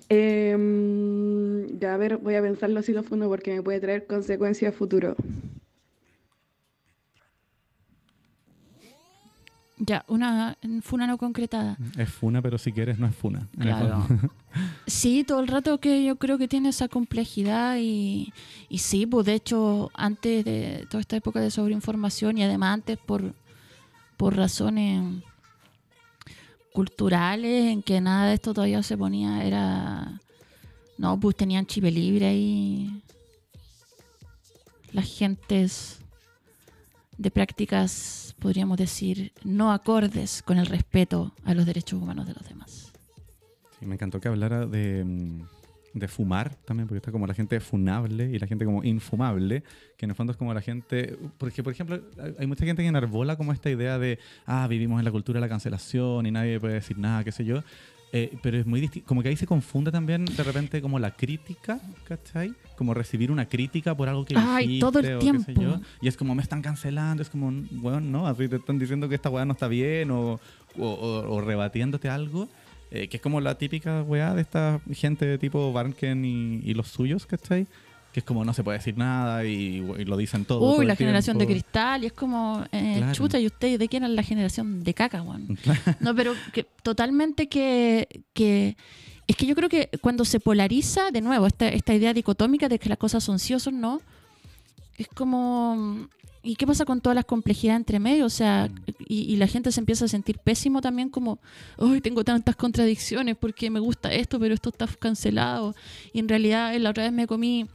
Em, 0.09 1.79
ya, 1.79 1.93
a 1.93 1.97
ver, 1.97 2.17
voy 2.17 2.35
a 2.35 2.41
pensarlo 2.41 2.81
si 2.81 2.93
lo 2.93 3.03
funo 3.03 3.27
porque 3.27 3.53
me 3.53 3.61
puede 3.61 3.79
traer 3.79 4.05
consecuencias 4.05 4.73
a 4.73 4.77
futuro. 4.77 5.15
Ya, 9.77 10.05
una 10.07 10.57
funa 10.83 11.05
no 11.05 11.17
concretada. 11.17 11.77
Es 11.97 12.09
funa, 12.09 12.41
pero 12.41 12.57
si 12.57 12.71
quieres 12.71 12.97
no 12.97 13.07
es 13.07 13.15
funa. 13.15 13.47
Claro. 13.59 14.05
Sí, 14.87 15.25
todo 15.25 15.41
el 15.41 15.49
rato 15.49 15.79
que 15.79 16.05
yo 16.05 16.15
creo 16.15 16.37
que 16.37 16.47
tiene 16.47 16.69
esa 16.69 16.87
complejidad 16.87 17.75
y, 17.77 18.31
y 18.69 18.77
sí, 18.77 19.05
pues 19.05 19.25
de 19.25 19.33
hecho, 19.33 19.91
antes 19.93 20.45
de 20.45 20.87
toda 20.89 21.01
esta 21.01 21.17
época 21.17 21.41
de 21.41 21.51
sobreinformación 21.51 22.37
y 22.37 22.43
además 22.43 22.75
antes 22.75 22.97
por, 22.97 23.33
por 24.15 24.37
razones 24.37 25.03
culturales 26.75 27.71
en 27.71 27.81
que 27.81 28.01
nada 28.01 28.27
de 28.27 28.33
esto 28.35 28.53
todavía 28.53 28.83
se 28.83 28.97
ponía, 28.97 29.43
era... 29.43 30.21
No, 30.97 31.19
pues 31.19 31.35
tenían 31.35 31.65
chipe 31.65 31.89
libre 31.89 32.27
ahí 32.27 33.01
las 34.91 35.05
gentes 35.05 35.99
de 37.17 37.31
prácticas, 37.31 38.35
podríamos 38.39 38.77
decir, 38.77 39.31
no 39.43 39.71
acordes 39.71 40.41
con 40.43 40.57
el 40.57 40.65
respeto 40.65 41.33
a 41.45 41.53
los 41.53 41.65
derechos 41.65 42.01
humanos 42.01 42.27
de 42.27 42.33
los 42.33 42.47
demás. 42.47 42.91
Me 43.81 43.95
encantó 43.95 44.19
que 44.19 44.27
hablara 44.27 44.65
de, 44.65 45.03
mm, 45.03 45.41
de 45.95 46.07
fumar 46.07 46.53
también, 46.65 46.87
porque 46.87 46.97
está 46.97 47.11
como 47.11 47.25
la 47.25 47.33
gente 47.33 47.59
funable 47.59 48.29
y 48.31 48.37
la 48.37 48.45
gente 48.47 48.65
como 48.65 48.83
infumable, 48.83 49.63
que 49.97 50.05
en 50.05 50.09
el 50.11 50.15
fondo 50.15 50.31
es 50.31 50.37
como 50.37 50.53
la 50.53 50.61
gente, 50.61 51.17
porque 51.37 51.63
por 51.63 51.71
ejemplo 51.73 51.99
hay- 52.37 52.45
mucha 52.47 52.65
gente 52.65 52.83
que 52.83 52.87
enarbola 52.89 53.37
como 53.37 53.51
esta 53.53 53.69
idea 53.71 53.97
de, 53.97 54.19
ah, 54.45 54.67
vivimos 54.67 54.99
en 54.99 55.05
la 55.05 55.11
cultura 55.11 55.37
de 55.37 55.41
la 55.41 55.49
cancelación 55.49 56.25
y 56.25 56.31
nadie 56.31 56.59
puede 56.59 56.73
decir 56.75 56.97
nada, 56.99 57.23
qué 57.23 57.31
sé 57.31 57.43
yo, 57.45 57.63
Eh, 58.13 58.37
pero 58.41 58.57
es 58.57 58.65
muy 58.65 58.79
distinto, 58.79 59.05
como 59.07 59.21
que 59.21 59.27
ahí 59.29 59.35
se 59.35 59.47
confunde 59.47 59.91
también 59.91 60.23
de 60.23 60.43
repente 60.43 60.81
como 60.81 60.99
la 60.99 61.11
crítica, 61.11 61.81
¿cachai? 62.07 62.53
Como 62.77 62.93
recibir 62.93 63.29
una 63.29 63.45
crítica 63.49 63.93
por 63.97 64.07
algo 64.07 64.23
que 64.23 64.35
Ay, 64.37 64.67
dijiste 64.67 64.79
todo 64.85 64.99
el 64.99 65.05
o 65.15 65.19
qué 65.19 65.39
sé 65.39 65.53
tiempo. 65.53 65.61
yo, 65.61 65.81
y 65.99 66.07
es 66.07 66.15
como 66.15 66.33
me 66.33 66.41
están 66.41 66.61
cancelando, 66.61 67.23
es 67.23 67.29
como, 67.29 67.51
bueno, 67.71 67.99
no, 67.99 68.27
así 68.27 68.47
te 68.47 68.55
están 68.57 68.79
diciendo 68.79 69.09
que 69.09 69.15
esta 69.15 69.29
weá 69.29 69.43
no 69.43 69.51
está 69.53 69.67
bien 69.67 70.11
o, 70.11 70.39
o, 70.77 70.87
o- 70.87 71.33
o 71.35 71.41
rebatiéndote 71.41 72.07
algo. 72.07 72.47
Eh, 73.03 73.07
que 73.09 73.17
es 73.17 73.21
como 73.23 73.41
la 73.41 73.57
típica 73.57 74.01
weá 74.03 74.33
de 74.33 74.41
esta 74.41 74.79
gente 74.93 75.25
de 75.25 75.37
tipo 75.37 75.71
Barnken 75.73 76.23
y, 76.25 76.61
y 76.63 76.73
los 76.73 76.87
suyos, 76.87 77.25
¿cachai? 77.25 77.67
Que 78.13 78.21
es 78.21 78.23
como 78.25 78.45
no 78.45 78.53
se 78.53 78.63
puede 78.63 78.77
decir 78.77 78.97
nada 78.97 79.43
y, 79.45 79.83
y 79.97 80.05
lo 80.05 80.15
dicen 80.15 80.45
todo. 80.45 80.77
Uy, 80.77 80.85
la 80.85 80.95
generación 80.95 81.37
de 81.37 81.45
cristal, 81.45 82.03
y 82.03 82.07
es 82.07 82.13
como, 82.13 82.63
eh, 82.71 82.93
Claro. 82.97 83.13
chuta, 83.13 83.39
¿y 83.39 83.45
ustedes 83.45 83.77
de 83.77 83.89
quién 83.89 84.03
eran 84.03 84.15
la 84.15 84.23
generación 84.23 84.83
de 84.83 84.93
caca, 84.93 85.21
weón? 85.21 85.57
No, 85.99 86.15
pero 86.15 86.33
que, 86.53 86.63
totalmente 86.81 87.47
que, 87.49 88.07
que... 88.33 88.77
Es 89.27 89.35
que 89.35 89.45
yo 89.47 89.55
creo 89.55 89.69
que 89.69 89.89
cuando 90.01 90.23
se 90.23 90.39
polariza, 90.39 91.09
de 91.11 91.19
nuevo, 91.19 91.47
esta, 91.47 91.67
esta 91.67 91.93
idea 91.95 92.13
dicotómica 92.13 92.69
de 92.69 92.77
que 92.79 92.87
las 92.89 92.97
cosas 92.99 93.23
son 93.23 93.39
sí 93.39 93.53
o 93.53 93.59
son 93.59 93.81
no, 93.81 93.99
es 94.97 95.07
como... 95.07 96.07
¿Y 96.45 96.55
qué 96.55 96.67
pasa 96.67 96.85
con 96.85 97.01
todas 97.01 97.15
las 97.15 97.25
complejidades 97.25 97.79
entre 97.79 97.99
medio? 97.99 98.25
O 98.25 98.29
sea, 98.29 98.69
y, 98.99 99.21
y 99.33 99.35
la 99.37 99.47
gente 99.47 99.71
se 99.71 99.79
empieza 99.79 100.05
a 100.05 100.07
sentir 100.07 100.37
pésimo 100.37 100.79
también 100.79 101.09
como, 101.09 101.39
hoy 101.77 102.01
tengo 102.01 102.23
tantas 102.23 102.55
contradicciones 102.55 103.35
porque 103.35 103.71
me 103.71 103.79
gusta 103.79 104.13
esto, 104.13 104.39
pero 104.39 104.53
esto 104.53 104.69
está 104.69 104.87
cancelado. 104.99 105.75
Y 106.13 106.19
en 106.19 106.29
realidad 106.29 106.75
eh, 106.75 106.79
la 106.79 106.91
otra 106.91 107.05
vez 107.05 107.13
me 107.13 107.25
comí, 107.25 107.65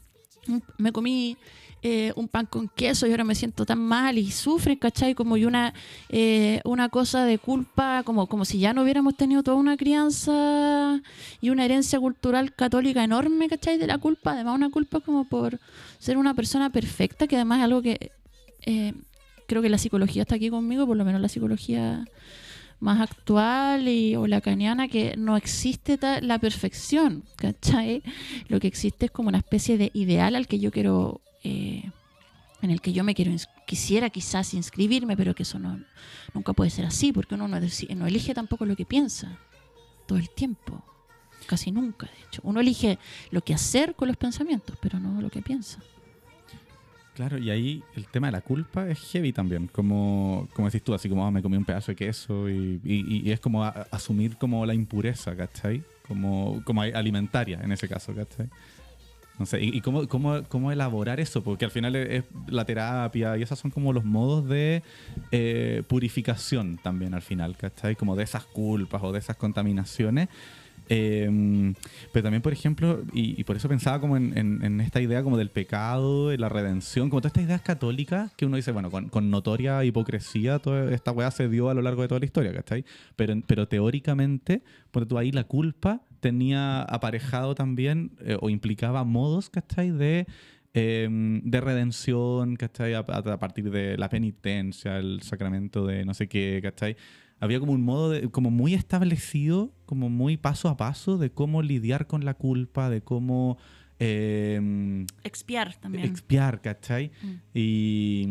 me 0.78 0.92
comí 0.92 1.36
eh, 1.82 2.12
un 2.14 2.28
pan 2.28 2.46
con 2.46 2.68
queso 2.68 3.06
y 3.06 3.10
ahora 3.10 3.24
me 3.24 3.34
siento 3.34 3.66
tan 3.66 3.78
mal 3.78 4.18
y 4.18 4.30
sufren, 4.30 4.76
¿cachai? 4.76 5.14
Como 5.14 5.36
y 5.36 5.46
una, 5.46 5.74
eh, 6.08 6.60
una 6.64 6.90
cosa 6.90 7.24
de 7.24 7.38
culpa, 7.38 8.02
como, 8.04 8.28
como 8.28 8.44
si 8.44 8.60
ya 8.60 8.72
no 8.72 8.82
hubiéramos 8.82 9.16
tenido 9.16 9.42
toda 9.42 9.56
una 9.56 9.76
crianza 9.76 11.00
y 11.40 11.50
una 11.50 11.64
herencia 11.64 11.98
cultural 11.98 12.54
católica 12.54 13.02
enorme, 13.02 13.48
¿cachai? 13.48 13.78
De 13.78 13.86
la 13.88 13.98
culpa, 13.98 14.32
además 14.32 14.54
una 14.54 14.70
culpa 14.70 15.00
como 15.00 15.24
por 15.24 15.58
ser 15.98 16.18
una 16.18 16.34
persona 16.34 16.70
perfecta, 16.70 17.26
que 17.26 17.36
además 17.36 17.58
es 17.58 17.64
algo 17.64 17.82
que 17.82 18.12
eh, 18.66 18.94
creo 19.46 19.62
que 19.62 19.68
la 19.68 19.78
psicología 19.78 20.22
está 20.22 20.36
aquí 20.36 20.50
conmigo, 20.50 20.86
por 20.86 20.96
lo 20.96 21.04
menos 21.04 21.20
la 21.20 21.28
psicología 21.28 22.04
más 22.78 23.00
actual 23.00 23.88
y, 23.88 24.16
o 24.16 24.26
lacaniana, 24.26 24.88
que 24.88 25.14
no 25.18 25.36
existe 25.36 25.98
ta- 25.98 26.20
la 26.22 26.38
perfección, 26.38 27.24
¿cachai? 27.36 28.02
Lo 28.48 28.58
que 28.58 28.68
existe 28.68 29.06
es 29.06 29.10
como 29.10 29.28
una 29.28 29.38
especie 29.38 29.76
de 29.76 29.90
ideal 29.92 30.34
al 30.34 30.46
que 30.46 30.58
yo 30.58 30.70
quiero, 30.70 31.20
eh, 31.44 31.90
en 32.62 32.70
el 32.70 32.80
que 32.80 32.92
yo 32.92 33.04
me 33.04 33.14
quiero, 33.14 33.32
quisiera 33.66 34.08
quizás 34.08 34.54
inscribirme, 34.54 35.16
pero 35.16 35.34
que 35.34 35.42
eso 35.42 35.58
no, 35.58 35.78
nunca 36.32 36.52
puede 36.54 36.70
ser 36.70 36.86
así, 36.86 37.12
porque 37.12 37.34
uno 37.34 37.48
no, 37.48 37.58
no 37.60 38.06
elige 38.06 38.34
tampoco 38.34 38.64
lo 38.64 38.76
que 38.76 38.86
piensa 38.86 39.38
todo 40.06 40.18
el 40.18 40.30
tiempo, 40.30 40.82
casi 41.46 41.70
nunca, 41.72 42.06
de 42.06 42.26
hecho. 42.26 42.40
Uno 42.44 42.60
elige 42.60 42.98
lo 43.30 43.42
que 43.42 43.52
hacer 43.52 43.94
con 43.94 44.08
los 44.08 44.16
pensamientos, 44.16 44.76
pero 44.80 44.98
no 44.98 45.20
lo 45.20 45.28
que 45.30 45.42
piensa. 45.42 45.80
Claro, 47.20 47.36
y 47.36 47.50
ahí 47.50 47.82
el 47.96 48.06
tema 48.06 48.28
de 48.28 48.32
la 48.32 48.40
culpa 48.40 48.88
es 48.88 48.98
heavy 49.12 49.30
también, 49.34 49.66
como, 49.66 50.48
como 50.54 50.68
decís 50.68 50.82
tú, 50.82 50.94
así 50.94 51.06
como 51.06 51.26
"Ah, 51.26 51.30
me 51.30 51.42
comí 51.42 51.54
un 51.58 51.66
pedazo 51.66 51.92
de 51.92 51.96
queso 51.96 52.48
y, 52.48 52.80
y- 52.82 53.28
y 53.28 53.30
es 53.30 53.40
como 53.40 53.62
a- 53.62 53.86
asumir 53.90 54.38
como 54.38 54.64
la 54.64 54.72
impureza, 54.72 55.36
¿cachai? 55.36 55.82
Como, 56.08 56.62
como 56.64 56.80
alimentaria 56.80 57.60
en 57.62 57.72
ese 57.72 57.88
caso, 57.88 58.14
¿cachai? 58.14 58.46
No 59.38 59.44
sé, 59.44 59.62
y, 59.62 59.68
y 59.76 59.82
cómo, 59.82 60.08
cómo, 60.08 60.42
cómo 60.48 60.72
elaborar 60.72 61.20
eso, 61.20 61.44
porque 61.44 61.66
al 61.66 61.70
final 61.70 61.94
es, 61.94 62.08
es 62.08 62.24
la 62.48 62.64
terapia 62.64 63.36
y 63.36 63.42
esos 63.42 63.58
son 63.58 63.70
como 63.70 63.92
los 63.92 64.06
modos 64.06 64.48
de 64.48 64.82
eh, 65.30 65.82
purificación 65.88 66.78
también 66.82 67.12
al 67.12 67.20
final, 67.20 67.54
¿cachai? 67.54 67.96
Como 67.96 68.16
de 68.16 68.22
esas 68.24 68.44
culpas 68.46 69.02
o 69.02 69.12
de 69.12 69.18
esas 69.18 69.36
contaminaciones. 69.36 70.30
Eh, 70.92 71.72
pero 72.12 72.24
también, 72.24 72.42
por 72.42 72.52
ejemplo, 72.52 73.02
y, 73.12 73.40
y 73.40 73.44
por 73.44 73.54
eso 73.56 73.68
pensaba 73.68 74.00
como 74.00 74.16
en, 74.16 74.36
en- 74.36 74.64
en 74.64 74.80
esta 74.80 75.00
idea 75.00 75.22
como 75.22 75.38
del 75.38 75.48
pecado, 75.50 76.28
de 76.30 76.36
la 76.38 76.48
redención, 76.48 77.08
como 77.10 77.20
todas 77.20 77.30
estas 77.30 77.44
ideas 77.44 77.62
católicas 77.62 78.32
que 78.36 78.44
uno 78.44 78.56
dice, 78.56 78.72
bueno, 78.72 78.90
con, 78.90 79.08
con 79.08 79.30
notoria 79.30 79.84
hipocresía, 79.84 80.58
toda 80.58 80.92
esta 80.92 81.12
weá 81.12 81.30
se 81.30 81.48
dio 81.48 81.70
a 81.70 81.74
lo 81.74 81.82
largo 81.82 82.02
de 82.02 82.08
toda 82.08 82.18
la 82.18 82.26
historia, 82.26 82.52
¿cachai? 82.52 82.84
Pero, 83.14 83.34
pero 83.46 83.68
teóricamente, 83.68 84.62
por 84.90 85.06
tú 85.06 85.16
ahí 85.16 85.30
la 85.30 85.44
culpa 85.44 86.02
tenía 86.18 86.82
aparejado 86.82 87.54
también 87.54 88.10
eh, 88.20 88.36
o 88.40 88.50
implicaba 88.50 89.04
modos, 89.04 89.48
¿cachai? 89.48 89.90
De, 89.92 90.26
eh, 90.74 91.08
de 91.10 91.60
redención, 91.60 92.56
¿cachai? 92.56 92.94
A, 92.94 92.98
a- 92.98 93.38
partir 93.38 93.70
de 93.70 93.96
la 93.96 94.08
penitencia, 94.08 94.98
el 94.98 95.22
sacramento 95.22 95.86
de 95.86 96.04
no 96.04 96.14
sé 96.14 96.28
qué, 96.28 96.58
¿cachai? 96.62 96.96
Había 97.40 97.58
como 97.58 97.72
un 97.72 97.82
modo 97.82 98.10
de, 98.10 98.30
como 98.30 98.50
muy 98.50 98.74
establecido, 98.74 99.72
como 99.86 100.08
muy 100.10 100.36
paso 100.36 100.68
a 100.68 100.76
paso 100.76 101.18
de 101.18 101.30
cómo 101.30 101.62
lidiar 101.62 102.06
con 102.06 102.24
la 102.24 102.34
culpa, 102.34 102.90
de 102.90 103.00
cómo 103.00 103.56
eh, 103.98 105.06
Expiar 105.24 105.74
también. 105.76 106.04
expiar, 106.04 106.60
¿cachai? 106.60 107.10
Mm. 107.22 107.34
Y, 107.54 108.26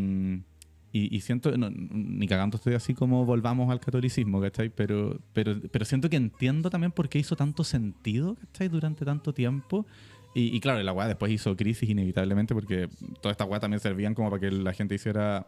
y, 0.91 1.15
y 1.15 1.21
siento, 1.21 1.55
no, 1.57 1.69
ni 1.71 2.27
cagando 2.27 2.57
estoy 2.57 2.73
así 2.73 2.93
como 2.93 3.25
volvamos 3.25 3.69
al 3.71 3.79
catolicismo, 3.79 4.41
¿cachai? 4.41 4.69
Pero, 4.69 5.19
pero, 5.33 5.59
pero 5.71 5.85
siento 5.85 6.09
que 6.09 6.15
entiendo 6.15 6.69
también 6.69 6.91
por 6.91 7.09
qué 7.09 7.19
hizo 7.19 7.35
tanto 7.35 7.63
sentido, 7.63 8.35
¿cachai? 8.35 8.67
Durante 8.67 9.05
tanto 9.05 9.33
tiempo. 9.33 9.85
Y, 10.33 10.55
y 10.55 10.59
claro, 10.59 10.81
la 10.83 10.93
weá 10.93 11.07
después 11.07 11.31
hizo 11.31 11.55
crisis 11.55 11.89
inevitablemente 11.89 12.53
porque 12.53 12.87
todas 13.21 13.33
estas 13.33 13.47
weas 13.47 13.61
también 13.61 13.79
servían 13.79 14.13
como 14.13 14.29
para 14.29 14.39
que 14.39 14.51
la 14.51 14.73
gente 14.73 14.95
hiciera 14.95 15.47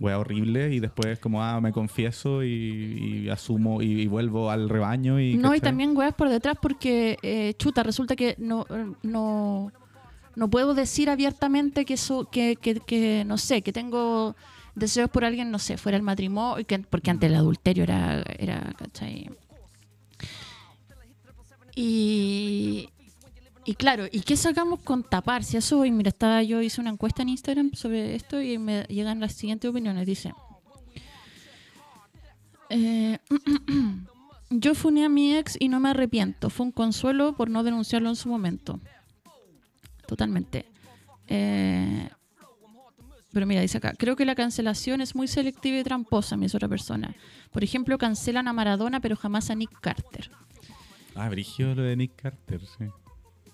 weá 0.00 0.18
horrible 0.18 0.74
y 0.74 0.80
después 0.80 1.18
como, 1.20 1.42
ah, 1.42 1.60
me 1.60 1.72
confieso 1.72 2.42
y, 2.42 2.48
y 3.24 3.28
asumo 3.30 3.80
y, 3.80 4.02
y 4.02 4.06
vuelvo 4.06 4.50
al 4.50 4.68
rebaño. 4.68 5.20
Y, 5.20 5.36
No, 5.36 5.54
y 5.54 5.60
también 5.60 5.96
weas 5.96 6.14
por 6.14 6.28
detrás 6.28 6.56
porque, 6.60 7.16
eh, 7.22 7.54
chuta, 7.58 7.82
resulta 7.82 8.16
que 8.16 8.34
no, 8.38 8.66
no, 9.02 9.70
no 10.34 10.50
puedo 10.50 10.74
decir 10.74 11.08
abiertamente 11.10 11.84
que, 11.84 11.94
eso, 11.94 12.28
que, 12.30 12.56
que, 12.56 12.80
que, 12.80 13.24
no 13.24 13.38
sé, 13.38 13.62
que 13.62 13.72
tengo 13.72 14.34
deseos 14.74 15.08
por 15.08 15.24
alguien, 15.24 15.50
no 15.52 15.60
sé, 15.60 15.76
fuera 15.76 15.96
el 15.96 16.02
matrimonio, 16.02 16.66
que- 16.66 16.80
porque 16.80 17.10
antes 17.12 17.30
el 17.30 17.36
adulterio 17.36 17.84
era, 17.84 18.22
era 18.38 18.72
¿cachai? 18.76 19.30
Y, 21.76 22.88
y 23.64 23.74
claro, 23.74 24.06
¿y 24.10 24.20
qué 24.20 24.36
sacamos 24.36 24.80
con 24.80 25.02
tapar? 25.02 25.44
Si 25.44 25.56
eso, 25.56 25.84
y 25.84 25.90
mira, 25.90 26.08
estaba, 26.08 26.42
yo 26.42 26.60
hice 26.60 26.80
una 26.80 26.90
encuesta 26.90 27.22
en 27.22 27.30
Instagram 27.30 27.72
sobre 27.74 28.14
esto 28.14 28.40
y 28.40 28.58
me 28.58 28.82
llegan 28.84 29.20
las 29.20 29.32
siguientes 29.32 29.70
opiniones. 29.70 30.06
Dice, 30.06 30.34
eh, 32.68 33.18
yo 34.50 34.74
funé 34.74 35.04
a 35.04 35.08
mi 35.08 35.34
ex 35.34 35.56
y 35.58 35.68
no 35.68 35.80
me 35.80 35.90
arrepiento. 35.90 36.50
Fue 36.50 36.66
un 36.66 36.72
consuelo 36.72 37.34
por 37.36 37.48
no 37.48 37.62
denunciarlo 37.62 38.08
en 38.08 38.16
su 38.16 38.28
momento. 38.28 38.80
Totalmente. 40.06 40.66
Eh, 41.26 42.08
pero 43.32 43.46
mira, 43.46 43.62
dice 43.62 43.78
acá, 43.78 43.94
creo 43.96 44.14
que 44.14 44.24
la 44.24 44.34
cancelación 44.34 45.00
es 45.00 45.14
muy 45.14 45.26
selectiva 45.26 45.78
y 45.78 45.82
tramposa, 45.82 46.36
mi 46.36 46.46
otra 46.46 46.68
persona. 46.68 47.14
Por 47.50 47.64
ejemplo, 47.64 47.98
cancelan 47.98 48.46
a 48.46 48.52
Maradona, 48.52 49.00
pero 49.00 49.16
jamás 49.16 49.50
a 49.50 49.54
Nick 49.54 49.80
Carter. 49.80 50.30
Ah, 51.14 51.28
brigio 51.28 51.74
lo 51.74 51.82
de 51.82 51.96
Nick 51.96 52.14
Carter, 52.16 52.60
sí. 52.60 52.84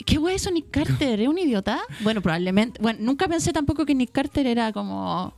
¿Qué 0.04 0.18
wea 0.18 0.34
hizo 0.34 0.50
Nick 0.50 0.70
Carter? 0.70 1.20
¿Es 1.20 1.28
un 1.28 1.38
idiota? 1.38 1.80
Bueno, 2.00 2.20
probablemente. 2.22 2.80
Bueno, 2.82 2.98
nunca 3.02 3.28
pensé 3.28 3.52
tampoco 3.52 3.84
que 3.86 3.94
Nick 3.94 4.12
Carter 4.12 4.46
era 4.46 4.72
como. 4.72 5.34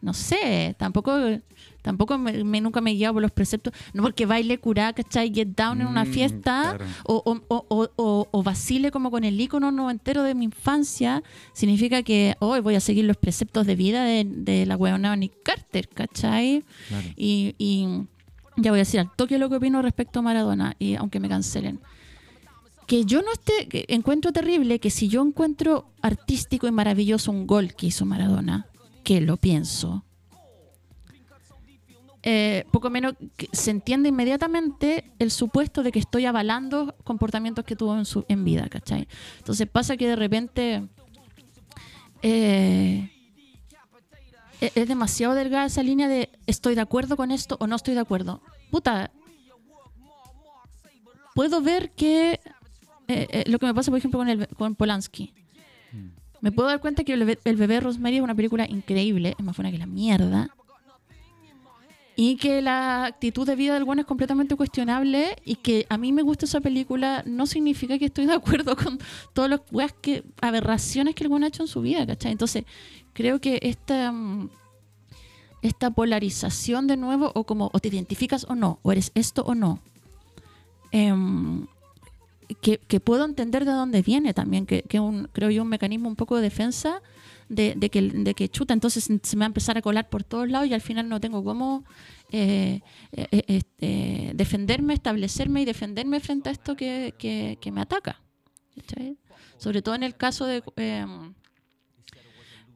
No 0.00 0.12
sé, 0.14 0.76
tampoco. 0.78 1.12
Tampoco 1.82 2.18
me, 2.18 2.44
me- 2.44 2.60
nunca 2.60 2.80
me 2.80 2.90
he 2.90 2.94
guiado 2.94 3.14
por 3.14 3.22
los 3.22 3.30
preceptos. 3.32 3.72
No 3.94 4.02
porque 4.02 4.26
baile 4.26 4.58
curá, 4.58 4.92
¿cachai? 4.92 5.32
Get 5.34 5.48
down 5.56 5.80
en 5.80 5.86
una 5.86 6.04
Mm, 6.04 6.12
fiesta. 6.12 6.76
claro. 6.76 6.84
O, 7.04 7.22
o, 7.48 7.64
o, 7.96 8.28
o- 8.30 8.42
vacile 8.42 8.90
como 8.90 9.10
con 9.10 9.24
el 9.24 9.40
icono 9.40 9.70
noventero 9.72 10.22
de 10.22 10.34
mi 10.34 10.44
infancia. 10.44 11.22
Significa 11.52 12.02
que 12.02 12.36
hoy 12.40 12.60
voy 12.60 12.74
a 12.76 12.80
seguir 12.80 13.04
los 13.06 13.16
preceptos 13.16 13.66
de 13.66 13.74
vida 13.76 14.04
de, 14.04 14.24
de 14.24 14.66
la 14.66 14.76
weona 14.76 15.16
Nick 15.16 15.42
Carter, 15.42 15.88
¿cachai? 15.88 16.64
Claro. 16.88 17.08
Y, 17.16 17.54
y 17.58 17.86
ya 18.56 18.70
voy 18.70 18.78
a 18.78 18.82
decir 18.82 19.00
al 19.00 19.10
toque 19.16 19.38
lo 19.38 19.48
que 19.48 19.56
opino 19.56 19.80
respecto 19.82 20.18
a 20.18 20.22
Maradona, 20.22 20.74
y 20.78 20.94
aunque 20.96 21.20
me 21.20 21.28
cancelen. 21.28 21.80
Que 22.88 23.04
yo 23.04 23.20
no 23.20 23.30
esté, 23.32 23.68
encuentro 23.94 24.32
terrible 24.32 24.80
que 24.80 24.88
si 24.90 25.08
yo 25.08 25.22
encuentro 25.22 25.92
artístico 26.00 26.66
y 26.66 26.72
maravilloso 26.72 27.30
un 27.30 27.46
gol 27.46 27.74
que 27.74 27.86
hizo 27.86 28.06
Maradona, 28.06 28.66
que 29.04 29.20
lo 29.20 29.36
pienso, 29.36 30.04
eh, 32.22 32.64
poco 32.72 32.88
menos 32.88 33.14
se 33.52 33.70
entiende 33.70 34.08
inmediatamente 34.08 35.04
el 35.18 35.30
supuesto 35.30 35.82
de 35.82 35.92
que 35.92 35.98
estoy 35.98 36.24
avalando 36.24 36.96
comportamientos 37.04 37.64
que 37.64 37.76
tuvo 37.76 37.94
en, 37.96 38.06
su, 38.06 38.24
en 38.26 38.44
vida, 38.44 38.68
¿cachai? 38.68 39.06
Entonces 39.36 39.68
pasa 39.68 39.98
que 39.98 40.08
de 40.08 40.16
repente 40.16 40.88
eh, 42.22 43.10
e- 44.60 44.72
es 44.74 44.88
demasiado 44.88 45.34
delgada 45.34 45.66
esa 45.66 45.82
línea 45.82 46.08
de 46.08 46.30
estoy 46.46 46.74
de 46.74 46.80
acuerdo 46.80 47.16
con 47.16 47.30
esto 47.30 47.58
o 47.60 47.66
no 47.66 47.76
estoy 47.76 47.92
de 47.92 48.00
acuerdo. 48.00 48.40
Puta, 48.70 49.10
puedo 51.34 51.60
ver 51.60 51.90
que 51.92 52.40
eh, 53.08 53.26
eh, 53.30 53.44
lo 53.48 53.58
que 53.58 53.66
me 53.66 53.74
pasa, 53.74 53.90
por 53.90 53.98
ejemplo, 53.98 54.18
con, 54.18 54.28
el, 54.28 54.46
con 54.48 54.74
Polanski. 54.74 55.32
Me 56.40 56.52
puedo 56.52 56.68
dar 56.68 56.80
cuenta 56.80 57.02
que 57.02 57.14
el, 57.14 57.24
bebé- 57.26 57.80
Rosemary 57.80 58.16
es 58.18 58.22
una 58.22 58.34
película 58.34 58.64
increíble, 58.68 59.34
es 59.36 59.44
más 59.44 59.56
buena 59.56 59.72
que 59.72 59.78
la 59.78 59.86
mierda. 59.86 60.54
Y 62.14 62.36
que 62.36 62.62
la 62.62 63.04
actitud 63.06 63.46
de 63.46 63.54
vida 63.54 63.74
del 63.74 63.84
bueno 63.84 64.00
es 64.02 64.06
completamente 64.06 64.56
cuestionable 64.56 65.36
y 65.44 65.54
que 65.56 65.86
a 65.88 65.96
mí 65.98 66.12
me 66.12 66.22
gusta 66.22 66.46
esa 66.46 66.60
película 66.60 67.22
no 67.26 67.46
significa 67.46 67.96
que 67.98 68.06
estoy 68.06 68.26
de 68.26 68.34
acuerdo 68.34 68.76
con 68.76 68.98
todas 69.32 69.48
las 69.50 69.60
weas 69.70 69.92
que, 70.00 70.24
aberraciones 70.40 71.14
que 71.14 71.22
el 71.24 71.28
bueno 71.28 71.46
ha 71.46 71.48
hecho 71.48 71.62
en 71.62 71.68
su 71.68 71.80
vida, 71.80 72.04
¿cachai? 72.06 72.32
Entonces, 72.32 72.64
creo 73.12 73.40
que 73.40 73.60
esta, 73.62 74.10
mm, 74.10 74.50
esta 75.62 75.90
polarización 75.92 76.86
de 76.88 76.96
nuevo, 76.96 77.30
o 77.34 77.44
como 77.44 77.70
o 77.72 77.78
te 77.78 77.86
identificas 77.88 78.46
o 78.48 78.54
no, 78.56 78.80
o 78.82 78.90
eres 78.92 79.12
esto 79.14 79.42
o 79.44 79.54
no, 79.54 79.80
em, 80.90 81.66
que, 82.76 83.00
puedo 83.00 83.24
entender 83.24 83.64
de 83.64 83.72
dónde 83.72 84.02
viene 84.02 84.34
también, 84.34 84.66
que, 84.66 85.00
un, 85.00 85.28
creo 85.32 85.50
yo 85.50 85.62
un 85.62 85.68
mecanismo 85.68 86.08
un 86.08 86.16
poco 86.16 86.36
de 86.36 86.42
defensa 86.42 87.00
de, 87.48 88.34
que, 88.36 88.48
chuta, 88.50 88.74
entonces 88.74 89.04
se 89.04 89.36
me 89.36 89.40
va 89.40 89.46
a 89.46 89.46
empezar 89.46 89.78
a 89.78 89.82
colar 89.82 90.10
por 90.10 90.22
todos 90.22 90.48
lados 90.48 90.68
y 90.68 90.74
al 90.74 90.82
final 90.82 91.08
no 91.08 91.20
tengo 91.20 91.42
cómo 91.42 91.84
eh, 92.30 92.80
eh, 93.12 93.28
eh, 93.30 93.44
este, 93.46 94.32
defenderme, 94.34 94.94
establecerme 94.94 95.62
y 95.62 95.64
defenderme 95.64 96.20
frente 96.20 96.50
a 96.50 96.52
esto 96.52 96.76
que, 96.76 97.58
me 97.72 97.80
ataca. 97.80 98.20
Sobre 99.56 99.82
todo 99.82 99.94
en 99.94 100.02
el 100.02 100.14
caso 100.14 100.44
de 100.44 100.62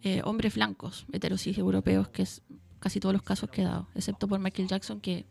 eh, 0.02 0.22
hombres 0.24 0.54
blancos, 0.54 1.06
heterosis 1.12 1.58
europeos, 1.58 2.08
que 2.08 2.22
es 2.22 2.42
casi 2.80 2.98
todos 2.98 3.12
los 3.12 3.22
casos 3.22 3.50
que 3.50 3.60
he 3.60 3.64
dado, 3.64 3.88
excepto 3.94 4.26
por 4.26 4.40
Michael 4.40 4.68
Jackson, 4.68 5.00
que 5.00 5.26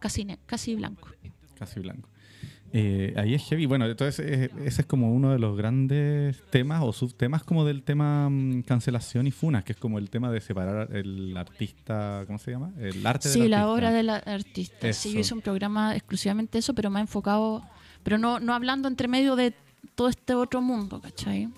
casi, 0.00 0.26
casi 0.46 0.74
blanco. 0.74 1.08
Casi 1.58 1.80
blanco. 1.80 2.08
Eh, 2.78 3.14
ahí 3.16 3.32
es 3.32 3.42
heavy. 3.44 3.64
Bueno, 3.64 3.86
entonces 3.86 4.18
eh, 4.26 4.50
ese 4.66 4.82
es 4.82 4.86
como 4.86 5.10
uno 5.10 5.30
de 5.32 5.38
los 5.38 5.56
grandes 5.56 6.42
temas 6.50 6.82
o 6.84 6.92
subtemas 6.92 7.42
como 7.42 7.64
del 7.64 7.82
tema 7.82 8.28
mm, 8.28 8.62
cancelación 8.62 9.26
y 9.26 9.30
funas, 9.30 9.64
que 9.64 9.72
es 9.72 9.78
como 9.78 9.98
el 9.98 10.10
tema 10.10 10.30
de 10.30 10.42
separar 10.42 10.94
el 10.94 11.34
artista, 11.36 12.24
¿cómo 12.26 12.38
se 12.38 12.50
llama? 12.50 12.72
El 12.78 13.06
arte 13.06 13.30
Sí, 13.30 13.40
del 13.40 13.52
la 13.52 13.58
artista. 13.62 13.72
obra 13.72 13.90
del 13.92 14.10
artista. 14.10 14.92
Sí, 14.92 15.12
yo 15.14 15.20
hice 15.20 15.32
un 15.32 15.40
programa 15.40 15.96
exclusivamente 15.96 16.58
eso, 16.58 16.74
pero 16.74 16.90
me 16.90 16.98
ha 16.98 17.02
enfocado, 17.02 17.62
pero 18.02 18.18
no, 18.18 18.40
no 18.40 18.52
hablando 18.52 18.88
entre 18.88 19.08
medio 19.08 19.36
de 19.36 19.54
todo 19.94 20.08
este 20.10 20.34
otro 20.34 20.60
mundo, 20.60 21.00
¿cachai? 21.00 21.48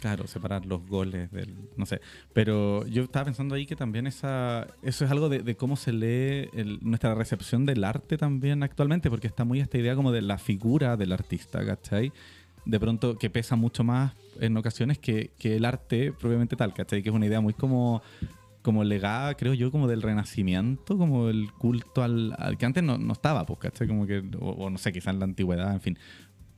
Claro, 0.00 0.26
separar 0.26 0.66
los 0.66 0.86
goles 0.86 1.30
del. 1.32 1.54
No 1.76 1.86
sé. 1.86 2.00
Pero 2.34 2.86
yo 2.86 3.04
estaba 3.04 3.24
pensando 3.24 3.54
ahí 3.54 3.64
que 3.66 3.76
también 3.76 4.06
esa, 4.06 4.66
eso 4.82 5.04
es 5.04 5.10
algo 5.10 5.28
de, 5.28 5.40
de 5.42 5.56
cómo 5.56 5.76
se 5.76 5.92
lee 5.92 6.48
el- 6.54 6.78
nuestra 6.82 7.14
recepción 7.14 7.64
del 7.64 7.82
arte 7.82 8.18
también 8.18 8.62
actualmente, 8.62 9.08
porque 9.10 9.26
está 9.26 9.44
muy 9.44 9.60
esta 9.60 9.78
idea 9.78 9.96
como 9.96 10.12
de 10.12 10.20
la 10.22 10.36
figura 10.38 10.96
del 10.96 11.12
artista, 11.12 11.64
¿cachai? 11.64 12.12
De 12.66 12.78
pronto 12.78 13.16
que 13.16 13.30
pesa 13.30 13.56
mucho 13.56 13.84
más 13.84 14.12
en 14.38 14.56
ocasiones 14.56 14.98
que, 14.98 15.30
que 15.38 15.56
el 15.56 15.64
arte 15.64 16.12
propiamente 16.12 16.56
tal, 16.56 16.74
¿cachai? 16.74 17.02
Que 17.02 17.08
es 17.08 17.14
una 17.14 17.26
idea 17.26 17.40
muy 17.40 17.54
como 17.54 18.02
como 18.62 18.82
legada, 18.82 19.34
creo 19.36 19.54
yo, 19.54 19.70
como 19.70 19.86
del 19.86 20.02
renacimiento, 20.02 20.98
como 20.98 21.28
el 21.28 21.52
culto 21.52 22.02
al, 22.02 22.34
al 22.36 22.58
que 22.58 22.66
antes 22.66 22.82
no, 22.82 22.98
no 22.98 23.12
estaba, 23.12 23.46
pues, 23.46 23.60
¿cachai? 23.60 23.86
Como 23.86 24.06
que, 24.08 24.24
o, 24.40 24.50
o 24.50 24.70
no 24.70 24.76
sé, 24.76 24.92
quizás 24.92 25.14
en 25.14 25.20
la 25.20 25.24
antigüedad, 25.24 25.72
en 25.72 25.80
fin. 25.80 25.98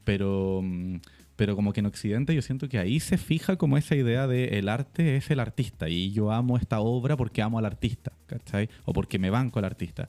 Pero, 0.05 0.61
mm, 0.65 0.97
pero 1.39 1.55
como 1.55 1.73
que 1.73 1.79
en 1.79 1.87
Occidente 1.87 2.35
yo 2.35 2.43
siento 2.43 2.69
que 2.69 2.81
ahí 2.81 2.99
se 2.99 3.17
fija 3.17 3.55
como 3.55 3.79
esa 3.79 3.95
idea 3.95 4.27
de 4.27 4.59
el 4.59 4.69
arte 4.69 5.15
es 5.17 5.31
el 5.31 5.39
artista 5.39 5.89
y 5.89 6.11
yo 6.11 6.33
amo 6.33 6.57
esta 6.57 6.81
obra 6.81 7.17
porque 7.17 7.43
amo 7.43 7.61
al 7.61 7.65
artista, 7.65 8.11
¿cachai? 8.27 8.69
O 8.85 8.93
porque 8.93 9.21
me 9.21 9.31
banco 9.31 9.61
al 9.61 9.65
artista. 9.65 10.09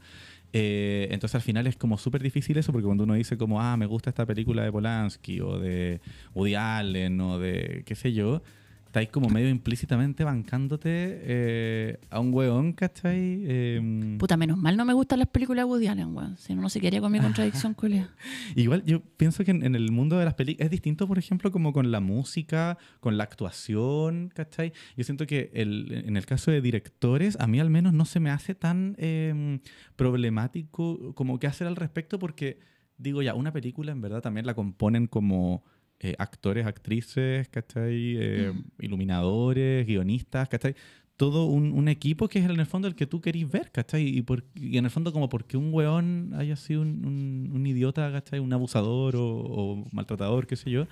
Eh, 0.54 1.08
entonces 1.12 1.36
al 1.36 1.44
final 1.44 1.68
es 1.68 1.76
como 1.76 2.00
súper 2.00 2.24
difícil 2.24 2.58
eso 2.58 2.72
porque 2.72 2.88
cuando 2.88 3.04
uno 3.04 3.14
dice 3.14 3.38
como, 3.38 3.62
ah, 3.62 3.78
me 3.78 3.86
gusta 3.86 4.10
esta 4.10 4.26
película 4.26 4.64
de 4.64 4.72
Polanski 4.72 5.40
o 5.40 5.60
de 5.60 6.02
Woody 6.34 6.56
Allen 6.56 7.22
o 7.22 7.38
de 7.38 7.84
qué 7.86 7.94
sé 7.94 8.12
yo, 8.12 8.42
estáis 8.90 9.10
como 9.10 9.30
medio 9.30 9.50
implícitamente 9.50 10.24
bancándote 10.24 10.90
eh, 10.92 12.00
a 12.10 12.20
un 12.20 12.34
weón, 12.34 12.74
¿cachai? 12.74 13.44
Eh, 13.46 14.16
Puta, 14.18 14.36
menos 14.36 14.58
mal 14.58 14.76
no 14.78 14.84
me 14.84 14.94
gustan 14.94 15.20
las 15.20 15.28
películas 15.28 15.62
de 15.66 15.72
Woody 15.72 15.86
Allen, 15.86 16.16
weón. 16.16 16.38
Si 16.38 16.56
no, 16.56 16.64
no 16.64 16.70
se 16.70 16.82
quería 16.82 17.00
con 17.00 17.12
mi 17.12 17.20
contradicción, 17.20 17.74
culea. 17.76 18.10
Igual 18.56 18.84
yo 18.86 19.02
pienso 19.02 19.44
que 19.46 19.52
en, 19.52 19.64
en 19.64 19.76
el 19.76 19.92
mundo 19.92 20.18
de 20.18 20.26
las 20.26 20.34
películas 20.34 20.66
es 20.66 20.72
distinto, 20.72 21.08
por 21.08 21.20
ejemplo, 21.20 21.52
como 21.52 21.72
con 21.72 21.92
la 21.92 22.00
música, 22.00 22.80
con 23.00 23.16
la 23.18 23.26
actuación, 23.26 24.32
¿cachai? 24.34 24.74
Yo 24.98 25.04
siento 25.04 25.28
que 25.28 25.52
el- 25.54 26.04
en 26.08 26.18
el 26.18 26.26
caso 26.26 26.50
de 26.50 26.60
directores, 26.60 27.38
a 27.40 27.46
mí 27.46 27.60
al 27.60 27.70
menos 27.70 27.94
no 27.94 28.06
se 28.06 28.20
me 28.20 28.32
hace 28.32 28.56
tan 28.56 28.96
eh, 28.98 29.60
problemático 29.96 31.14
como 31.14 31.38
que 31.40 31.46
hacer 31.48 31.68
al 31.68 31.76
respecto 31.76 32.18
porque, 32.18 32.60
digo 32.98 33.22
ya, 33.22 33.36
una 33.36 33.54
película 33.54 33.92
en 33.92 34.02
verdad 34.02 34.22
también 34.22 34.46
la 34.46 34.56
componen 34.56 35.06
como 35.08 35.64
eh, 36.00 36.16
actores, 36.18 36.66
actrices, 36.66 37.50
¿cachai? 37.50 38.16
Eh, 38.18 38.54
iluminadores, 38.80 39.86
guionistas, 39.86 40.48
¿cachai? 40.50 40.76
Todo 41.20 41.48
un, 41.48 41.74
un 41.74 41.90
equipo 41.90 42.30
que 42.30 42.40
es 42.40 42.46
en 42.46 42.58
el 42.58 42.66
fondo 42.66 42.88
el 42.88 42.96
que 42.96 43.06
tú 43.06 43.20
querís 43.20 43.52
ver, 43.52 43.72
¿cachai? 43.74 44.08
Y, 44.08 44.22
por- 44.22 44.46
y 44.56 44.78
en 44.78 44.86
el 44.86 44.90
fondo 44.90 45.12
como 45.12 45.28
porque 45.28 45.58
un 45.58 45.74
weón 45.74 46.32
haya 46.38 46.56
sido 46.56 46.82
un, 46.82 47.06
un- 47.06 47.50
un 47.54 47.68
idiota, 47.68 48.10
¿cachai? 48.10 48.40
Un 48.40 48.54
abusador 48.54 49.18
o, 49.18 49.26
o 49.28 49.86
maltratador, 49.92 50.48
qué 50.48 50.56
sé 50.56 50.72
yo, 50.72 50.88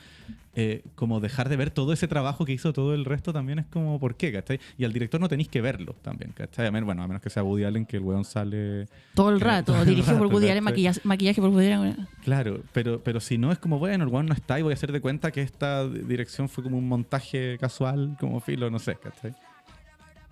eh, 0.53 0.83
como 0.95 1.21
dejar 1.21 1.47
de 1.47 1.55
ver 1.55 1.71
todo 1.71 1.93
ese 1.93 2.09
trabajo 2.09 2.43
que 2.43 2.51
hizo 2.51 2.73
todo 2.73 2.93
el 2.93 3.05
resto 3.05 3.31
también 3.31 3.59
es 3.59 3.67
como, 3.67 4.01
¿por 4.01 4.17
qué, 4.17 4.33
¿cachai? 4.33 4.59
Y 4.77 4.83
al 4.83 4.91
director 4.91 5.21
no 5.21 5.29
tenéis 5.29 5.47
que 5.47 5.61
verlo 5.61 5.95
también, 6.01 6.33
¿cachai? 6.33 6.67
A 6.67 6.71
menos, 6.71 6.87
bueno, 6.87 7.03
a 7.03 7.07
menos 7.07 7.21
que 7.21 7.29
sea 7.29 7.41
Woody 7.43 7.63
Allen, 7.63 7.85
que 7.85 7.95
el 7.95 8.03
weón 8.03 8.25
sale... 8.25 8.87
Todo 9.15 9.29
el 9.29 9.39
rato, 9.39 9.71
todo 9.71 9.83
el 9.83 9.87
dirigido 9.87 10.17
por 10.17 10.27
Woody 10.27 10.49
Allen, 10.49 10.63
maquillaje, 10.65 10.99
maquillaje 11.05 11.39
por 11.39 11.51
Woody 11.51 11.67
Allen. 11.71 11.95
Claro, 12.25 12.59
pero, 12.73 13.01
pero 13.01 13.21
si 13.21 13.37
no 13.37 13.53
es 13.53 13.59
como, 13.59 13.79
bueno, 13.79 14.03
el 14.03 14.09
weón 14.09 14.25
no 14.25 14.33
está 14.33 14.59
y 14.59 14.61
voy 14.61 14.71
a 14.71 14.75
hacer 14.75 14.91
de 14.91 14.99
cuenta 14.99 15.31
que 15.31 15.41
esta 15.41 15.87
dirección 15.87 16.49
fue 16.49 16.65
como 16.65 16.77
un 16.77 16.87
montaje 16.89 17.57
casual, 17.61 18.17
como 18.19 18.41
filo, 18.41 18.69
no 18.69 18.79
sé, 18.79 18.97
¿cachai? 19.01 19.33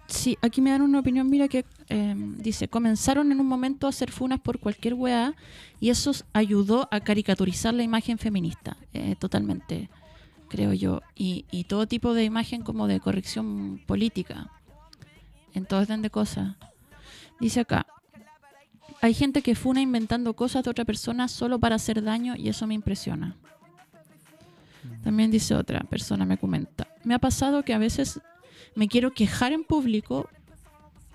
Sí, 0.08 0.38
aquí 0.42 0.62
me 0.62 0.70
dan 0.70 0.84
una 0.84 1.00
opinión, 1.00 1.30
mira 1.30 1.48
que 1.48 1.66
eh, 1.90 2.16
dice, 2.38 2.68
comenzaron 2.68 3.32
en 3.32 3.40
un 3.40 3.48
momento 3.48 3.88
a 3.88 3.90
hacer 3.90 4.12
funas 4.12 4.40
por 4.40 4.60
cualquier 4.60 4.94
weá 4.94 5.34
y 5.80 5.90
eso 5.90 6.12
ayudó 6.32 6.88
a 6.92 7.00
caricaturizar 7.00 7.74
la 7.74 7.84
imagen 7.84 8.20
feminista, 8.20 8.78
eh, 8.94 9.16
totalmente, 9.18 9.90
creo 10.48 10.74
yo, 10.74 11.02
y, 11.16 11.46
y 11.50 11.64
todo 11.64 11.88
tipo 11.88 12.14
de 12.14 12.24
imagen 12.24 12.62
como 12.62 12.88
de 12.88 13.00
corrección 13.00 13.82
política, 13.88 14.52
en 15.56 15.66
todo 15.66 15.82
orden 15.82 16.04
de 16.04 16.12
cosas. 16.12 16.56
Dice 17.40 17.62
acá, 17.62 17.88
hay 19.02 19.14
gente 19.14 19.42
que 19.42 19.56
funa 19.56 19.82
inventando 19.82 20.36
cosas 20.36 20.64
de 20.64 20.70
otra 20.70 20.86
persona 20.86 21.28
solo 21.28 21.60
para 21.60 21.76
hacer 21.76 22.04
daño 22.04 22.36
y 22.36 22.50
eso 22.50 22.68
me 22.68 22.76
impresiona. 22.76 23.36
También 25.04 25.32
dice 25.32 25.56
otra 25.56 25.80
persona, 25.82 26.26
me 26.26 26.38
comenta, 26.38 26.88
me 27.04 27.16
ha 27.16 27.20
pasado 27.20 27.64
que 27.64 27.74
a 27.74 27.80
veces 27.80 28.20
me 28.76 28.88
quiero 28.88 29.12
quejar 29.12 29.54
en 29.54 29.64
público, 29.64 30.30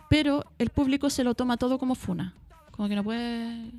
pero 0.09 0.45
el 0.59 0.71
público 0.71 1.11
se 1.11 1.25
lo 1.25 1.35
toma 1.35 1.57
todo 1.57 1.79
como 1.79 1.95
funa. 1.95 2.35
Como 2.73 2.89
que 2.89 2.97
no 2.97 3.05
puede... 3.05 3.71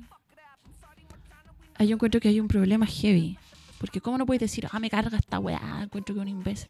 Ahí 1.74 1.88
yo 1.88 1.94
encuentro 1.94 2.20
que 2.20 2.28
hay 2.28 2.40
un 2.40 2.48
problema 2.48 2.86
heavy. 2.86 3.38
Porque 3.78 4.00
cómo 4.00 4.16
no 4.16 4.26
puedes 4.26 4.40
decir, 4.40 4.68
ah, 4.70 4.78
me 4.78 4.88
carga 4.88 5.18
esta 5.18 5.40
weá, 5.40 5.80
encuentro 5.82 6.14
que 6.14 6.20
es 6.20 6.22
un 6.22 6.28
imbécil. 6.28 6.68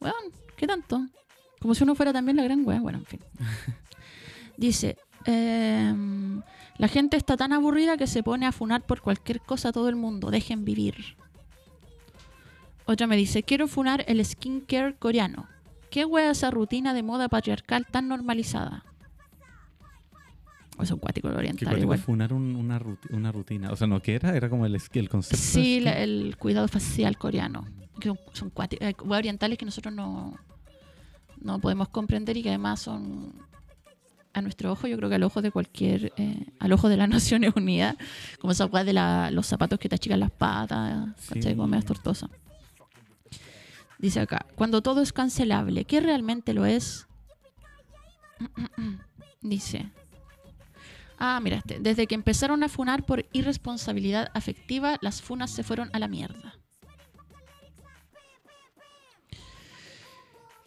Weón, 0.00 0.32
¿qué 0.56 0.66
tanto? 0.66 1.06
Como 1.60 1.74
si 1.74 1.84
uno 1.84 1.94
fuera 1.94 2.12
también 2.12 2.38
la 2.38 2.44
gran 2.44 2.66
weá. 2.66 2.80
Bueno, 2.80 2.98
en 2.98 3.04
fin. 3.04 3.20
Dice, 4.56 4.96
em, 5.26 6.40
la 6.78 6.88
gente 6.88 7.18
está 7.18 7.36
tan 7.36 7.52
aburrida 7.52 7.96
que 7.98 8.06
se 8.06 8.22
pone 8.22 8.46
a 8.46 8.52
funar 8.52 8.82
por 8.82 9.02
cualquier 9.02 9.40
cosa 9.40 9.68
a 9.68 9.72
todo 9.72 9.90
el 9.90 9.96
mundo. 9.96 10.30
Dejen 10.30 10.64
vivir. 10.64 11.16
Otra 12.86 13.06
me 13.06 13.16
dice, 13.16 13.42
quiero 13.42 13.66
funar 13.66 14.04
el 14.08 14.24
skincare 14.24 14.94
coreano. 14.96 15.48
¿Qué 15.94 16.04
wea 16.04 16.32
esa 16.32 16.50
rutina 16.50 16.92
de 16.92 17.04
moda 17.04 17.28
patriarcal 17.28 17.86
tan 17.86 18.08
normalizada? 18.08 18.84
O 20.76 20.82
es 20.82 20.90
un 20.90 20.98
cuático 20.98 21.28
Que 21.30 21.36
oriental 21.36 21.78
igual. 21.78 22.00
funar 22.00 22.32
un- 22.32 22.56
una, 22.56 22.80
ruti- 22.80 23.10
una 23.14 23.30
rutina. 23.30 23.70
O 23.70 23.76
sea, 23.76 23.86
¿no 23.86 24.02
qué 24.02 24.16
era? 24.16 24.34
Era 24.34 24.48
como 24.50 24.66
el, 24.66 24.74
el 24.74 25.08
concepto. 25.08 25.36
Sí, 25.40 25.78
la- 25.78 25.96
el 26.02 26.36
cuidado 26.36 26.66
facial 26.66 27.16
coreano. 27.16 27.64
Que 28.00 28.08
son, 28.08 28.18
son 28.32 28.52
eh, 28.80 28.92
orientales 29.08 29.56
que 29.56 29.64
nosotros 29.64 29.94
no, 29.94 30.34
no 31.40 31.60
podemos 31.60 31.88
comprender 31.90 32.36
y 32.38 32.42
que 32.42 32.48
además 32.48 32.80
son 32.80 33.32
a 34.32 34.42
nuestro 34.42 34.72
ojo, 34.72 34.88
yo 34.88 34.96
creo 34.96 35.08
que 35.08 35.14
al 35.14 35.22
ojo 35.22 35.42
de 35.42 35.52
cualquier, 35.52 36.12
eh, 36.16 36.44
al 36.58 36.72
ojo 36.72 36.88
de 36.88 36.96
las 36.96 37.08
Naciones 37.38 37.52
Unidas, 37.54 37.94
como 38.40 38.50
esa 38.50 38.66
de 38.66 38.92
la- 38.92 39.30
los 39.30 39.46
zapatos 39.46 39.78
que 39.78 39.88
te 39.88 39.94
achican 39.94 40.18
las 40.18 40.32
patas, 40.32 41.10
¿cachai? 41.28 41.42
Sí. 41.52 41.54
Como 41.54 41.68
medias 41.68 41.84
tortosas. 41.84 42.30
Dice 44.04 44.20
acá, 44.20 44.44
cuando 44.54 44.82
todo 44.82 45.00
es 45.00 45.14
cancelable, 45.14 45.86
¿qué 45.86 45.98
realmente 45.98 46.52
lo 46.52 46.66
es? 46.66 47.06
Dice, 49.40 49.90
ah, 51.16 51.40
mira, 51.42 51.56
este, 51.56 51.78
desde 51.80 52.06
que 52.06 52.14
empezaron 52.14 52.62
a 52.62 52.68
funar 52.68 53.06
por 53.06 53.24
irresponsabilidad 53.32 54.30
afectiva, 54.34 54.98
las 55.00 55.22
funas 55.22 55.52
se 55.52 55.62
fueron 55.62 55.88
a 55.94 55.98
la 55.98 56.08
mierda. 56.08 56.54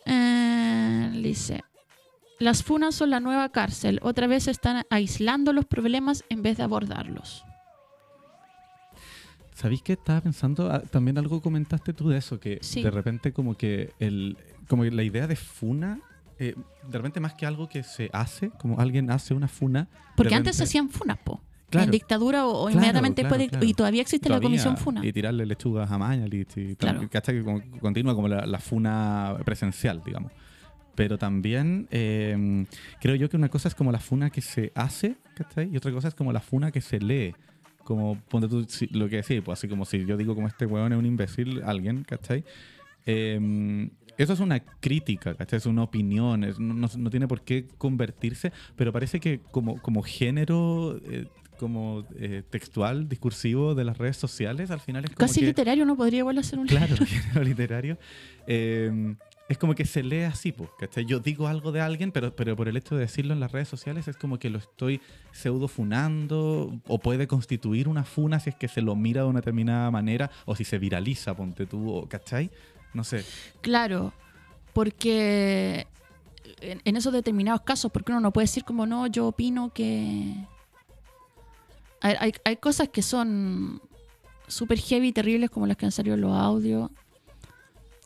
Eh, 0.05 1.11
dice, 1.21 1.63
las 2.39 2.63
funas 2.63 2.95
son 2.95 3.11
la 3.11 3.19
nueva 3.19 3.49
cárcel, 3.49 3.99
otra 4.01 4.25
vez 4.25 4.47
están 4.47 4.83
aislando 4.89 5.53
los 5.53 5.65
problemas 5.65 6.23
en 6.29 6.41
vez 6.41 6.57
de 6.57 6.63
abordarlos. 6.63 7.45
¿Sabéis 9.57 9.81
qué 9.81 9.93
estaba 9.93 10.21
pensando? 10.21 10.71
Ah, 10.71 10.83
También 10.83 11.17
algo 11.17 11.41
comentaste 11.41 11.91
tú 11.91 12.09
de 12.09 12.17
eso, 12.19 12.39
que 12.39 12.59
Sí. 12.61 12.83
de 12.83 12.91
repente 12.91 13.33
como 13.33 13.55
que 13.57 13.91
el 13.99 14.37
como 14.67 14.83
que 14.83 14.91
la 14.91 15.01
idea 15.01 15.25
de 15.25 15.35
funa, 15.35 15.99
eh, 16.37 16.53
de 16.87 16.97
repente 16.97 17.19
más 17.19 17.33
que 17.33 17.45
algo 17.47 17.67
que 17.67 17.81
se 17.81 18.09
hace, 18.13 18.49
como 18.51 18.79
alguien 18.79 19.09
hace 19.09 19.33
una 19.33 19.47
funa. 19.47 19.87
Porque 20.15 20.35
antes 20.35 20.57
se 20.57 20.63
hacían 20.65 20.89
funas, 20.89 21.17
po. 21.17 21.41
Claro. 21.71 21.85
En 21.85 21.91
dictadura 21.91 22.45
o, 22.45 22.65
Claro, 22.65 22.71
inmediatamente 22.77 23.21
claro, 23.23 23.37
después 23.37 23.61
de-. 23.61 23.65
Y 23.65 23.73
todavía 23.73 24.01
existe 24.01 24.29
la 24.29 24.39
comisión 24.39 24.77
funa. 24.77 25.03
Y 25.05 25.11
tirarle 25.11 25.45
lechugas 25.45 25.89
a 25.91 25.97
Mañalich 25.97 26.55
y 26.57 26.75
Claro. 26.75 27.09
¿cachai? 27.09 27.43
Que 27.43 27.79
continúa 27.79 28.13
como 28.13 28.27
la, 28.27 28.45
la 28.45 28.59
funa 28.59 29.37
presencial, 29.43 30.01
digamos. 30.05 30.31
Pero 30.95 31.17
también 31.17 31.87
eh, 31.91 32.65
creo 33.01 33.15
yo 33.15 33.29
que 33.29 33.37
una 33.37 33.49
cosa 33.49 33.67
es 33.69 33.75
como 33.75 33.91
la 33.91 33.99
funa 33.99 34.29
que 34.29 34.41
se 34.41 34.71
hace, 34.75 35.15
¿cachai? 35.35 35.69
Y 35.73 35.77
otra 35.77 35.91
cosa 35.91 36.07
es 36.09 36.13
como 36.15 36.31
la 36.31 36.41
funa 36.41 36.71
que 36.71 36.81
se 36.81 36.99
lee. 36.99 37.33
Como, 37.87 38.19
ponte 38.27 38.49
tú, 38.49 38.65
si- 38.67 38.87
lo 38.87 39.07
que 39.07 39.15
decís, 39.21 39.41
pues 39.45 39.57
así 39.59 39.69
como 39.69 39.85
si 39.85 40.05
yo 40.05 40.17
digo 40.17 40.35
como 40.35 40.47
este 40.49 40.65
weón 40.65 40.91
es 40.91 40.99
un 40.99 41.05
imbécil, 41.05 41.63
alguien, 41.63 42.03
¿cachai? 42.03 42.43
Eh, 43.05 43.89
eso 44.17 44.33
es 44.33 44.41
una 44.41 44.59
crítica, 44.59 45.35
¿cachai? 45.35 45.55
Es 45.57 45.65
una 45.65 45.83
opinión, 45.83 46.43
es- 46.43 46.59
no, 46.59 46.73
no- 46.73 46.89
no 46.97 47.09
tiene 47.09 47.29
por 47.29 47.43
qué 47.43 47.65
convertirse, 47.77 48.51
pero 48.75 48.91
parece 48.91 49.21
que 49.21 49.39
como, 49.51 49.81
como 49.81 50.01
género 50.03 50.99
eh, 51.05 51.27
como 51.57 52.05
eh, 52.19 52.43
textual, 52.49 53.07
discursivo 53.07 53.73
de 53.73 53.85
las 53.85 53.97
redes 53.97 54.17
sociales, 54.17 54.69
al 54.69 54.81
final 54.81 55.05
es 55.05 55.11
como 55.11 55.19
Casi 55.25 55.39
que, 55.39 55.45
literario 55.47 55.85
no 55.85 55.95
podría 55.95 56.19
igual 56.19 56.37
hacer 56.39 56.59
un 56.59 56.67
Claro, 56.67 56.93
libro. 56.93 57.43
literario. 57.43 57.97
eh, 58.47 59.15
es 59.49 59.57
como 59.57 59.75
que 59.75 59.85
se 59.85 60.03
lee 60.03 60.23
así, 60.23 60.51
pues, 60.51 60.69
¿cachai? 60.77 61.05
Yo 61.05 61.19
digo 61.19 61.47
algo 61.47 61.71
de 61.71 61.79
alguien, 61.81 62.11
pero, 62.11 62.35
pero 62.35 62.55
por 62.55 62.67
el 62.67 62.75
hecho 62.77 62.95
de 62.95 63.01
decirlo 63.01 63.33
en 63.33 63.39
las 63.39 63.51
redes 63.51 63.67
sociales 63.69 64.07
es 64.07 64.17
como 64.17 64.39
que 64.39 64.49
lo 64.49 64.57
estoy 64.57 64.99
pseudo 65.31 65.67
funando 65.67 66.73
o 66.87 66.99
puede 66.99 67.27
constituir 67.27 67.87
una 67.87 68.03
funa 68.03 68.39
si 68.39 68.49
es 68.49 68.55
que 68.55 68.67
se 68.67 68.81
lo 68.81 68.95
mira 68.95 69.21
de 69.21 69.27
una 69.27 69.39
determinada 69.39 69.89
manera 69.91 70.29
o 70.45 70.55
si 70.55 70.63
se 70.65 70.77
viraliza, 70.79 71.33
ponte 71.35 71.65
tú, 71.65 72.05
¿cachai? 72.09 72.49
No 72.93 73.03
sé. 73.03 73.23
Claro, 73.61 74.11
porque 74.73 75.87
en, 76.61 76.81
en 76.83 76.95
esos 76.97 77.13
determinados 77.13 77.61
casos, 77.61 77.91
porque 77.91 78.11
uno 78.11 78.19
no 78.21 78.31
puede 78.33 78.45
decir 78.45 78.63
como 78.65 78.85
no, 78.85 79.07
yo 79.07 79.27
opino 79.27 79.71
que... 79.73 80.33
Hay, 82.01 82.15
hay- 82.19 82.33
hay 82.45 82.57
cosas 82.57 82.89
que 82.89 83.01
son 83.01 83.81
súper 84.47 84.77
heavy 84.79 85.07
y 85.07 85.13
terribles 85.13 85.49
como 85.49 85.67
las 85.67 85.77
que 85.77 85.85
han 85.85 85.91
salido 85.91 86.15
en 86.15 86.21
los 86.21 86.31
audios, 86.33 86.89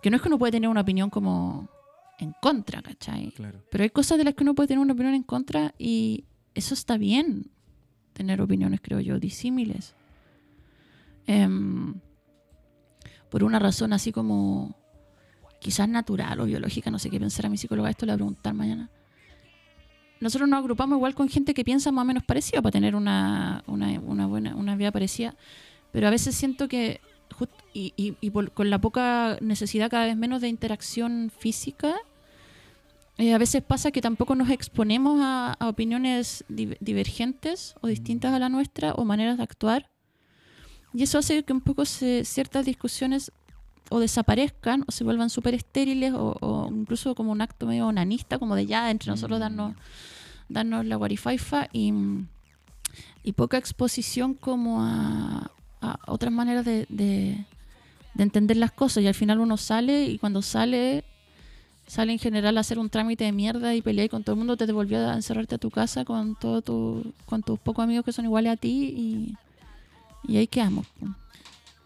que 0.01 0.09
no 0.09 0.15
es 0.15 0.21
que 0.21 0.27
uno 0.27 0.39
puede 0.39 0.51
tener 0.51 0.69
una 0.69 0.81
opinión 0.81 1.09
como 1.09 1.69
en 2.19 2.33
contra, 2.41 2.81
¿cachai? 2.81 3.31
Claro. 3.31 3.63
Pero 3.71 3.83
hay 3.83 3.89
cosas 3.89 4.17
de 4.17 4.23
las 4.23 4.35
que 4.35 4.43
uno 4.43 4.55
puede 4.55 4.67
tener 4.67 4.79
una 4.79 4.93
opinión 4.93 5.15
en 5.15 5.23
contra 5.23 5.73
y 5.77 6.25
eso 6.53 6.73
está 6.73 6.97
bien, 6.97 7.51
tener 8.13 8.41
opiniones, 8.41 8.79
creo 8.81 8.99
yo, 8.99 9.19
disímiles. 9.19 9.95
Em, 11.27 11.95
por 13.29 13.43
una 13.43 13.59
razón 13.59 13.93
así 13.93 14.11
como 14.11 14.75
quizás 15.59 15.87
natural 15.87 16.39
o 16.39 16.45
biológica, 16.45 16.91
no 16.91 16.99
sé 16.99 17.09
qué 17.09 17.19
pensará 17.19 17.47
mi 17.49 17.57
psicóloga, 17.57 17.89
esto 17.89 18.05
le 18.05 18.11
voy 18.11 18.15
a 18.15 18.17
preguntar 18.17 18.53
mañana. 18.53 18.89
Nosotros 20.19 20.49
nos 20.49 20.59
agrupamos 20.59 20.97
igual 20.97 21.15
con 21.15 21.29
gente 21.29 21.53
que 21.53 21.63
piensa 21.63 21.91
más 21.91 22.03
o 22.03 22.05
menos 22.05 22.23
parecido 22.23 22.61
para 22.61 22.71
tener 22.71 22.95
una, 22.95 23.63
una, 23.67 23.99
una 23.99 24.27
buena 24.27 24.55
una 24.55 24.75
vida 24.75 24.91
parecida, 24.91 25.35
pero 25.91 26.07
a 26.07 26.11
veces 26.11 26.35
siento 26.35 26.67
que 26.67 27.01
just- 27.41 27.51
y, 27.73 27.93
y- 27.97 28.15
y 28.21 28.29
por- 28.31 28.51
con 28.51 28.69
la 28.69 28.79
poca 28.79 29.37
necesidad 29.41 29.89
cada 29.89 30.05
vez 30.05 30.15
menos 30.17 30.41
de 30.41 30.47
interacción 30.49 31.31
física, 31.37 31.95
eh, 33.17 33.33
a 33.33 33.37
veces 33.37 33.61
pasa 33.61 33.91
que 33.91 34.01
tampoco 34.01 34.35
nos 34.35 34.49
exponemos 34.49 35.19
a, 35.21 35.53
a 35.59 35.67
opiniones 35.69 36.43
di- 36.49 36.75
divergentes 36.79 37.75
o 37.81 37.87
distintas 37.87 38.33
a 38.33 38.39
la 38.39 38.49
nuestra 38.49 38.93
o 38.93 39.05
maneras 39.05 39.37
de 39.37 39.43
actuar. 39.43 39.89
Y 40.93 41.03
eso 41.03 41.17
hace 41.19 41.43
que 41.43 41.53
un 41.53 41.61
poco 41.61 41.85
se- 41.85 42.25
ciertas 42.25 42.65
discusiones 42.65 43.31
o 43.89 43.99
desaparezcan 43.99 44.83
o 44.87 44.91
se 44.91 45.03
vuelvan 45.03 45.29
súper 45.29 45.53
estériles 45.53 46.13
o, 46.13 46.35
o 46.39 46.69
incluso 46.71 47.13
como 47.15 47.31
un 47.31 47.41
acto 47.41 47.65
medio 47.67 47.87
onanista, 47.87 48.39
como 48.39 48.55
de 48.55 48.65
ya 48.65 48.89
entre 48.89 49.11
nosotros 49.11 49.37
Mm. 49.39 49.41
darnos, 49.41 49.75
darnos 50.49 50.85
la 50.85 50.95
guarifaifa 50.95 51.67
y, 51.73 51.93
y 53.23 53.33
poca 53.33 53.57
exposición 53.57 54.33
como 54.33 54.81
a, 54.81 55.51
a 55.82 55.97
otras 56.07 56.32
maneras 56.32 56.63
de, 56.65 56.86
de- 56.89 57.43
de 58.13 58.23
entender 58.23 58.57
las 58.57 58.71
cosas. 58.71 59.03
Y 59.03 59.07
al 59.07 59.13
final 59.13 59.39
uno 59.39 59.57
sale 59.57 60.05
y 60.05 60.17
cuando 60.17 60.41
sale, 60.41 61.03
sale 61.88 62.11
en 62.11 62.19
general 62.19 62.57
a 62.57 62.61
hacer 62.61 62.77
un 62.79 62.89
trámite 62.89 63.23
de 63.23 63.32
mierda 63.32 63.73
y 63.75 63.82
pelear 63.82 64.09
con 64.09 64.23
todo 64.23 64.34
el 64.34 64.38
mundo, 64.39 64.57
te 64.57 64.65
devolvió 64.67 64.99
a 65.09 65.13
encerrarte 65.15 65.55
a 65.55 65.57
tu 65.57 65.71
casa 65.71 66.05
con, 66.05 66.36
todo 66.36 66.61
tu, 66.61 67.13
con 67.25 67.41
tus 67.41 67.59
pocos 67.59 67.84
amigos 67.84 68.05
que 68.05 68.11
son 68.11 68.25
iguales 68.25 68.53
a 68.53 68.57
ti 68.57 68.93
y, 70.25 70.32
y 70.32 70.38
ahí 70.38 70.47
quedamos. 70.47 70.86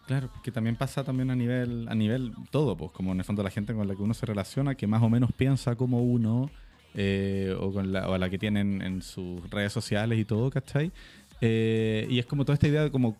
Claro, 0.06 0.30
que 0.42 0.52
también 0.52 0.76
pasa 0.76 1.02
también 1.02 1.30
a 1.30 1.34
nivel, 1.36 1.88
a 1.88 1.94
nivel 1.94 2.32
todo, 2.50 2.76
pues 2.76 2.92
como 2.92 3.10
en 3.12 3.18
el 3.18 3.24
fondo 3.24 3.42
la 3.42 3.50
gente 3.50 3.74
con 3.74 3.88
la 3.88 3.94
que 3.96 4.02
uno 4.02 4.14
se 4.14 4.24
relaciona, 4.26 4.74
que 4.76 4.86
más 4.86 5.02
o 5.02 5.08
menos 5.08 5.32
piensa 5.32 5.74
como 5.74 6.02
uno, 6.02 6.48
eh, 6.94 7.54
o 7.60 7.72
con 7.72 7.92
la, 7.92 8.08
o 8.08 8.14
a 8.14 8.18
la 8.18 8.30
que 8.30 8.38
tienen 8.38 8.82
en 8.82 9.02
sus 9.02 9.48
redes 9.50 9.72
sociales 9.72 10.18
y 10.18 10.24
todo, 10.24 10.48
¿cachai? 10.50 10.92
Eh, 11.40 12.06
y 12.08 12.18
es 12.20 12.26
como 12.26 12.44
toda 12.44 12.54
esta 12.54 12.68
idea 12.68 12.84
de 12.84 12.90
como 12.92 13.16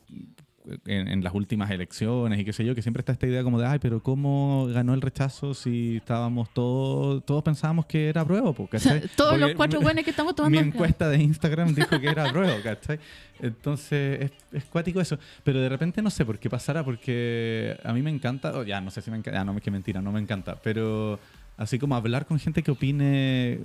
en, 0.86 1.08
en 1.08 1.24
las 1.24 1.34
últimas 1.34 1.70
elecciones 1.70 2.38
y 2.40 2.44
qué 2.44 2.52
sé 2.52 2.64
yo, 2.64 2.74
que 2.74 2.82
siempre 2.82 3.00
está 3.00 3.12
esta 3.12 3.26
idea 3.26 3.42
como 3.42 3.58
de, 3.60 3.66
ay, 3.66 3.78
pero 3.78 4.02
¿cómo 4.02 4.66
ganó 4.72 4.94
el 4.94 5.00
rechazo 5.00 5.54
si 5.54 5.96
estábamos 5.96 6.52
todos, 6.52 7.24
todos 7.24 7.42
pensábamos 7.42 7.86
que 7.86 8.08
era 8.08 8.24
prueba, 8.24 8.52
pues, 8.52 8.68
¿cachai? 8.82 9.02
Todos 9.16 9.32
los 9.38 9.40
Porque 9.50 9.54
cuatro 9.56 9.80
buenos 9.80 10.04
que 10.04 10.10
estamos 10.10 10.32
mi 10.32 10.36
tomando. 10.36 10.60
encuesta 10.60 11.08
de 11.08 11.18
Instagram 11.22 11.74
dijo 11.74 12.00
que 12.00 12.06
era 12.08 12.30
prueba, 12.32 12.56
¿cachai? 12.62 12.98
Entonces 13.40 14.22
es, 14.22 14.30
es 14.52 14.64
cuático 14.64 15.00
eso. 15.00 15.18
Pero 15.44 15.60
de 15.60 15.68
repente 15.68 16.02
no 16.02 16.10
sé 16.10 16.24
por 16.24 16.38
qué 16.38 16.48
pasará, 16.50 16.84
porque 16.84 17.76
a 17.84 17.92
mí 17.92 18.02
me 18.02 18.10
encanta, 18.10 18.56
o 18.58 18.62
ya 18.62 18.80
no 18.80 18.90
sé 18.90 19.02
si 19.02 19.10
me 19.10 19.18
encanta, 19.18 19.38
ya 19.38 19.44
no, 19.44 19.52
es 19.56 19.62
que 19.62 19.70
mentira, 19.70 20.00
no 20.00 20.10
me 20.12 20.20
encanta, 20.20 20.56
pero 20.62 21.18
así 21.56 21.78
como 21.78 21.96
hablar 21.96 22.26
con 22.26 22.38
gente 22.38 22.62
que 22.62 22.70
opine 22.70 23.58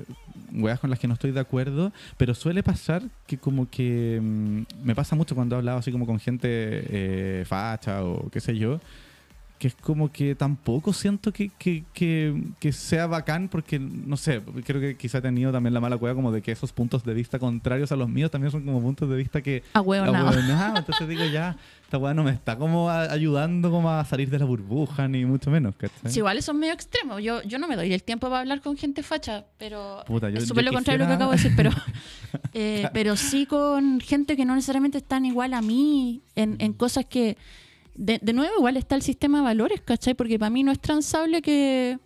weas 0.53 0.79
con 0.79 0.89
las 0.89 0.99
que 0.99 1.07
no 1.07 1.13
estoy 1.13 1.31
de 1.31 1.39
acuerdo, 1.39 1.91
pero 2.17 2.33
suele 2.33 2.63
pasar 2.63 3.03
que 3.27 3.37
como 3.37 3.69
que 3.69 4.19
mm, 4.21 4.61
me 4.83 4.95
pasa 4.95 5.15
mucho 5.15 5.35
cuando 5.35 5.55
he 5.55 5.57
hablado 5.59 5.79
así 5.79 5.91
como 5.91 6.05
con 6.05 6.19
gente 6.19 6.47
eh, 6.49 7.43
facha 7.45 8.03
o 8.03 8.29
qué 8.29 8.39
sé 8.39 8.57
yo, 8.57 8.79
que 9.61 9.67
es 9.67 9.75
como 9.75 10.11
que 10.11 10.33
tampoco 10.33 10.91
siento 10.91 11.31
que, 11.31 11.51
que, 11.59 11.83
que, 11.93 12.35
que 12.59 12.71
sea 12.73 13.05
bacán 13.05 13.47
porque, 13.47 13.77
no 13.77 14.17
sé, 14.17 14.41
creo 14.65 14.81
que 14.81 14.97
quizá 14.97 15.19
he 15.19 15.21
tenido 15.21 15.51
también 15.51 15.75
la 15.75 15.79
mala 15.79 15.97
cueva 15.99 16.15
como 16.15 16.31
de 16.31 16.41
que 16.41 16.51
esos 16.51 16.71
puntos 16.71 17.03
de 17.03 17.13
vista 17.13 17.37
contrarios 17.37 17.91
a 17.91 17.95
los 17.95 18.09
míos 18.09 18.31
también 18.31 18.49
son 18.49 18.65
como 18.65 18.81
puntos 18.81 19.07
de 19.07 19.15
vista 19.17 19.39
que... 19.43 19.61
A 19.73 19.81
huevo, 19.81 20.07
nada. 20.11 20.29
ahueonados. 20.31 20.79
Entonces 20.79 21.07
digo, 21.07 21.23
ya, 21.25 21.55
esta 21.83 21.99
weá 21.99 22.15
no 22.15 22.23
me 22.23 22.31
está 22.31 22.57
como 22.57 22.89
a- 22.89 23.03
ayudando 23.03 23.69
como 23.69 23.91
a 23.91 24.03
salir 24.03 24.31
de 24.31 24.39
la 24.39 24.45
burbuja, 24.45 25.07
ni 25.07 25.25
mucho 25.25 25.51
menos, 25.51 25.75
¿cachai? 25.75 26.11
Sí, 26.11 26.17
igual 26.17 26.39
eso 26.39 26.53
es 26.53 26.57
medio 26.57 26.73
extremo. 26.73 27.19
Yo, 27.19 27.43
yo 27.43 27.59
no 27.59 27.67
me 27.67 27.75
doy 27.75 27.93
el 27.93 28.01
tiempo 28.01 28.29
para 28.29 28.39
hablar 28.39 28.61
con 28.61 28.75
gente 28.77 29.03
facha, 29.03 29.45
pero 29.59 30.03
Puta, 30.07 30.31
yo- 30.31 30.39
es 30.39 30.47
súper 30.47 30.63
lo 30.65 30.73
contrario 30.73 31.05
de 31.05 31.05
lo 31.05 31.09
que 31.09 31.15
acabo 31.17 31.31
de 31.33 31.37
decir, 31.37 31.53
pero, 31.55 31.69
eh, 32.55 32.89
pero 32.93 33.15
sí 33.15 33.45
con 33.45 33.99
gente 33.99 34.35
que 34.35 34.43
no 34.43 34.55
necesariamente 34.55 34.97
están 34.97 35.23
igual 35.23 35.53
a 35.53 35.61
mí 35.61 36.23
en, 36.35 36.55
en 36.57 36.73
cosas 36.73 37.05
que, 37.05 37.37
de, 37.95 38.33
nuevo, 38.33 38.53
igual 38.57 38.77
está 38.77 38.95
el 38.95 39.01
sistema 39.01 39.39
de 39.39 39.43
valores, 39.43 39.81
¿cachai? 39.81 40.13
Porque 40.13 40.39
para 40.39 40.49
mí 40.49 40.63
no 40.63 40.71
es 40.71 40.79
transable 40.79 41.41
que... 41.41 41.99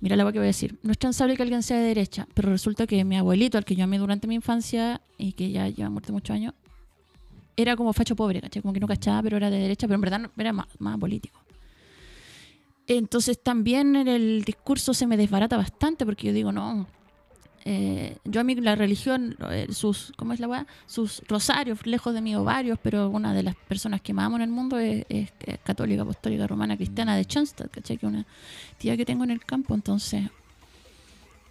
Mira 0.00 0.16
la 0.16 0.24
que 0.32 0.38
voy 0.38 0.46
a 0.46 0.48
decir. 0.48 0.78
No 0.82 0.90
es 0.90 0.98
transable 0.98 1.36
que 1.36 1.42
alguien 1.42 1.62
sea 1.62 1.78
de 1.78 1.84
derecha, 1.84 2.26
pero 2.34 2.50
resulta 2.50 2.86
que 2.86 3.04
mi 3.04 3.16
abuelito, 3.16 3.56
al 3.56 3.64
que 3.64 3.76
yo 3.76 3.84
amé 3.84 3.98
durante 3.98 4.26
mi 4.26 4.34
infancia 4.34 5.00
y 5.16 5.32
que 5.32 5.50
ya 5.50 5.68
lleva 5.68 5.90
muerto 5.90 6.12
muchos 6.12 6.34
años, 6.34 6.54
era 7.56 7.76
como 7.76 7.92
facho 7.92 8.16
pobre, 8.16 8.40
¿cachai? 8.40 8.62
Como 8.62 8.74
que 8.74 8.80
no 8.80 8.88
cachaba, 8.88 9.22
pero 9.22 9.36
era 9.36 9.48
de 9.50 9.58
derecha, 9.58 9.86
pero 9.86 9.94
en 9.96 10.00
verdad 10.00 10.30
era 10.36 10.52
más, 10.52 10.66
más 10.78 10.98
político. 10.98 11.38
Entonces 12.86 13.40
también 13.40 13.94
en 13.94 14.08
el 14.08 14.42
discurso 14.44 14.92
se 14.92 15.06
me 15.06 15.16
desbarata 15.16 15.56
bastante 15.56 16.04
porque 16.04 16.28
yo 16.28 16.32
digo, 16.32 16.50
no, 16.50 16.86
eh, 17.64 18.16
yo 18.24 18.40
a 18.40 18.44
mí 18.44 18.54
la 18.56 18.74
religión, 18.74 19.36
eh, 19.50 19.68
sus, 19.70 20.12
¿cómo 20.16 20.32
es 20.32 20.40
la 20.40 20.48
weá? 20.48 20.66
Sus 20.86 21.22
rosarios, 21.28 21.86
lejos 21.86 22.12
de 22.14 22.20
mis 22.20 22.36
ovarios, 22.36 22.78
pero 22.82 23.08
una 23.08 23.32
de 23.34 23.42
las 23.42 23.54
personas 23.54 24.00
que 24.00 24.12
más 24.12 24.26
amo 24.26 24.36
en 24.36 24.42
el 24.42 24.50
mundo 24.50 24.78
es, 24.78 25.04
es 25.08 25.30
católica, 25.64 26.02
apostólica, 26.02 26.46
romana, 26.46 26.76
cristiana 26.76 27.16
de 27.16 27.24
Schoenstatt, 27.24 27.70
¿cachai? 27.70 27.98
Que 27.98 28.06
una 28.06 28.26
tía 28.78 28.96
que 28.96 29.04
tengo 29.04 29.24
en 29.24 29.30
el 29.30 29.44
campo, 29.44 29.74
entonces... 29.74 30.28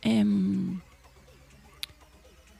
em, 0.01 0.79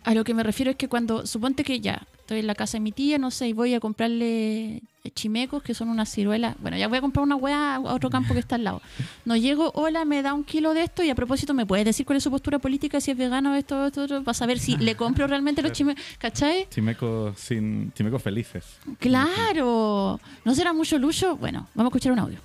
a 0.03 0.13
lo 0.13 0.23
que 0.23 0.33
me 0.33 0.43
refiero 0.43 0.71
es 0.71 0.77
que 0.77 0.87
cuando, 0.87 1.25
suponte 1.27 1.63
que 1.63 1.79
ya, 1.79 2.07
estoy 2.21 2.39
en 2.39 2.47
la 2.47 2.55
casa 2.55 2.77
de 2.77 2.81
mi 2.81 2.91
tía, 2.91 3.17
no 3.17 3.31
sé, 3.31 3.49
y 3.49 3.53
voy 3.53 3.73
a 3.73 3.79
comprarle 3.79 4.81
chimecos, 5.13 5.63
que 5.63 5.73
son 5.73 5.89
unas 5.89 6.09
ciruelas. 6.09 6.55
Bueno, 6.59 6.77
ya 6.77 6.87
voy 6.87 6.99
a 6.99 7.01
comprar 7.01 7.23
una 7.23 7.35
weá 7.35 7.75
a 7.75 7.79
otro 7.79 8.09
campo 8.09 8.33
que 8.33 8.39
está 8.39 8.55
al 8.55 8.63
lado. 8.63 8.81
No 9.25 9.35
llego, 9.35 9.71
hola, 9.75 10.05
me 10.05 10.21
da 10.21 10.33
un 10.33 10.43
kilo 10.43 10.73
de 10.73 10.83
esto 10.83 11.03
y 11.03 11.09
a 11.09 11.15
propósito, 11.15 11.53
¿me 11.53 11.65
puedes 11.65 11.85
decir 11.85 12.05
cuál 12.05 12.17
es 12.17 12.23
su 12.23 12.31
postura 12.31 12.59
política, 12.59 13.01
si 13.01 13.11
es 13.11 13.17
vegano, 13.17 13.55
esto, 13.55 13.85
esto, 13.85 14.03
otro, 14.03 14.23
para 14.23 14.33
saber 14.33 14.59
si 14.59 14.77
le 14.77 14.95
compro 14.95 15.27
realmente 15.27 15.61
los 15.61 15.71
chimecos, 15.71 16.03
¿cachai? 16.19 16.67
Chimecos 16.69 17.39
sin 17.39 17.91
chimecos 17.93 18.21
felices. 18.21 18.77
Claro, 18.99 20.19
¿no 20.45 20.55
será 20.55 20.71
mucho 20.73 20.97
lucho? 20.97 21.35
Bueno, 21.35 21.67
vamos 21.73 21.91
a 21.91 21.97
escuchar 21.97 22.11
un 22.13 22.19
audio. 22.19 22.39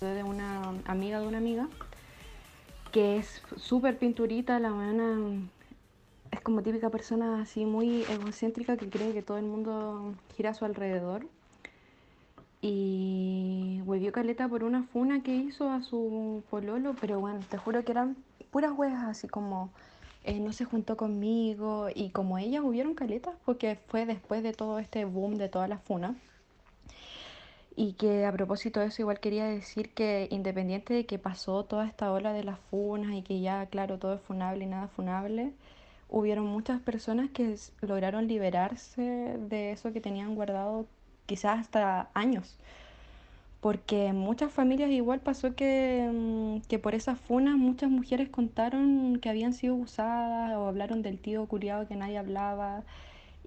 de 0.00 0.22
una 0.24 0.62
amiga 0.86 1.20
de 1.20 1.26
una 1.26 1.38
amiga 1.38 1.68
que 2.90 3.18
es 3.18 3.42
súper 3.56 3.98
pinturita, 3.98 4.58
la 4.58 4.70
buena 4.70 5.16
es 6.32 6.40
como 6.40 6.62
típica 6.62 6.90
persona 6.90 7.42
así 7.42 7.64
muy 7.64 8.02
egocéntrica 8.08 8.76
que 8.76 8.88
cree 8.88 9.12
que 9.12 9.22
todo 9.22 9.38
el 9.38 9.44
mundo 9.44 10.14
gira 10.36 10.50
a 10.50 10.54
su 10.54 10.64
alrededor. 10.64 11.26
Y 12.62 13.82
huevió 13.84 14.12
caleta 14.12 14.48
por 14.48 14.64
una 14.64 14.84
funa 14.84 15.22
que 15.22 15.34
hizo 15.34 15.70
a 15.70 15.82
su 15.82 16.42
pololo, 16.48 16.94
pero 17.00 17.20
bueno, 17.20 17.40
te 17.48 17.58
juro 17.58 17.84
que 17.84 17.92
eran 17.92 18.16
puras 18.50 18.72
huevas 18.76 19.04
así 19.04 19.28
como 19.28 19.70
eh, 20.24 20.38
no 20.38 20.52
se 20.52 20.64
juntó 20.64 20.96
conmigo 20.96 21.88
y 21.92 22.10
como 22.10 22.38
ella 22.38 22.62
hubieron 22.62 22.94
caletas 22.94 23.34
porque 23.44 23.78
fue 23.88 24.06
después 24.06 24.42
de 24.42 24.52
todo 24.52 24.78
este 24.78 25.04
boom 25.04 25.36
de 25.36 25.48
todas 25.48 25.68
las 25.68 25.82
funas. 25.82 26.14
Y 27.74 27.94
que 27.94 28.26
a 28.26 28.32
propósito 28.32 28.80
de 28.80 28.86
eso, 28.86 29.02
igual 29.02 29.18
quería 29.20 29.46
decir 29.46 29.90
que 29.94 30.28
independiente 30.30 30.94
de 30.94 31.06
que 31.06 31.18
pasó 31.18 31.64
toda 31.64 31.86
esta 31.86 32.12
ola 32.12 32.32
de 32.32 32.44
las 32.44 32.58
funas 32.70 33.12
y 33.14 33.22
que 33.22 33.40
ya, 33.40 33.66
claro, 33.66 33.98
todo 33.98 34.14
es 34.14 34.20
funable 34.20 34.64
y 34.64 34.66
nada 34.68 34.88
funable, 34.88 35.52
hubieron 36.12 36.46
muchas 36.46 36.80
personas 36.80 37.30
que 37.30 37.56
lograron 37.80 38.28
liberarse 38.28 39.02
de 39.48 39.72
eso 39.72 39.92
que 39.92 40.00
tenían 40.00 40.34
guardado 40.34 40.86
quizás 41.26 41.60
hasta 41.60 42.10
años. 42.14 42.58
Porque 43.60 44.08
en 44.08 44.16
muchas 44.18 44.52
familias 44.52 44.90
igual 44.90 45.20
pasó 45.20 45.54
que, 45.54 46.10
mm, 46.12 46.68
que 46.68 46.78
por 46.78 46.94
esas 46.94 47.18
funas 47.18 47.56
muchas 47.56 47.90
mujeres 47.90 48.28
contaron 48.28 49.18
que 49.20 49.30
habían 49.30 49.54
sido 49.54 49.74
usadas 49.74 50.52
o 50.56 50.66
hablaron 50.68 51.02
del 51.02 51.18
tío 51.18 51.46
curiado 51.46 51.88
que 51.88 51.96
nadie 51.96 52.18
hablaba 52.18 52.82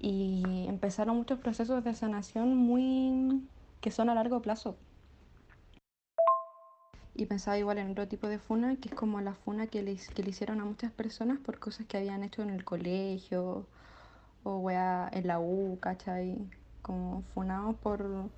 y 0.02 0.66
empezaron 0.68 1.18
muchos 1.18 1.40
procesos 1.40 1.84
de 1.84 1.94
sanación 1.96 2.56
muy 2.58 3.44
que 3.82 3.92
son 3.92 4.10
a 4.10 4.16
largo 4.16 4.42
plazo. 4.42 4.76
Y 7.18 7.28
pensaba 7.28 7.58
igual 7.58 7.78
en 7.78 7.92
otro 7.92 8.08
tipo 8.10 8.28
de 8.28 8.40
funa, 8.40 8.76
que 8.76 8.90
es 8.90 8.96
como 8.96 9.22
la 9.22 9.34
funa 9.34 9.68
que 9.68 9.82
le, 9.82 9.96
que 9.96 10.22
le 10.22 10.32
hicieron 10.32 10.60
a 10.60 10.66
muchas 10.66 10.92
personas 10.92 11.40
por 11.40 11.60
cosas 11.60 11.86
que 11.88 11.98
habían 11.98 12.24
hecho 12.24 12.42
en 12.42 12.50
el 12.50 12.66
colegio 12.66 13.66
o 14.44 14.58
wea, 14.58 15.10
en 15.14 15.26
la 15.26 15.40
U, 15.40 15.80
¿cachai? 15.80 16.38
Como 16.82 17.24
funados 17.34 17.78
por, 17.78 18.30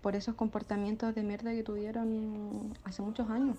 por 0.00 0.14
esos 0.14 0.36
comportamientos 0.36 1.12
de 1.14 1.24
mierda 1.24 1.50
que 1.52 1.64
tuvieron 1.64 2.78
hace 2.84 3.02
muchos 3.02 3.28
años. 3.28 3.58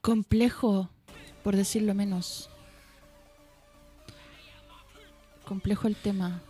Complejo, 0.00 0.88
por 1.42 1.56
decirlo 1.56 1.94
menos. 1.94 2.48
Complejo 5.44 5.88
el 5.88 5.96
tema. 5.96 6.42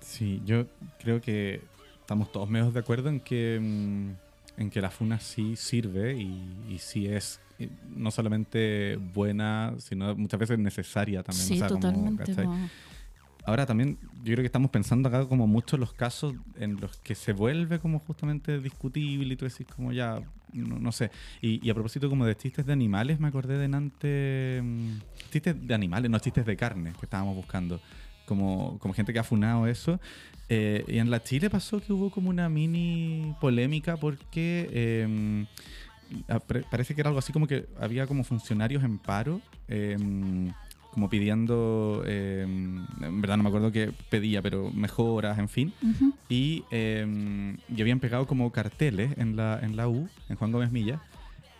Sí, 0.00 0.40
yo 0.44 0.66
creo 0.98 1.20
que 1.20 1.62
estamos 2.10 2.32
todos 2.32 2.50
menos 2.50 2.74
de 2.74 2.80
acuerdo 2.80 3.08
en 3.08 3.20
que, 3.20 3.60
mm, 3.62 4.60
en 4.60 4.70
que 4.70 4.80
la 4.80 4.90
funa 4.90 5.20
sí 5.20 5.54
sirve 5.54 6.14
y, 6.14 6.42
y 6.68 6.78
sí 6.78 7.06
es 7.06 7.38
eh, 7.60 7.68
no 7.94 8.10
solamente 8.10 8.96
buena, 8.96 9.74
sino 9.78 10.16
muchas 10.16 10.40
veces 10.40 10.58
necesaria 10.58 11.22
también. 11.22 11.46
sí, 11.46 11.54
o 11.54 11.58
sea, 11.58 11.68
como, 11.68 11.80
totalmente. 11.80 12.34
po. 12.34 12.52
Ahora 13.44 13.64
también 13.64 13.96
yo 14.24 14.32
creo 14.32 14.38
que 14.38 14.46
estamos 14.46 14.72
pensando 14.72 15.08
acá 15.08 15.24
como 15.26 15.46
muchos 15.46 15.78
los 15.78 15.92
casos 15.92 16.34
en 16.58 16.80
los 16.80 16.96
que 16.96 17.14
se 17.14 17.32
vuelve 17.32 17.78
como 17.78 18.00
justamente 18.00 18.58
discutible 18.58 19.32
y 19.32 19.36
tú 19.36 19.44
decís 19.44 19.68
como 19.68 19.92
ya, 19.92 20.20
no, 20.52 20.80
no 20.80 20.90
sé. 20.90 21.12
Y, 21.40 21.64
y 21.64 21.70
a 21.70 21.74
propósito 21.74 22.10
como 22.10 22.26
de 22.26 22.36
chistes 22.36 22.66
de 22.66 22.72
animales, 22.72 23.20
me 23.20 23.28
acordé 23.28 23.56
de 23.56 23.76
antes, 23.76 24.64
chistes 25.30 25.54
de 25.64 25.74
animales, 25.74 26.10
no 26.10 26.18
chistes 26.18 26.44
de 26.44 26.56
carne 26.56 26.92
que 26.98 27.06
estábamos 27.06 27.36
buscando. 27.36 27.80
Como, 28.30 28.78
como 28.78 28.94
gente 28.94 29.12
que 29.12 29.18
ha 29.18 29.24
funado 29.24 29.66
eso. 29.66 29.98
Eh, 30.48 30.84
y 30.88 30.98
en 30.98 31.10
la 31.10 31.20
Chile 31.22 31.50
pasó 31.50 31.80
que 31.80 31.92
hubo 31.92 32.10
como 32.10 32.30
una 32.30 32.48
mini 32.48 33.34
polémica 33.40 33.96
porque 33.96 34.68
eh, 34.72 35.46
pre- 36.46 36.64
parece 36.70 36.94
que 36.94 37.00
era 37.02 37.08
algo 37.10 37.18
así 37.18 37.32
como 37.32 37.46
que 37.46 37.66
había 37.78 38.06
como 38.06 38.22
funcionarios 38.24 38.82
en 38.84 38.98
paro. 38.98 39.40
eh, 39.68 39.96
como 40.92 41.08
pidiendo, 41.08 42.02
eh, 42.04 42.42
en 42.42 43.20
verdad 43.20 43.36
no 43.36 43.44
me 43.44 43.48
acuerdo 43.48 43.70
qué 43.70 43.92
pedía, 44.08 44.42
pero 44.42 44.72
mejoras, 44.72 45.38
en 45.38 45.48
fin. 45.48 45.72
Y, 46.28 46.64
eh, 46.72 47.56
y 47.68 47.80
habían 47.80 48.00
pegado 48.00 48.26
como 48.26 48.50
carteles 48.50 49.16
en 49.16 49.36
la, 49.36 49.60
en 49.62 49.76
la 49.76 49.86
U, 49.88 50.08
en 50.28 50.34
Juan 50.34 50.50
Gómez 50.50 50.72
Milla. 50.72 51.00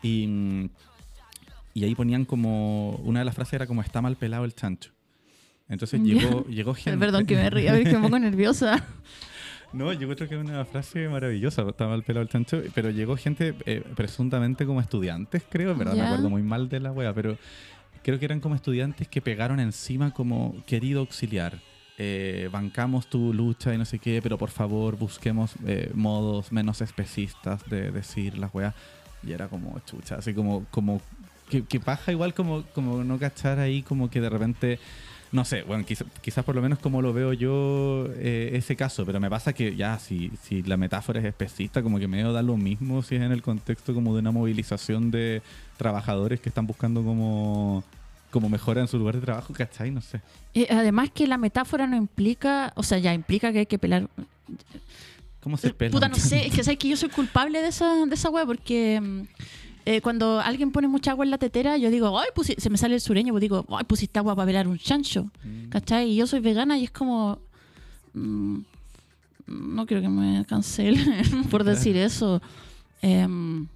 Y, 0.03 0.69
y 1.75 1.85
ahí 1.85 1.95
ponían 1.95 2.25
como, 2.25 2.97
una 3.05 3.21
de 3.21 3.25
las 3.25 3.37
frases 3.37 3.55
era 3.55 3.69
como 3.69 3.83
está 3.83 4.03
mal 4.03 4.17
pelado 4.17 4.45
el 4.45 4.53
chancho. 4.53 4.91
Entonces 5.71 6.01
llegó, 6.03 6.45
llegó 6.47 6.75
gente. 6.75 6.99
Perdón 6.99 7.25
que 7.27 7.37
me 7.37 7.49
ría, 7.49 7.73
porque 7.73 7.93
me 7.95 8.01
pongo 8.01 8.19
nerviosa. 8.19 8.85
No, 9.73 9.93
yo 9.93 10.09
creo 10.15 10.29
que 10.29 10.35
es 10.35 10.41
una 10.41 10.65
frase 10.65 11.09
maravillosa, 11.09 11.63
está 11.63 11.87
mal 11.87 12.03
pelado 12.03 12.23
el 12.25 12.29
chancho, 12.29 12.61
pero 12.75 12.91
llegó 12.91 13.17
gente 13.17 13.55
eh, 13.67 13.83
presuntamente 13.95 14.67
como 14.67 14.81
estudiantes, 14.81 15.45
creo, 15.49 15.75
verdad 15.77 15.95
Ya. 15.95 16.03
me 16.03 16.09
acuerdo 16.09 16.29
muy 16.29 16.43
mal 16.43 16.69
de 16.69 16.81
la 16.81 16.91
wea, 16.91 17.15
pero 17.15 17.39
creo 18.03 18.19
que 18.19 18.25
eran 18.25 18.41
como 18.41 18.57
estudiantes 18.57 19.07
que 19.07 19.21
pegaron 19.21 19.61
encima 19.61 20.11
como 20.13 20.57
querido 20.67 21.01
auxiliar. 21.01 21.59
eh, 22.03 22.49
bancamos 22.51 23.09
tu 23.11 23.33
lucha 23.35 23.75
y 23.75 23.79
no 23.79 23.85
sé 23.85 23.99
qué, 23.99 24.21
pero 24.23 24.39
por 24.39 24.49
favor 24.51 24.97
busquemos 24.97 25.53
eh, 25.67 25.91
modos 25.95 26.51
menos 26.51 26.81
especistas 26.81 27.63
de 27.69 27.91
decir 27.93 28.39
las 28.39 28.53
weas. 28.55 28.75
Y 29.23 29.33
era 29.33 29.49
como 29.49 29.79
chucha, 29.85 30.15
así 30.15 30.33
como, 30.33 30.65
como 30.71 31.03
que, 31.51 31.63
que 31.63 31.79
paja 31.79 32.11
igual 32.11 32.33
como, 32.33 32.63
como 32.75 33.05
no 33.05 33.19
cachar 33.19 33.59
ahí 33.59 33.83
como 33.83 34.09
que 34.09 34.21
de 34.23 34.31
repente 34.31 34.79
no 35.33 35.45
sé, 35.45 35.63
bueno, 35.63 35.85
quizá- 35.87 36.05
quizás 36.23 36.45
por 36.45 36.55
lo 36.57 36.63
menos 36.63 36.79
como 36.81 37.01
lo 37.03 37.13
veo 37.13 37.33
yo 37.33 38.07
eh, 38.17 38.51
ese 38.55 38.75
caso, 38.77 39.07
pero 39.07 39.21
me 39.21 39.31
pasa 39.31 39.53
que 39.53 39.77
ya, 39.77 39.99
si, 39.99 40.31
si 40.43 40.63
la 40.63 40.77
metáfora 40.77 41.21
es 41.21 41.27
especista, 41.27 41.83
como 41.83 41.99
que 41.99 42.09
medio 42.09 42.33
da 42.33 42.43
lo 42.43 42.57
mismo 42.57 43.03
si 43.03 43.15
es 43.17 43.23
en 43.23 43.31
el 43.33 43.41
contexto 43.43 43.95
como 43.95 44.13
de 44.15 44.21
una 44.21 44.33
movilización 44.33 45.11
de 45.11 45.41
trabajadores 45.77 46.41
que 46.41 46.49
están 46.49 46.67
buscando 46.67 47.03
como, 47.05 47.85
como 48.31 48.49
mejora 48.49 48.81
en 48.81 48.89
su 48.89 48.99
lugar 48.99 49.15
de 49.17 49.21
trabajo, 49.21 49.53
¿cachai? 49.55 49.91
No 49.93 50.01
sé. 50.01 50.21
Eh, 50.55 50.67
además 50.71 51.11
que 51.15 51.27
la 51.29 51.39
metáfora 51.39 51.87
no 51.87 51.97
implica, 51.97 52.73
o 52.75 52.83
sea, 52.83 52.99
ya 52.99 53.15
implica 53.15 53.53
que 53.53 53.61
hay 53.61 53.67
que 53.67 53.79
pelar. 53.79 54.09
¿Cómo 55.43 55.57
se 55.57 55.73
pela? 55.73 55.93
Puta, 55.93 56.09
no 56.09 56.17
sé, 56.17 56.47
es 56.49 56.55
que 56.55 56.63
sabes 56.65 56.79
que 56.79 56.89
yo 56.89 56.97
soy 56.97 57.09
culpable 57.09 57.63
de 57.63 57.69
esa, 57.69 58.05
de 58.05 58.15
esa 58.15 58.31
wea 58.31 58.45
porque 58.45 59.01
mm, 59.01 59.23
eh, 59.87 60.01
cuando 60.01 60.41
alguien 60.41 60.71
pone 60.73 60.89
mucha 60.89 61.11
agua 61.13 61.25
en 61.25 61.31
la 61.31 61.39
tetera, 61.39 61.77
yo 61.77 61.91
digo, 61.91 62.19
ay, 62.19 62.29
pusi-", 62.35 62.57
se 62.59 62.71
me 62.71 62.77
sale 62.79 62.95
el 62.95 63.01
sureño, 63.01 63.33
pues 63.33 63.41
digo, 63.43 63.65
ay, 63.71 63.85
pusiste 63.85 64.19
agua 64.19 64.35
para 64.37 64.47
pelar 64.47 64.69
un 64.69 64.79
chancho. 64.79 65.31
Mm. 65.45 65.69
¿Cachai? 65.69 66.11
Y 66.11 66.17
yo 66.17 66.27
soy 66.27 66.41
vegana 66.41 66.79
y 66.79 66.85
es 66.85 66.91
como. 66.91 67.39
mm, 68.15 68.59
no 69.47 69.85
quiero 69.87 70.01
que 70.03 70.09
me 70.09 70.45
cancelen 70.47 71.23
por 71.51 71.65
decir 71.65 71.97
eso. 71.97 72.41
Em, 73.03 73.67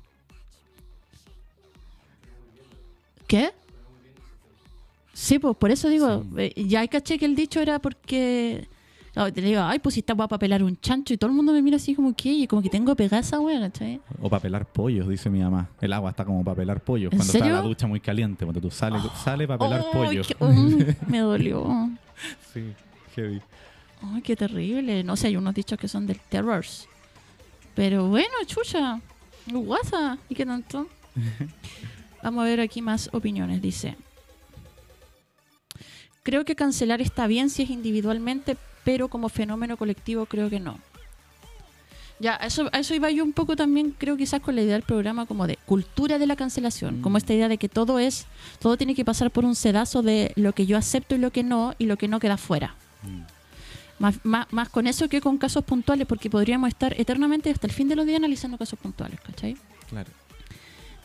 ¿Qué? 3.27 3.51
Sí, 5.13 5.39
pues 5.39 5.57
por 5.57 5.71
eso 5.71 5.89
digo, 5.89 6.23
Sí. 6.23 6.29
eh, 6.39 6.65
ya 6.67 6.87
caché 6.89 7.19
que 7.19 7.25
el 7.25 7.35
dicho 7.37 7.61
era 7.61 7.79
porque. 7.79 8.69
Te 9.15 9.41
digo, 9.41 9.61
ay, 9.63 9.79
pues 9.79 9.95
si 9.95 10.01
está 10.01 10.13
guapa 10.15 10.31
para 10.31 10.41
pelar 10.41 10.63
un 10.65 10.77
chancho 10.81 11.15
y 11.15 11.17
todo 11.17 11.31
el 11.31 11.37
mundo 11.37 11.53
me 11.53 11.63
mira 11.63 11.77
así 11.77 11.95
como 11.95 12.15
que, 12.15 12.33
y 12.33 12.47
como 12.49 12.61
que 12.63 12.69
tengo 12.69 12.95
pegada 12.97 13.21
esa 13.21 13.39
wea, 13.39 13.61
¿cachai? 13.61 14.01
O 14.21 14.29
para 14.29 14.43
pelar 14.43 14.67
pollos, 14.67 15.09
dice 15.09 15.31
mi 15.31 15.41
mamá. 15.41 15.69
El 15.81 15.93
agua 15.93 16.11
está 16.11 16.25
como 16.25 16.43
para 16.43 16.57
pelar 16.57 16.81
pollos. 16.81 17.13
¿En 17.13 17.19
Cuando 17.19 17.33
está 17.33 17.39
serio? 17.39 17.55
la 17.55 17.61
ducha 17.63 17.87
muy 17.87 18.01
caliente, 18.01 18.45
cuando 18.45 18.61
tú 18.61 18.71
sales, 18.71 19.01
sale 19.25 19.47
para 19.47 19.59
pelar 19.59 19.85
Ay, 19.87 19.93
pollos. 19.93 20.27
qué- 20.27 20.97
me 21.07 21.19
dolió. 21.21 21.91
sí, 22.53 22.73
heavy. 23.15 23.41
Ay, 24.03 24.21
qué 24.23 24.35
terrible. 24.35 25.05
No 25.05 25.15
sé, 25.17 25.29
hay 25.29 25.37
unos 25.37 25.55
dichos 25.55 25.79
que 25.79 25.87
son 25.89 26.07
del 26.07 26.19
terrors. 26.19 26.89
Pero 27.77 28.09
bueno, 28.09 28.35
chucha. 28.47 29.01
Guasa. 29.47 30.19
¿Y 30.29 30.35
qué 30.35 30.45
tanto? 30.45 30.89
Vamos 32.23 32.43
a 32.43 32.45
ver 32.47 32.61
aquí 32.61 32.83
más 32.83 33.09
opiniones. 33.13 33.63
Dice. 33.63 33.97
Creo 36.23 36.45
que 36.45 36.57
cancelar 36.57 37.01
está 37.03 37.27
bien 37.27 37.51
si 37.51 37.63
es 37.63 37.71
individualmente, 37.71 38.57
pero 38.85 39.09
como 39.09 39.29
fenómeno 39.29 39.77
colectivo 39.77 40.27
creo 40.27 40.51
que 40.51 40.61
no. 40.61 40.79
Ya, 42.21 42.39
a 42.41 42.47
eso, 42.47 42.69
a 42.73 42.79
eso 42.79 42.95
iba 42.95 43.11
yo 43.11 43.25
un 43.25 43.33
poco 43.33 43.57
también, 43.57 43.95
creo 43.99 44.17
quizás 44.17 44.41
con 44.41 44.55
la 44.55 44.63
idea 44.63 44.75
del 44.75 44.83
programa 44.83 45.27
como 45.27 45.47
de 45.47 45.59
cultura 45.67 46.19
de 46.19 46.27
la 46.27 46.37
cancelación, 46.37 47.03
como 47.03 47.19
esta 47.19 47.35
idea 47.35 47.49
de 47.49 47.59
que 47.59 47.69
todo 47.69 47.99
es, 47.99 48.27
todo 48.61 48.77
tiene 48.77 48.95
que 48.95 49.05
pasar 49.05 49.31
por 49.31 49.45
un 49.45 49.57
sedazo 49.57 50.01
de 50.03 50.33
lo 50.37 50.53
que 50.53 50.65
yo 50.65 50.77
acepto 50.79 51.17
y 51.17 51.19
lo 51.19 51.33
que 51.33 51.43
no, 51.43 51.75
y 51.79 51.87
lo 51.87 51.97
que 51.97 52.07
no 52.07 52.21
queda 52.21 52.37
fuera. 52.37 52.77
Más, 53.99 54.25
más, 54.25 54.47
más 54.53 54.69
con 54.69 54.87
eso 54.87 55.09
que 55.09 55.21
con 55.21 55.39
casos 55.39 55.65
puntuales, 55.65 56.07
porque 56.07 56.31
podríamos 56.31 56.69
estar 56.69 56.99
eternamente 56.99 57.51
hasta 57.51 57.67
el 57.67 57.73
fin 57.73 57.89
de 57.89 57.97
los 57.97 58.07
días 58.07 58.19
analizando 58.19 58.59
casos 58.59 58.79
puntuales, 58.79 59.21
¿cachai? 59.21 59.57
Claro. 59.89 60.11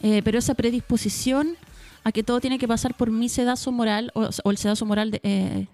Eh, 0.01 0.21
pero 0.23 0.37
esa 0.37 0.53
predisposición 0.53 1.57
a 2.03 2.11
que 2.11 2.23
todo 2.23 2.39
tiene 2.39 2.59
que 2.59 2.67
pasar 2.67 2.95
por 2.95 3.11
mi 3.11 3.29
sedazo 3.29 3.71
moral 3.71 4.11
o, 4.13 4.29
o 4.43 4.51
el 4.51 4.57
sedazo 4.57 4.85
moral 4.85 5.11
de, 5.11 5.19
eh, 5.23 5.67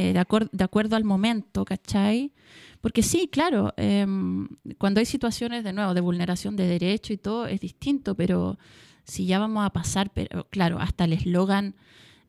eh, 0.00 0.12
de, 0.14 0.20
acuer- 0.20 0.48
de 0.50 0.64
acuerdo 0.64 0.96
al 0.96 1.04
momento, 1.04 1.64
¿cachai? 1.64 2.32
Porque 2.80 3.02
sí, 3.02 3.28
claro, 3.30 3.74
em, 3.76 4.48
cuando 4.78 5.00
hay 5.00 5.06
situaciones 5.06 5.62
de 5.64 5.72
nuevo 5.72 5.92
de 5.94 6.00
vulneración 6.00 6.56
de 6.56 6.66
derecho 6.66 7.12
y 7.12 7.18
todo 7.18 7.46
es 7.46 7.60
distinto, 7.60 8.14
pero 8.14 8.58
si 9.04 9.26
ya 9.26 9.38
vamos 9.38 9.64
a 9.66 9.70
pasar, 9.70 10.10
pero 10.14 10.46
claro, 10.50 10.78
hasta 10.78 11.04
el 11.04 11.12
eslogan, 11.12 11.74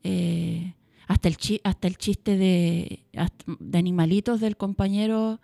eh, 0.03 0.73
hasta, 1.07 1.29
el 1.29 1.37
hasta 1.63 1.87
el 1.87 1.95
chiste 1.97 2.37
de, 2.37 3.03
de 3.59 3.77
animalitos 3.77 4.39
del 4.41 4.57
compañero 4.57 5.39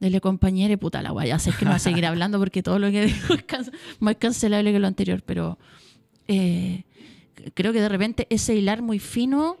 del 0.00 0.18
compañero, 0.22 0.78
puta 0.78 1.02
la 1.02 1.10
guaya, 1.10 1.38
sé 1.38 1.50
que 1.58 1.66
no 1.66 1.72
va 1.72 1.76
a 1.76 1.78
seguir 1.78 2.06
hablando 2.06 2.38
porque 2.38 2.62
todo 2.62 2.78
lo 2.78 2.90
que 2.90 3.04
digo 3.04 3.34
es 3.34 3.42
can- 3.42 3.70
más 3.98 4.16
cancelable 4.16 4.72
que 4.72 4.78
lo 4.78 4.86
anterior, 4.86 5.22
pero 5.26 5.58
eh, 6.26 6.84
creo 7.52 7.72
que 7.74 7.82
de 7.82 7.88
repente 7.90 8.26
ese 8.30 8.54
hilar 8.54 8.80
muy 8.80 8.98
fino, 8.98 9.58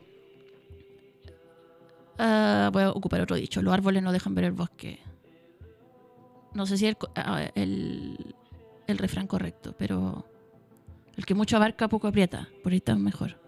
ah, 2.20 2.70
voy 2.72 2.82
a 2.82 2.90
ocupar 2.90 3.20
otro 3.20 3.36
dicho, 3.36 3.62
los 3.62 3.72
árboles 3.72 4.02
no 4.02 4.12
dejan 4.12 4.34
ver 4.34 4.44
el 4.44 4.52
bosque. 4.52 5.00
No 6.54 6.66
sé 6.66 6.76
si 6.76 6.86
el, 6.86 6.96
ah, 7.16 7.48
el, 7.54 8.34
el 8.86 8.98
refrán 8.98 9.26
correcto, 9.26 9.74
pero 9.78 10.26
el 11.16 11.24
que 11.24 11.34
mucho 11.34 11.56
abarca 11.56 11.88
poco 11.88 12.08
aprieta, 12.08 12.48
por 12.62 12.72
ahí 12.72 12.78
está 12.78 12.94
mejor. 12.96 13.40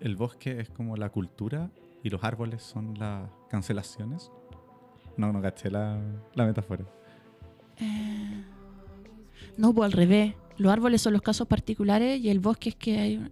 El 0.00 0.16
bosque 0.16 0.60
es 0.60 0.70
como 0.70 0.96
la 0.96 1.10
cultura 1.10 1.70
y 2.02 2.08
los 2.10 2.24
árboles 2.24 2.62
son 2.62 2.98
las 2.98 3.28
cancelaciones. 3.50 4.30
No, 5.16 5.32
no 5.32 5.42
caché 5.42 5.70
la, 5.70 6.00
la 6.34 6.46
metáfora. 6.46 6.84
Eh, 7.76 8.44
no, 9.56 9.74
pues 9.74 9.86
al 9.86 9.92
revés. 9.92 10.34
Los 10.56 10.72
árboles 10.72 11.00
son 11.02 11.12
los 11.14 11.22
casos 11.22 11.46
particulares 11.46 12.20
y 12.20 12.30
el 12.30 12.38
bosque 12.40 12.70
es 12.70 12.76
que 12.76 12.98
hay... 12.98 13.30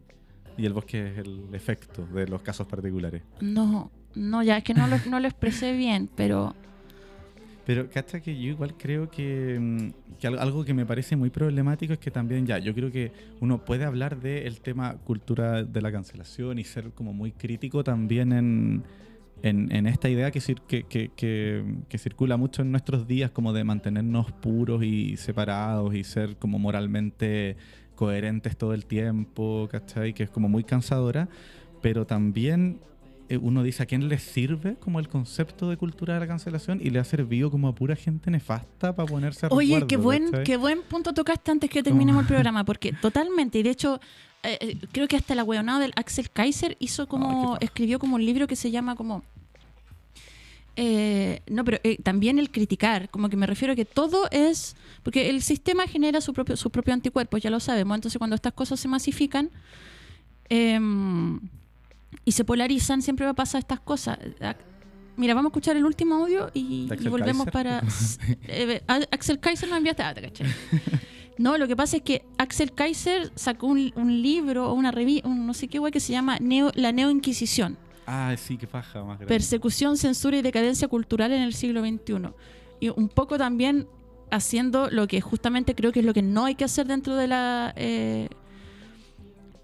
Y 0.58 0.66
el 0.66 0.72
bosque 0.74 1.12
es 1.12 1.18
el 1.18 1.44
efecto 1.54 2.04
de 2.06 2.26
los 2.26 2.42
casos 2.42 2.66
particulares. 2.66 3.22
No, 3.40 3.90
no, 4.14 4.42
ya 4.42 4.58
es 4.58 4.64
que 4.64 4.74
no 4.74 4.86
lo, 4.88 4.96
no 5.08 5.20
lo 5.20 5.26
expresé 5.28 5.72
bien, 5.76 6.10
pero... 6.14 6.54
Pero 7.64 7.88
cacha 7.90 8.20
que 8.20 8.34
yo 8.34 8.48
igual 8.48 8.74
creo 8.78 9.10
que, 9.10 9.58
mm, 9.60 10.16
que 10.18 10.26
al- 10.26 10.38
algo 10.38 10.64
que 10.64 10.72
me 10.72 10.86
parece 10.86 11.16
muy 11.16 11.28
problemático 11.30 11.92
es 11.92 11.98
que 11.98 12.10
también 12.10 12.46
ya, 12.46 12.58
yo 12.58 12.74
creo 12.74 12.90
que 12.90 13.12
uno 13.40 13.62
puede 13.62 13.84
hablar 13.84 14.18
del 14.20 14.60
tema 14.62 14.94
cultura 15.04 15.62
de 15.64 15.82
la 15.82 15.92
cancelación 15.92 16.58
y 16.58 16.64
ser 16.64 16.92
como 16.92 17.12
muy 17.12 17.30
crítico 17.30 17.84
también 17.84 18.32
en, 18.32 18.84
en, 19.42 19.70
en 19.70 19.86
esta 19.86 20.08
idea 20.08 20.30
que, 20.30 20.40
cir- 20.40 20.62
que, 20.66 20.84
que, 20.84 21.10
que- 21.14 21.62
que 21.90 21.98
circula 21.98 22.38
mucho 22.38 22.62
en 22.62 22.70
nuestros 22.72 23.06
días 23.06 23.30
como 23.32 23.52
de 23.52 23.64
mantenernos 23.64 24.32
puros 24.32 24.82
y 24.82 25.18
separados 25.18 25.94
y 25.94 26.04
ser 26.04 26.36
como 26.36 26.58
moralmente 26.58 27.58
coherentes 27.98 28.56
todo 28.56 28.74
el 28.74 28.86
tiempo, 28.86 29.68
¿cachai? 29.68 30.14
Que 30.14 30.22
es 30.22 30.30
como 30.30 30.48
muy 30.48 30.62
cansadora, 30.62 31.28
pero 31.82 32.06
también 32.06 32.78
eh, 33.28 33.38
uno 33.38 33.64
dice 33.64 33.82
a 33.82 33.86
quién 33.86 34.08
le 34.08 34.20
sirve 34.20 34.76
como 34.76 35.00
el 35.00 35.08
concepto 35.08 35.68
de 35.68 35.76
cultura 35.76 36.14
de 36.14 36.20
la 36.20 36.28
cancelación 36.28 36.78
y 36.80 36.90
le 36.90 37.00
ha 37.00 37.04
servido 37.04 37.50
como 37.50 37.66
a 37.66 37.74
pura 37.74 37.96
gente 37.96 38.30
nefasta 38.30 38.94
para 38.94 39.08
ponerse 39.08 39.46
a 39.46 39.48
Oye, 39.48 39.84
qué 39.88 39.96
buen, 39.96 40.26
¿cachai? 40.26 40.44
qué 40.44 40.56
buen 40.56 40.82
punto 40.82 41.12
tocaste 41.12 41.50
antes 41.50 41.68
que 41.68 41.82
terminemos 41.82 42.22
el 42.22 42.28
programa, 42.28 42.64
porque 42.70 42.92
totalmente, 42.92 43.58
y 43.58 43.64
de 43.64 43.70
hecho, 43.70 43.98
eh, 44.44 44.58
eh, 44.60 44.78
creo 44.92 45.08
que 45.08 45.16
hasta 45.16 45.34
la 45.34 45.42
weonada 45.42 45.80
del 45.80 45.92
Axel 45.96 46.30
Kaiser 46.30 46.76
hizo 46.78 47.08
como, 47.08 47.56
escribió 47.58 47.98
como 47.98 48.14
un 48.14 48.24
libro 48.24 48.46
que 48.46 48.54
se 48.54 48.70
llama 48.70 48.94
como... 48.94 49.24
eh, 50.80 51.42
no, 51.48 51.64
pero 51.64 51.80
eh, 51.82 51.98
también 52.00 52.38
el 52.38 52.52
criticar, 52.52 53.10
como 53.10 53.28
que 53.28 53.36
me 53.36 53.48
refiero 53.48 53.72
a 53.72 53.76
que 53.76 53.84
todo 53.84 54.28
es, 54.30 54.76
porque 55.02 55.28
el 55.28 55.42
sistema 55.42 55.88
genera 55.88 56.20
su 56.20 56.32
propio, 56.32 56.56
su 56.56 56.70
propio 56.70 56.94
anticuerpo, 56.94 57.36
ya 57.36 57.50
lo 57.50 57.58
sabemos, 57.58 57.96
entonces 57.96 58.16
cuando 58.16 58.36
estas 58.36 58.52
cosas 58.52 58.78
se 58.78 58.86
masifican 58.86 59.50
em, 60.48 61.40
y 62.24 62.30
se 62.30 62.44
polarizan, 62.44 63.02
siempre 63.02 63.26
va 63.26 63.32
a 63.32 63.34
pasar 63.34 63.58
estas 63.58 63.80
cosas. 63.80 64.20
Mira, 65.16 65.34
vamos 65.34 65.48
a 65.48 65.50
escuchar 65.50 65.76
el 65.76 65.84
último 65.84 66.14
audio 66.14 66.48
y, 66.54 66.86
¿De 66.86 66.94
y 66.94 66.96
Axel 66.96 67.10
volvemos 67.10 67.46
Kaiser? 67.46 67.52
para... 67.52 67.82
Eh, 68.46 68.80
Axel 69.10 69.40
Kaiser 69.40 69.68
nos 69.68 69.78
enviaste 69.78 70.04
data, 70.04 70.20
¿cachai? 70.22 70.46
No, 71.38 71.58
lo 71.58 71.66
que 71.66 71.74
pasa 71.74 71.96
es 71.96 72.02
que 72.04 72.24
Axel 72.36 72.72
Kaiser 72.72 73.32
sacó 73.34 73.66
un, 73.66 73.92
un 73.96 74.22
libro 74.22 74.70
o 74.70 74.74
una 74.74 74.92
revista, 74.92 75.28
no 75.28 75.54
sé 75.54 75.66
qué 75.66 75.80
guay, 75.80 75.90
que 75.90 76.00
se 76.00 76.12
llama 76.12 76.36
Neo, 76.40 76.70
La 76.76 76.92
Neo-Inquisición. 76.92 77.78
Ah, 78.10 78.34
sí, 78.38 78.56
qué 78.56 78.66
paja 78.66 79.00
más 79.00 79.18
grande. 79.18 79.26
Persecución, 79.26 79.98
censura 79.98 80.38
y 80.38 80.42
decadencia 80.42 80.88
cultural 80.88 81.30
en 81.32 81.42
el 81.42 81.52
siglo 81.52 81.82
XXI. 81.82 82.30
Y 82.80 82.88
un 82.88 83.08
poco 83.10 83.36
también 83.36 83.86
haciendo 84.30 84.88
lo 84.90 85.06
que 85.06 85.20
justamente 85.20 85.74
creo 85.74 85.92
que 85.92 86.00
es 86.00 86.06
lo 86.06 86.14
que 86.14 86.22
no 86.22 86.46
hay 86.46 86.54
que 86.54 86.64
hacer 86.64 86.86
dentro 86.86 87.16
de 87.16 87.26
la, 87.28 87.74
eh, 87.76 88.28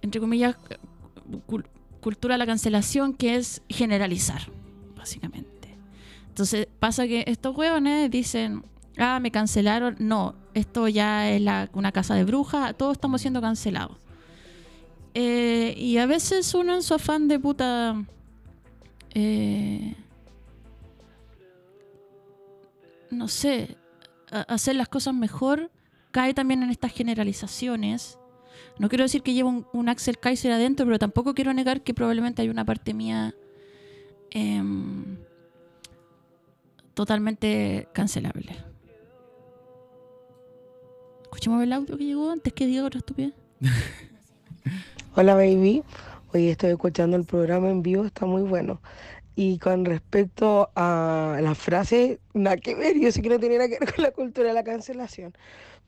entre 0.02 0.20
comillas, 0.20 0.56
cul- 1.48 1.64
cultura 2.00 2.34
de 2.34 2.38
la 2.38 2.46
cancelación, 2.46 3.14
que 3.14 3.36
es 3.36 3.62
generalizar, 3.70 4.42
básicamente. 4.94 5.74
Entonces 6.28 6.66
pasa 6.80 7.06
que 7.06 7.24
estos 7.26 7.56
huevones 7.56 8.10
dicen, 8.10 8.62
ah, 8.98 9.20
me 9.20 9.30
cancelaron. 9.30 9.96
No, 10.00 10.34
esto 10.52 10.86
ya 10.88 11.30
es 11.30 11.40
una 11.72 11.92
casa 11.92 12.14
de 12.14 12.24
brujas, 12.24 12.76
todos 12.76 12.92
estamos 12.92 13.22
siendo 13.22 13.40
cancelados. 13.40 13.96
Eh, 15.14 15.74
y 15.78 15.96
a 15.98 16.06
veces 16.06 16.52
uno 16.54 16.74
en 16.74 16.82
su 16.82 16.92
afán 16.92 17.26
de 17.28 17.38
puta... 17.38 18.04
eh, 19.14 19.94
no 23.10 23.28
sé, 23.28 23.76
hacer 24.30 24.76
las 24.76 24.88
cosas 24.88 25.14
mejor, 25.14 25.70
cae 26.10 26.34
también 26.34 26.62
en 26.62 26.70
estas 26.70 26.92
generalizaciones. 26.92 28.18
No 28.78 28.88
quiero 28.88 29.04
decir 29.04 29.22
que 29.22 29.34
llevo 29.34 29.48
un, 29.48 29.66
un 29.72 29.88
Axel 29.88 30.18
Kaiser 30.18 30.52
adentro, 30.52 30.84
pero 30.86 30.98
tampoco 30.98 31.34
quiero 31.34 31.52
negar 31.54 31.82
que 31.82 31.94
probablemente 31.94 32.42
hay 32.42 32.48
una 32.48 32.64
parte 32.64 32.92
mía 32.92 33.34
em, 34.30 35.16
totalmente 36.94 37.88
cancelable. 37.92 38.56
Escuchemos 41.22 41.62
el 41.62 41.72
audio 41.72 41.96
que 41.96 42.04
llegó 42.04 42.30
antes 42.30 42.52
que 42.52 42.66
diga 42.66 42.84
otra 42.84 42.98
estupidez. 42.98 43.34
Hola 45.16 45.34
baby, 45.34 45.82
hoy 46.34 46.48
estoy 46.48 46.70
escuchando 46.70 47.16
el 47.16 47.24
programa 47.24 47.70
en 47.70 47.82
vivo, 47.82 48.04
está 48.04 48.26
muy 48.26 48.42
bueno. 48.42 48.82
Y 49.36 49.58
con 49.58 49.84
respecto 49.84 50.70
a 50.74 51.38
la 51.40 51.54
frase, 51.54 52.20
nada 52.34 52.56
que 52.56 52.74
ver, 52.74 52.98
yo 52.98 53.10
sé 53.12 53.22
que 53.22 53.28
no 53.28 53.38
tiene 53.38 53.56
nada 53.58 53.68
que 53.68 53.78
ver 53.78 53.94
con 53.94 54.02
la 54.02 54.10
cultura 54.10 54.48
de 54.48 54.54
la 54.54 54.64
cancelación, 54.64 55.32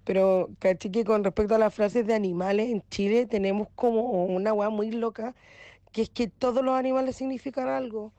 pero 0.04 0.50
caché 0.60 0.90
que 0.90 1.04
con 1.04 1.24
respecto 1.24 1.54
a 1.56 1.58
las 1.58 1.74
frases 1.74 2.06
de 2.06 2.14
animales 2.14 2.70
en 2.70 2.82
Chile 2.90 3.26
tenemos 3.26 3.68
como 3.74 4.24
una 4.26 4.52
weá 4.52 4.70
muy 4.70 4.90
loca, 4.92 5.34
que 5.92 6.02
es 6.02 6.10
que 6.10 6.28
todos 6.28 6.64
los 6.64 6.76
animales 6.76 7.16
significan 7.16 7.68
algo. 7.68 8.12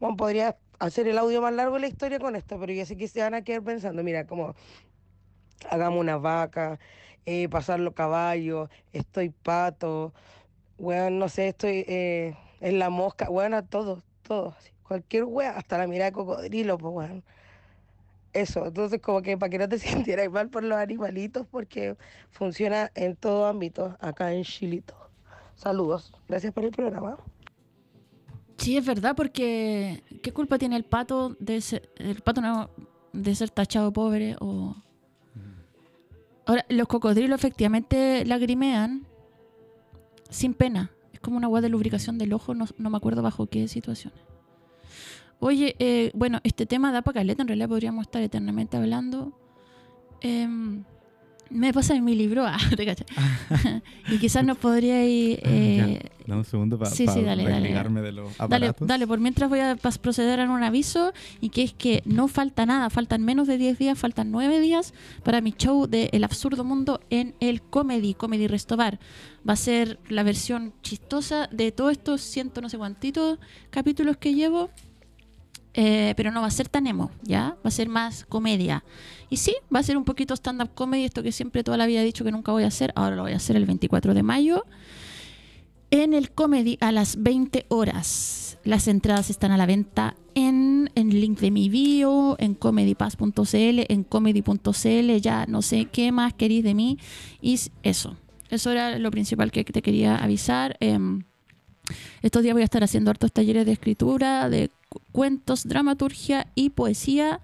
Bueno, 0.00 0.16
podría 0.16 0.56
hacer 0.78 1.08
el 1.08 1.18
audio 1.18 1.40
más 1.42 1.54
largo 1.54 1.76
de 1.76 1.82
la 1.82 1.88
historia 1.88 2.18
con 2.18 2.36
esto, 2.36 2.58
pero 2.60 2.72
yo 2.72 2.84
sé 2.86 2.96
que 2.96 3.08
se 3.08 3.20
van 3.20 3.34
a 3.34 3.42
quedar 3.44 3.62
pensando, 3.62 4.02
mira, 4.02 4.26
como 4.26 4.54
hagamos 5.70 6.00
una 6.00 6.18
vaca, 6.18 6.78
eh, 7.26 7.48
pasar 7.48 7.80
los 7.80 7.94
caballos, 7.94 8.68
estoy 8.92 9.30
pato, 9.30 10.12
weón, 10.82 11.18
no 11.18 11.28
sé, 11.28 11.48
estoy 11.48 11.84
eh, 11.86 12.36
en 12.60 12.78
la 12.78 12.90
mosca, 12.90 13.30
weón, 13.30 13.54
a 13.54 13.62
todos, 13.62 14.02
todos, 14.22 14.54
así, 14.56 14.70
cualquier 14.82 15.24
weón, 15.24 15.54
hasta 15.56 15.78
la 15.78 15.86
mirada 15.86 16.10
de 16.10 16.12
cocodrilo, 16.12 16.76
pues 16.76 16.92
weón. 16.94 17.24
Eso, 18.32 18.66
entonces 18.66 19.00
como 19.00 19.22
que 19.22 19.38
para 19.38 19.50
que 19.50 19.58
no 19.58 19.68
te 19.68 19.78
sintieras 19.78 20.30
mal 20.30 20.48
por 20.50 20.64
los 20.64 20.76
animalitos, 20.76 21.46
porque 21.46 21.96
funciona 22.30 22.90
en 22.94 23.16
todo 23.16 23.46
ámbito, 23.46 23.96
acá 24.00 24.32
en 24.32 24.42
Chilito. 24.42 24.94
Saludos, 25.54 26.12
gracias 26.28 26.52
por 26.52 26.64
el 26.64 26.72
programa. 26.72 27.16
Sí, 28.56 28.76
es 28.76 28.84
verdad, 28.84 29.14
porque 29.16 30.02
¿qué 30.22 30.32
culpa 30.32 30.58
tiene 30.58 30.76
el 30.76 30.84
pato 30.84 31.36
de 31.38 31.60
ser, 31.60 31.90
el 31.96 32.20
pato 32.22 32.40
no, 32.40 32.70
de 33.12 33.34
ser 33.34 33.50
tachado 33.50 33.92
pobre 33.92 34.36
o 34.40 34.74
Ahora, 36.44 36.66
los 36.68 36.88
cocodrilos 36.88 37.38
efectivamente 37.38 38.24
lagrimean 38.24 39.06
sin 40.32 40.54
pena. 40.54 40.90
Es 41.12 41.20
como 41.20 41.36
una 41.36 41.46
agua 41.46 41.60
de 41.60 41.68
lubricación 41.68 42.18
del 42.18 42.32
ojo, 42.32 42.54
no, 42.54 42.66
no 42.78 42.90
me 42.90 42.96
acuerdo 42.96 43.22
bajo 43.22 43.46
qué 43.46 43.68
situaciones. 43.68 44.20
Oye, 45.38 45.74
eh, 45.78 46.10
bueno, 46.14 46.40
este 46.44 46.66
tema 46.66 46.92
da 46.92 47.02
para 47.02 47.20
caleta, 47.20 47.42
en 47.42 47.48
realidad 47.48 47.68
podríamos 47.68 48.02
estar 48.02 48.22
eternamente 48.22 48.76
hablando. 48.76 49.32
Em, 50.20 50.84
Me 51.52 51.72
pasa 51.72 51.94
en 51.94 52.04
mi 52.04 52.14
libro, 52.14 52.46
ah, 52.46 52.56
te 52.76 52.84
y 54.10 54.18
quizás 54.18 54.44
nos 54.44 54.56
podríais... 54.58 55.38
Eh, 55.42 56.00
Ya, 56.02 56.10
dame 56.26 56.40
un 56.40 56.44
segundo 56.44 56.78
para 56.78 56.90
sí, 56.90 57.06
sí, 57.06 57.22
dale, 57.22 57.44
de 57.44 58.12
los 58.12 58.40
aparatos. 58.40 58.86
dale, 58.86 59.06
por 59.06 59.20
mientras 59.20 59.50
voy 59.50 59.60
a 59.60 59.76
proceder 59.76 60.40
a 60.40 60.50
un 60.50 60.62
aviso 60.62 61.12
y 61.40 61.50
que 61.50 61.62
es 61.62 61.72
que 61.74 62.02
no 62.06 62.28
falta 62.28 62.64
nada, 62.64 62.90
faltan 62.90 63.24
menos 63.24 63.46
de 63.48 63.58
10 63.58 63.78
días, 63.78 63.98
faltan 63.98 64.30
9 64.30 64.60
días 64.60 64.94
para 65.22 65.40
mi 65.40 65.52
show 65.52 65.86
de 65.86 66.08
El 66.12 66.24
Absurdo 66.24 66.64
Mundo 66.64 67.00
en 67.10 67.34
el 67.40 67.60
Comedy, 67.62 68.14
Comedy 68.14 68.46
Restobar. 68.46 68.98
Va 69.48 69.54
a 69.54 69.56
ser 69.56 69.98
la 70.08 70.22
versión 70.22 70.72
chistosa 70.82 71.48
de 71.52 71.72
todos 71.72 71.92
estos 71.92 72.20
ciento 72.22 72.60
no 72.60 72.68
sé 72.68 72.78
cuantitos 72.78 73.38
capítulos 73.70 74.16
que 74.16 74.34
llevo, 74.34 74.70
eh, 75.74 76.14
pero 76.16 76.30
no 76.30 76.40
va 76.40 76.46
a 76.46 76.50
ser 76.50 76.68
tan 76.68 76.86
emo, 76.86 77.10
¿ya? 77.22 77.56
Va 77.64 77.68
a 77.68 77.70
ser 77.70 77.88
más 77.88 78.24
comedia. 78.26 78.84
Y 79.30 79.38
sí, 79.38 79.54
va 79.74 79.80
a 79.80 79.82
ser 79.82 79.96
un 79.96 80.04
poquito 80.04 80.34
stand-up 80.34 80.70
comedy, 80.74 81.04
esto 81.04 81.22
que 81.22 81.32
siempre 81.32 81.64
toda 81.64 81.76
la 81.76 81.86
vida 81.86 82.02
he 82.02 82.04
dicho 82.04 82.24
que 82.24 82.32
nunca 82.32 82.52
voy 82.52 82.64
a 82.64 82.68
hacer, 82.68 82.92
ahora 82.96 83.16
lo 83.16 83.22
voy 83.22 83.32
a 83.32 83.36
hacer 83.36 83.56
el 83.56 83.66
24 83.66 84.14
de 84.14 84.22
mayo 84.22 84.64
en 85.92 86.14
el 86.14 86.32
Comedy 86.32 86.78
a 86.80 86.90
las 86.90 87.22
20 87.22 87.66
horas. 87.68 88.58
Las 88.64 88.88
entradas 88.88 89.28
están 89.28 89.52
a 89.52 89.58
la 89.58 89.66
venta 89.66 90.16
en 90.34 90.90
el 90.94 91.20
link 91.20 91.38
de 91.40 91.50
mi 91.50 91.68
bio, 91.68 92.36
en 92.38 92.54
comedypass.cl, 92.54 93.84
en 93.88 94.02
comedy.cl, 94.04 95.16
ya 95.20 95.46
no 95.46 95.60
sé 95.60 95.84
qué 95.92 96.10
más 96.10 96.32
queréis 96.32 96.64
de 96.64 96.74
mí. 96.74 96.98
Y 97.42 97.60
eso, 97.82 98.16
eso 98.48 98.70
era 98.70 98.98
lo 98.98 99.10
principal 99.10 99.52
que 99.52 99.64
te 99.64 99.82
quería 99.82 100.16
avisar. 100.16 100.76
Em, 100.80 101.24
estos 102.22 102.42
días 102.42 102.52
voy 102.54 102.62
a 102.62 102.64
estar 102.64 102.82
haciendo 102.84 103.10
hartos 103.10 103.32
talleres 103.32 103.66
de 103.66 103.72
escritura, 103.72 104.48
de 104.48 104.70
cu- 104.88 105.00
cuentos, 105.12 105.66
dramaturgia 105.68 106.46
y 106.54 106.70
poesía. 106.70 107.40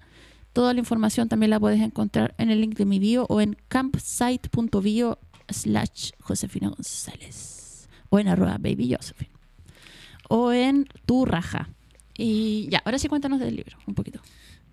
Toda 0.53 0.73
la 0.73 0.79
información 0.79 1.29
también 1.29 1.49
la 1.51 1.59
puedes 1.59 1.79
encontrar 1.81 2.33
en 2.37 2.49
el 2.49 2.61
link 2.61 2.75
de 2.77 2.85
mi 2.85 2.99
bio 2.99 3.25
o 3.29 3.39
en 3.41 3.55
campsite.bio 3.67 5.19
slash 5.49 6.11
Josefina 6.19 6.69
González 6.69 7.87
o 8.09 8.19
en 8.19 8.27
arroba 8.27 8.57
baby 8.59 8.93
Josephine 8.95 9.31
o 10.29 10.51
en 10.51 10.87
tu 11.05 11.25
raja. 11.25 11.69
Y 12.17 12.67
ya, 12.69 12.81
ahora 12.85 12.99
sí 12.99 13.07
cuéntanos 13.07 13.39
del 13.39 13.55
libro, 13.55 13.77
un 13.87 13.95
poquito. 13.95 14.19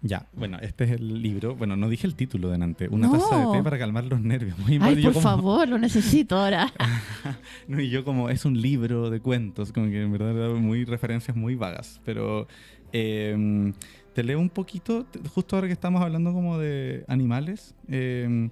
Ya, 0.03 0.27
bueno, 0.35 0.59
este 0.61 0.85
es 0.85 0.91
el 0.93 1.23
libro. 1.23 1.57
Bueno, 1.57 1.75
no 1.77 1.89
dije 1.89 2.07
el 2.07 2.15
título 2.15 2.49
delante. 2.51 2.89
Una 2.89 3.09
No. 3.09 3.15
taza 3.19 3.39
de 3.47 3.57
té 3.59 3.63
para 3.65 3.79
calmar 3.79 4.05
los 4.05 4.21
nervios. 4.21 4.57
Muy 4.59 4.79
Ay, 4.81 5.03
por 5.03 5.15
como- 5.15 5.23
favor, 5.23 5.69
lo 5.69 5.79
necesito 5.79 6.37
ahora. 6.37 6.73
No, 7.69 7.81
y 7.81 7.89
yo 7.91 8.05
como 8.05 8.29
es 8.31 8.45
un 8.45 8.61
libro 8.61 9.11
de 9.11 9.21
cuentos, 9.21 9.73
como 9.73 9.87
que 9.87 10.03
en 10.03 10.13
verdad 10.13 10.55
muy 10.55 10.85
referencias 10.85 11.37
muy 11.37 11.55
vagas, 11.57 12.01
pero 12.05 12.47
eh, 12.93 13.73
te 14.15 14.23
leo 14.23 14.39
un 14.39 14.49
poquito, 14.51 15.07
justo 15.35 15.57
ahora 15.57 15.67
que 15.67 15.73
estamos 15.73 16.01
hablando 16.03 16.33
como 16.33 16.59
de 16.59 17.05
animales, 17.09 17.75
eh, 17.89 18.49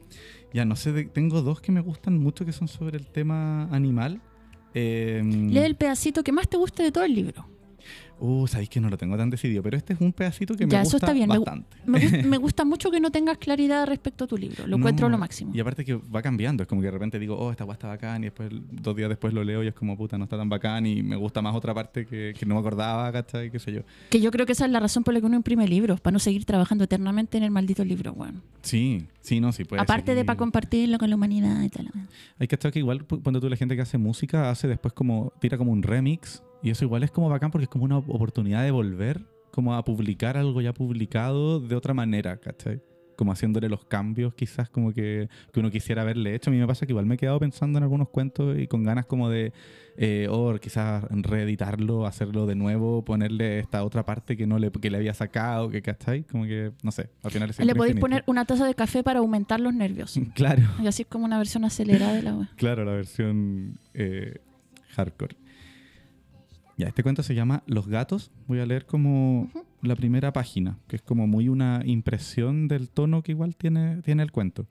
ya 0.52 0.64
no 0.64 0.74
sé, 0.76 0.92
de- 0.92 1.04
tengo 1.04 1.40
dos 1.42 1.60
que 1.60 1.70
me 1.72 1.80
gustan 1.80 2.18
mucho 2.18 2.44
que 2.44 2.52
son 2.52 2.66
sobre 2.68 2.96
el 2.96 3.06
tema 3.06 3.64
animal. 3.70 4.20
Eh, 4.74 5.22
Lee 5.24 5.58
el 5.58 5.76
pedacito 5.76 6.24
que 6.24 6.32
más 6.32 6.48
te 6.48 6.56
guste 6.56 6.82
de 6.82 6.90
todo 6.90 7.04
el 7.04 7.14
libro. 7.14 7.46
Uh, 8.20 8.46
sabéis 8.46 8.68
que 8.70 8.80
no 8.80 8.88
lo 8.88 8.96
tengo 8.96 9.16
tan 9.16 9.28
decidido, 9.28 9.62
pero 9.62 9.76
este 9.76 9.92
es 9.92 10.00
un 10.00 10.12
pedacito 10.12 10.54
que 10.56 10.66
me 10.66 10.72
Ya, 10.72 10.80
gusta 10.80 10.88
eso 10.88 10.96
está 10.98 11.12
bien. 11.12 11.28
Me, 11.28 11.38
bastante. 11.38 11.76
me 11.84 11.98
gus- 12.00 12.24
me 12.24 12.36
gusta 12.44 12.64
mucho 12.64 12.90
que 12.90 13.00
no 13.00 13.10
tengas 13.10 13.38
claridad 13.38 13.86
respecto 13.86 14.24
a 14.24 14.26
tu 14.26 14.36
libro. 14.36 14.66
Lo 14.66 14.76
encuentro 14.76 15.08
No, 15.08 15.12
lo 15.12 15.18
máximo. 15.18 15.50
Y 15.54 15.60
aparte 15.60 15.84
que 15.84 15.94
va 15.94 16.22
cambiando, 16.22 16.62
es 16.62 16.68
como 16.68 16.80
que 16.80 16.86
de 16.86 16.92
repente 16.92 17.18
digo, 17.18 17.36
oh, 17.36 17.50
esta 17.50 17.64
guay 17.64 17.74
está 17.74 17.88
bacán, 17.88 18.22
y 18.22 18.26
después 18.26 18.50
dos 18.70 18.94
días 18.96 19.08
después 19.08 19.34
lo 19.34 19.42
leo 19.44 19.62
y 19.64 19.66
es 19.66 19.74
como, 19.74 19.96
puta, 19.96 20.16
no 20.16 20.24
está 20.24 20.36
tan 20.38 20.48
bacán, 20.48 20.86
y 20.86 21.02
me 21.02 21.16
gusta 21.16 21.42
más 21.42 21.54
otra 21.54 21.74
parte 21.74 22.06
que, 22.06 22.34
que 22.38 22.46
no 22.46 22.54
me 22.54 22.60
acordaba, 22.60 23.10
¿cachai? 23.12 23.50
Qué 23.50 23.58
sé 23.58 23.72
yo. 23.72 23.80
Que 24.10 24.20
yo 24.20 24.30
creo 24.30 24.46
que 24.46 24.52
esa 24.52 24.64
es 24.66 24.70
la 24.70 24.80
razón 24.80 25.02
por 25.04 25.12
la 25.12 25.20
que 25.20 25.26
uno 25.26 25.36
imprime 25.36 25.66
libros, 25.66 26.00
para 26.00 26.12
no 26.12 26.18
seguir 26.18 26.44
trabajando 26.44 26.84
eternamente 26.84 27.36
en 27.36 27.44
el 27.44 27.50
maldito 27.50 27.84
libro, 27.84 28.14
bueno. 28.14 28.40
Sí, 28.62 29.06
sí, 29.20 29.40
no, 29.40 29.52
sí 29.52 29.64
puede 29.64 29.82
Aparte 29.82 30.12
de 30.12 30.18
seguir. 30.18 30.26
para 30.26 30.36
compartirlo 30.38 30.98
con 30.98 31.10
la 31.10 31.16
humanidad 31.16 31.62
y 31.62 31.68
tal. 31.68 31.90
Hay 32.38 32.46
que 32.46 32.54
estar 32.54 32.72
que 32.72 32.78
igual 32.78 33.04
cuando 33.04 33.40
tú 33.40 33.48
la 33.50 33.56
gente 33.56 33.74
que 33.76 33.82
hace 33.82 33.98
música 33.98 34.50
hace 34.50 34.68
después 34.68 34.94
como, 34.94 35.32
tira 35.40 35.58
como 35.58 35.72
un 35.72 35.82
remix, 35.82 36.42
y 36.64 36.70
eso 36.70 36.82
igual 36.86 37.02
es 37.02 37.10
como 37.10 37.28
bacán 37.28 37.50
porque 37.50 37.64
es 37.64 37.68
como 37.68 37.84
una 37.84 37.98
oportunidad 37.98 38.64
de 38.64 38.70
volver 38.70 39.20
como 39.50 39.74
a 39.74 39.84
publicar 39.84 40.38
algo 40.38 40.62
ya 40.62 40.72
publicado 40.72 41.60
de 41.60 41.76
otra 41.76 41.92
manera, 41.92 42.38
¿cachai? 42.38 42.80
Como 43.16 43.32
haciéndole 43.32 43.68
los 43.68 43.84
cambios 43.84 44.32
quizás 44.32 44.70
como 44.70 44.94
que, 44.94 45.28
que 45.52 45.60
uno 45.60 45.70
quisiera 45.70 46.00
haberle 46.00 46.34
hecho. 46.34 46.48
A 46.48 46.54
mí 46.54 46.58
me 46.58 46.66
pasa 46.66 46.86
que 46.86 46.92
igual 46.92 47.04
me 47.04 47.16
he 47.16 47.18
quedado 47.18 47.38
pensando 47.38 47.76
en 47.76 47.82
algunos 47.82 48.08
cuentos 48.08 48.58
y 48.58 48.66
con 48.66 48.82
ganas 48.82 49.04
como 49.04 49.28
de, 49.28 49.52
eh, 49.98 50.26
o 50.30 50.58
quizás 50.58 51.04
reeditarlo, 51.10 52.06
hacerlo 52.06 52.46
de 52.46 52.54
nuevo, 52.54 53.04
ponerle 53.04 53.58
esta 53.58 53.84
otra 53.84 54.06
parte 54.06 54.34
que 54.34 54.46
no 54.46 54.58
le, 54.58 54.70
que 54.72 54.88
le 54.88 54.96
había 54.96 55.12
sacado, 55.12 55.68
que 55.68 55.82
¿cachai? 55.82 56.22
Como 56.24 56.44
que, 56.44 56.72
no 56.82 56.92
sé, 56.92 57.10
al 57.22 57.30
final 57.30 57.50
es 57.50 57.60
Le 57.60 57.74
podéis 57.74 58.00
poner 58.00 58.24
una 58.26 58.46
taza 58.46 58.66
de 58.66 58.74
café 58.74 59.02
para 59.02 59.18
aumentar 59.18 59.60
los 59.60 59.74
nervios. 59.74 60.18
Claro. 60.34 60.62
Y 60.82 60.86
así 60.86 61.02
es 61.02 61.08
como 61.08 61.26
una 61.26 61.36
versión 61.36 61.66
acelerada 61.66 62.14
de 62.14 62.22
la 62.22 62.34
web. 62.34 62.48
Claro, 62.56 62.86
la 62.86 62.92
versión 62.92 63.78
eh, 63.92 64.38
hardcore. 64.94 65.36
Ya, 66.76 66.88
este 66.88 67.02
cuento 67.02 67.22
se 67.22 67.34
llama 67.34 67.62
Los 67.66 67.86
gatos. 67.86 68.30
Voy 68.46 68.60
a 68.60 68.66
leer 68.66 68.86
como 68.86 69.50
la 69.82 69.94
primera 69.96 70.32
página, 70.32 70.78
que 70.88 70.96
es 70.96 71.02
como 71.02 71.26
muy 71.26 71.48
una 71.48 71.82
impresión 71.84 72.68
del 72.68 72.90
tono 72.90 73.22
que 73.22 73.32
igual 73.32 73.56
tiene, 73.56 74.02
tiene 74.02 74.22
el 74.22 74.32
cuento. 74.32 74.66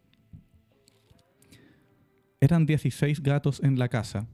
Eran 2.42 2.66
16 2.66 3.24
gatos 3.24 3.62
en 3.64 3.80
la 3.80 3.88
casa. 3.88 4.28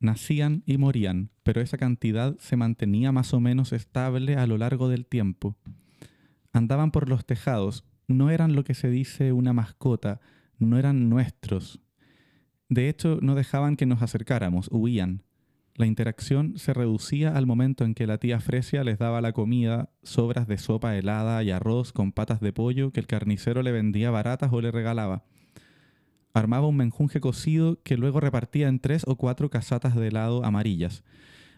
Nacían 0.00 0.62
y 0.66 0.78
morían, 0.78 1.30
pero 1.42 1.60
esa 1.60 1.76
cantidad 1.76 2.36
se 2.38 2.56
mantenía 2.56 3.12
más 3.12 3.34
o 3.34 3.40
menos 3.40 3.72
estable 3.72 4.36
a 4.36 4.46
lo 4.46 4.56
largo 4.56 4.88
del 4.88 5.06
tiempo. 5.06 5.56
Andaban 6.52 6.90
por 6.90 7.08
los 7.08 7.26
tejados, 7.26 7.84
no 8.08 8.30
eran 8.30 8.54
lo 8.54 8.64
que 8.64 8.74
se 8.74 8.88
dice 8.88 9.32
una 9.32 9.52
mascota, 9.52 10.20
no 10.58 10.78
eran 10.78 11.10
nuestros, 11.10 11.80
de 12.68 12.88
hecho, 12.88 13.18
no 13.22 13.34
dejaban 13.34 13.76
que 13.76 13.86
nos 13.86 14.02
acercáramos, 14.02 14.68
huían. 14.72 15.22
La 15.76 15.84
interacción 15.84 16.56
se 16.56 16.72
reducía 16.72 17.36
al 17.36 17.46
momento 17.46 17.84
en 17.84 17.94
que 17.94 18.06
la 18.06 18.16
tía 18.16 18.40
Fresia 18.40 18.82
les 18.82 18.98
daba 18.98 19.20
la 19.20 19.32
comida, 19.32 19.90
sobras 20.02 20.48
de 20.48 20.56
sopa 20.56 20.96
helada 20.96 21.42
y 21.42 21.50
arroz 21.50 21.92
con 21.92 22.12
patas 22.12 22.40
de 22.40 22.54
pollo 22.54 22.92
que 22.92 23.00
el 23.00 23.06
carnicero 23.06 23.62
le 23.62 23.72
vendía 23.72 24.10
baratas 24.10 24.50
o 24.54 24.62
le 24.62 24.70
regalaba. 24.70 25.24
Armaba 26.32 26.66
un 26.66 26.76
menjunje 26.76 27.20
cocido 27.20 27.82
que 27.82 27.98
luego 27.98 28.20
repartía 28.20 28.68
en 28.68 28.80
tres 28.80 29.02
o 29.06 29.16
cuatro 29.16 29.50
casatas 29.50 29.94
de 29.94 30.08
helado 30.08 30.46
amarillas. 30.46 31.04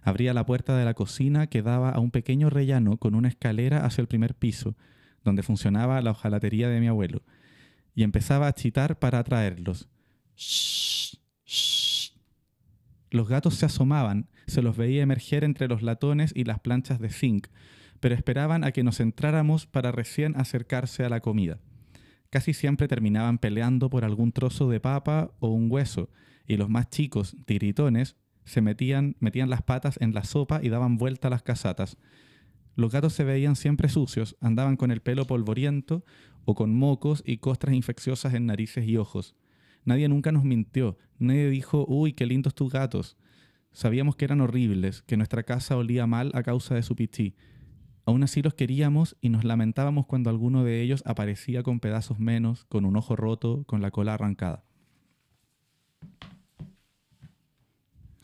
Abría 0.02 0.34
la 0.34 0.46
puerta 0.46 0.76
de 0.76 0.84
la 0.84 0.94
cocina 0.94 1.46
que 1.46 1.62
daba 1.62 1.90
a 1.90 2.00
un 2.00 2.10
pequeño 2.10 2.50
rellano 2.50 2.96
con 2.96 3.14
una 3.14 3.28
escalera 3.28 3.84
hacia 3.84 4.02
el 4.02 4.08
primer 4.08 4.34
piso, 4.34 4.76
donde 5.22 5.44
funcionaba 5.44 6.00
la 6.00 6.10
hojalatería 6.10 6.68
de 6.68 6.80
mi 6.80 6.88
abuelo, 6.88 7.22
y 7.94 8.02
empezaba 8.02 8.48
a 8.48 8.54
chitar 8.54 8.98
para 8.98 9.20
atraerlos. 9.20 9.88
Los 13.10 13.28
gatos 13.28 13.54
se 13.54 13.66
asomaban, 13.66 14.28
se 14.46 14.62
los 14.62 14.76
veía 14.76 15.02
emerger 15.02 15.44
entre 15.44 15.68
los 15.68 15.82
latones 15.82 16.32
y 16.34 16.44
las 16.44 16.60
planchas 16.60 16.98
de 16.98 17.10
zinc, 17.10 17.48
pero 18.00 18.14
esperaban 18.14 18.64
a 18.64 18.72
que 18.72 18.84
nos 18.84 19.00
entráramos 19.00 19.66
para 19.66 19.92
recién 19.92 20.36
acercarse 20.36 21.04
a 21.04 21.08
la 21.08 21.20
comida. 21.20 21.58
Casi 22.30 22.52
siempre 22.52 22.88
terminaban 22.88 23.38
peleando 23.38 23.88
por 23.88 24.04
algún 24.04 24.32
trozo 24.32 24.68
de 24.68 24.80
papa 24.80 25.30
o 25.40 25.48
un 25.48 25.70
hueso, 25.70 26.10
y 26.46 26.56
los 26.56 26.68
más 26.68 26.90
chicos, 26.90 27.36
tiritones, 27.46 28.16
se 28.44 28.60
metían, 28.60 29.16
metían 29.20 29.50
las 29.50 29.62
patas 29.62 29.98
en 30.00 30.14
la 30.14 30.24
sopa 30.24 30.60
y 30.62 30.68
daban 30.68 30.96
vuelta 30.96 31.28
a 31.28 31.30
las 31.30 31.42
casatas. 31.42 31.98
Los 32.76 32.92
gatos 32.92 33.12
se 33.12 33.24
veían 33.24 33.56
siempre 33.56 33.88
sucios, 33.88 34.36
andaban 34.40 34.76
con 34.76 34.90
el 34.90 35.02
pelo 35.02 35.26
polvoriento 35.26 36.04
o 36.44 36.54
con 36.54 36.74
mocos 36.74 37.22
y 37.26 37.38
costras 37.38 37.74
infecciosas 37.74 38.34
en 38.34 38.46
narices 38.46 38.86
y 38.86 38.96
ojos. 38.96 39.34
Nadie 39.84 40.08
nunca 40.08 40.32
nos 40.32 40.44
mintió, 40.44 40.98
nadie 41.18 41.48
dijo, 41.50 41.84
uy, 41.88 42.12
qué 42.12 42.26
lindos 42.26 42.54
tus 42.54 42.70
gatos. 42.72 43.16
Sabíamos 43.72 44.16
que 44.16 44.24
eran 44.24 44.40
horribles, 44.40 45.02
que 45.02 45.16
nuestra 45.16 45.42
casa 45.44 45.76
olía 45.76 46.06
mal 46.06 46.30
a 46.34 46.42
causa 46.42 46.74
de 46.74 46.82
su 46.82 46.94
pichí. 46.96 47.34
Aún 48.06 48.22
así 48.22 48.40
los 48.42 48.54
queríamos 48.54 49.16
y 49.20 49.28
nos 49.28 49.44
lamentábamos 49.44 50.06
cuando 50.06 50.30
alguno 50.30 50.64
de 50.64 50.80
ellos 50.82 51.02
aparecía 51.06 51.62
con 51.62 51.78
pedazos 51.80 52.18
menos, 52.18 52.64
con 52.66 52.84
un 52.86 52.96
ojo 52.96 53.16
roto, 53.16 53.64
con 53.66 53.82
la 53.82 53.90
cola 53.90 54.14
arrancada. 54.14 54.64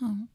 Ah. 0.00 0.26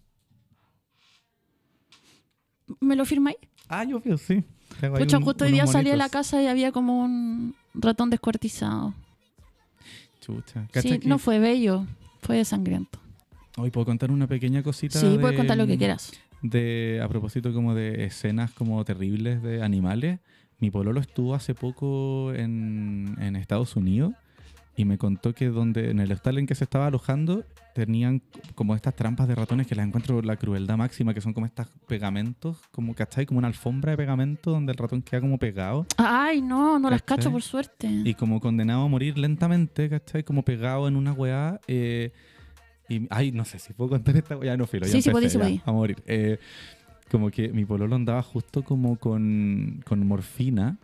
¿Me 2.80 2.96
lo 2.96 3.06
firmáis? 3.06 3.38
Ah, 3.68 3.84
yo 3.84 4.02
sí. 4.18 4.44
Un- 4.82 5.24
justo 5.24 5.46
hoy 5.46 5.52
día 5.52 5.66
salí 5.68 5.90
de 5.90 5.98
la 5.98 6.10
casa 6.10 6.42
y 6.42 6.48
había 6.48 6.72
como 6.72 7.04
un 7.04 7.56
ratón 7.74 8.10
descuartizado. 8.10 8.94
Chucha. 10.36 10.62
Sí, 10.66 10.70
¿Cachai 10.72 11.00
que 11.00 11.08
no 11.08 11.18
fue 11.20 11.40
bello, 11.40 11.86
fue 12.22 12.44
sangriento. 12.46 13.00
Hoy 13.58 13.72
puedo 13.72 13.86
contar 13.86 14.12
una 14.12 14.28
pequeña 14.28 14.62
cosita. 14.64 15.00
Sí, 15.00 15.18
puedes 15.20 15.32
de- 15.32 15.38
contar 15.38 15.58
lo 15.58 15.68
que 15.68 15.78
quieras. 15.78 16.12
De, 16.42 17.02
a 17.04 17.08
propósito 17.10 17.52
como 17.54 17.74
de 17.76 18.06
escenas 18.06 18.52
como 18.52 18.84
terribles 18.86 19.42
de 19.44 19.62
animales. 19.64 20.20
Mi 20.60 20.72
pololo 20.72 21.00
estuvo 21.00 21.36
hace 21.36 21.56
poco 21.56 22.34
en, 22.34 23.16
en 23.20 23.36
Estados 23.36 23.76
Unidos 23.76 24.14
y 24.80 24.86
me 24.86 24.98
contó 24.98 25.34
que 25.36 25.48
donde 25.50 25.90
en 25.92 26.00
el 26.00 26.10
hostal 26.14 26.38
en 26.38 26.48
que 26.48 26.56
se 26.56 26.64
estaba 26.64 26.88
alojando 26.88 27.44
tenían 27.76 28.22
como 28.56 28.76
estas 28.76 28.96
trampas 28.96 29.28
de 29.28 29.36
ratones 29.36 29.68
que 29.68 29.76
las 29.76 29.86
encuentro 29.86 30.22
la 30.22 30.38
crueldad 30.38 30.78
máxima, 30.78 31.14
que 31.14 31.20
son 31.20 31.34
como 31.34 31.46
estos 31.48 31.68
pegamentos, 31.86 32.56
como 32.72 32.96
¿cachai? 32.96 33.26
Como 33.26 33.40
una 33.40 33.50
alfombra 33.50 33.92
de 33.92 33.98
pegamento 33.98 34.52
donde 34.52 34.72
el 34.72 34.78
ratón 34.78 35.02
queda 35.02 35.20
como 35.20 35.38
pegado 35.38 35.86
Ay, 35.98 36.42
no, 36.42 36.80
no 36.80 36.90
las 36.90 37.02
cacho 37.02 37.30
por 37.30 37.42
suerte. 37.42 37.90
y 37.90 38.14
como 38.14 38.40
condenado 38.40 38.84
a 38.84 38.88
morir 38.88 39.18
lentamente, 39.18 39.90
¿cachai? 39.90 40.24
Como 40.24 40.44
pegado 40.44 40.88
en 40.88 40.96
una 40.96 41.12
weá. 41.12 41.60
eh, 41.68 42.14
y, 42.88 43.06
ay, 43.10 43.34
no 43.34 43.44
sé 43.44 43.60
si 43.60 43.74
puedo 43.74 43.90
contar 43.90 44.16
esta 44.16 44.38
weá, 44.38 44.56
no 44.56 44.66
filo. 44.66 44.86
ya 44.88 44.94
Sí, 44.94 45.02
sí, 45.02 45.10
empecé, 45.10 45.38
podí, 45.38 45.50
sí, 45.50 45.58
ya. 45.58 45.64
A 45.70 45.74
morir. 45.74 45.98
Eh, 46.06 46.40
como 47.12 47.30
que 47.32 47.50
mi 47.50 47.66
pololo 47.66 47.98
andaba 47.98 48.24
justo 48.24 48.64
como 48.64 48.96
con, 48.96 49.84
con 49.86 50.08
morfina 50.08 50.78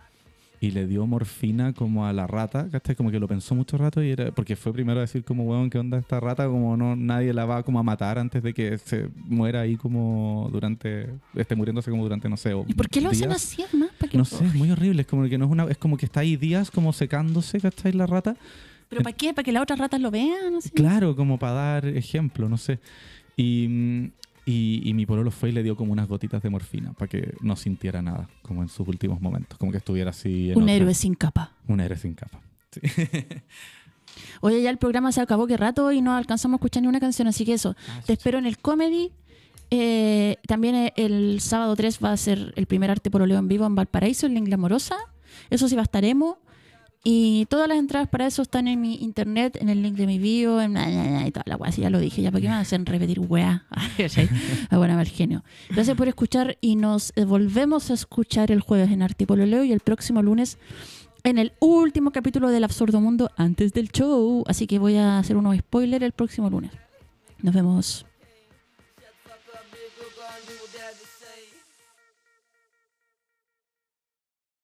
y 0.65 0.71
le 0.71 0.87
dio 0.87 1.05
morfina 1.05 1.73
como 1.73 2.07
a 2.07 2.13
la 2.13 2.25
rata, 2.25 2.67
¿cachai? 2.71 2.95
Como 2.95 3.11
que 3.11 3.19
lo 3.19 3.27
pensó 3.27 3.53
mucho 3.53 3.77
rato 3.77 4.01
y 4.03 4.09
era, 4.09 4.31
porque 4.31 4.55
fue 4.55 4.73
primero 4.73 4.99
a 4.99 5.01
decir 5.01 5.23
como, 5.23 5.43
weón, 5.43 5.69
¿qué 5.69 5.77
onda 5.77 5.99
esta 5.99 6.19
rata? 6.19 6.47
Como 6.47 6.75
no, 6.75 6.95
nadie 6.95 7.33
la 7.33 7.45
va 7.45 7.61
como 7.63 7.79
a 7.79 7.83
matar 7.83 8.17
antes 8.17 8.41
de 8.41 8.53
que 8.53 8.77
se 8.79 9.09
muera 9.15 9.61
ahí 9.61 9.77
como 9.77 10.49
durante, 10.51 11.09
esté 11.35 11.55
muriéndose 11.55 11.91
como 11.91 12.03
durante, 12.03 12.27
no 12.29 12.37
sé, 12.37 12.53
¿Y 12.67 12.73
por 12.73 12.89
qué 12.89 12.99
lo 12.99 13.09
hacen 13.09 13.31
así, 13.31 13.61
además? 13.61 13.89
No 14.13 14.25
sé, 14.25 14.45
es 14.45 14.55
muy 14.55 14.71
horrible, 14.71 15.01
es 15.01 15.07
como 15.07 15.27
que 15.29 15.37
no 15.37 15.45
es 15.45 15.51
una, 15.51 15.65
es 15.65 15.77
como 15.77 15.97
que 15.97 16.07
está 16.07 16.21
ahí 16.21 16.35
días 16.35 16.71
como 16.71 16.93
secándose, 16.93 17.59
¿cachai? 17.59 17.91
La 17.91 18.07
rata. 18.07 18.35
¿Pero 18.89 19.03
para 19.03 19.15
qué? 19.15 19.33
¿Para 19.33 19.43
que 19.43 19.51
las 19.51 19.63
otras 19.63 19.77
ratas 19.77 20.01
lo 20.01 20.09
vean? 20.09 20.55
Así? 20.55 20.69
Claro, 20.69 21.15
como 21.15 21.37
para 21.37 21.53
dar 21.53 21.85
ejemplo, 21.85 22.49
no 22.49 22.57
sé. 22.57 22.79
Y, 23.35 23.67
mm, 23.67 24.11
y, 24.45 24.81
y 24.87 24.93
mi 24.93 25.05
pololo 25.05 25.31
fue 25.31 25.49
y 25.49 25.51
le 25.51 25.63
dio 25.63 25.75
como 25.75 25.91
unas 25.91 26.07
gotitas 26.07 26.41
de 26.43 26.49
morfina 26.49 26.93
para 26.93 27.07
que 27.09 27.33
no 27.41 27.55
sintiera 27.55 28.01
nada, 28.01 28.29
como 28.43 28.61
en 28.61 28.69
sus 28.69 28.87
últimos 28.87 29.19
momentos, 29.21 29.57
como 29.57 29.71
que 29.71 29.79
estuviera 29.79 30.11
así. 30.11 30.51
en 30.51 30.57
Un 30.57 30.63
otra- 30.63 30.73
héroe 30.75 30.93
sin 30.93 31.15
capa. 31.15 31.51
Un 31.67 31.79
héroe 31.79 31.97
sin 31.97 32.13
capa. 32.13 32.39
Sí. 32.71 32.81
Oye, 34.41 34.61
ya 34.61 34.69
el 34.69 34.77
programa 34.77 35.11
se 35.11 35.21
acabó, 35.21 35.47
qué 35.47 35.57
rato, 35.57 35.91
y 35.91 36.01
no 36.01 36.15
alcanzamos 36.15 36.55
a 36.55 36.57
escuchar 36.57 36.83
ni 36.83 36.87
una 36.89 36.99
canción, 36.99 37.27
así 37.27 37.45
que 37.45 37.53
eso. 37.53 37.75
Te 38.05 38.13
espero 38.13 38.37
en 38.37 38.45
el 38.45 38.57
comedy. 38.57 39.11
Eh, 39.71 40.37
también 40.47 40.75
eh, 40.75 40.93
el 40.95 41.39
sábado 41.41 41.75
3 41.75 41.99
va 42.03 42.11
a 42.11 42.17
ser 42.17 42.53
el 42.55 42.65
primer 42.67 42.91
arte 42.91 43.09
pololeo 43.09 43.39
en 43.39 43.47
vivo 43.47 43.65
en 43.65 43.75
Valparaíso, 43.75 44.27
en 44.27 44.35
Lengua 44.35 44.53
Amorosa. 44.53 44.95
Eso 45.49 45.67
sí 45.67 45.75
emo. 46.05 46.37
Y 47.07 47.45
todas 47.51 47.69
las 47.69 47.77
entradas 47.77 48.09
para 48.09 48.25
eso 48.25 48.41
están 48.41 48.67
en 48.67 48.81
mi 48.81 48.95
internet, 48.95 49.59
en 49.61 49.69
el 49.69 49.83
link 49.83 49.95
de 49.95 50.07
mi 50.07 50.17
bio, 50.17 50.59
en 50.59 50.75
y 50.75 51.29
toda 51.29 51.43
la 51.45 51.55
weá. 51.55 51.71
Si 51.71 51.81
ya 51.81 51.91
lo 51.91 51.99
dije, 51.99 52.23
ya 52.23 52.31
para 52.31 52.41
qué 52.41 52.47
me 52.47 52.55
hacen 52.55 52.83
repetir 52.83 53.19
weá. 53.19 53.63
¿Cachai? 53.97 54.27
Ah, 54.71 54.77
bueno, 54.79 54.95
mal 54.95 55.07
genio. 55.07 55.43
Gracias 55.69 55.95
por 55.95 56.07
escuchar 56.07 56.57
y 56.61 56.75
nos 56.75 57.13
eh, 57.15 57.25
volvemos 57.25 57.91
a 57.91 57.93
escuchar 57.93 58.51
el 58.51 58.59
jueves 58.59 58.89
en 58.89 59.03
Arte 59.03 59.25
y 59.25 59.27
Pololeo 59.27 59.63
y 59.63 59.71
el 59.71 59.81
próximo 59.81 60.23
lunes 60.23 60.57
en 61.23 61.37
el 61.37 61.53
último 61.59 62.09
capítulo 62.09 62.49
del 62.49 62.63
Absurdo 62.63 62.99
Mundo 62.99 63.29
antes 63.37 63.71
del 63.73 63.91
show. 63.91 64.43
Así 64.47 64.65
que 64.65 64.79
voy 64.79 64.95
a 64.95 65.19
hacer 65.19 65.37
unos 65.37 65.55
spoilers 65.57 66.03
el 66.03 66.11
próximo 66.11 66.49
lunes. 66.49 66.71
Nos 67.43 67.53
vemos. 67.53 68.07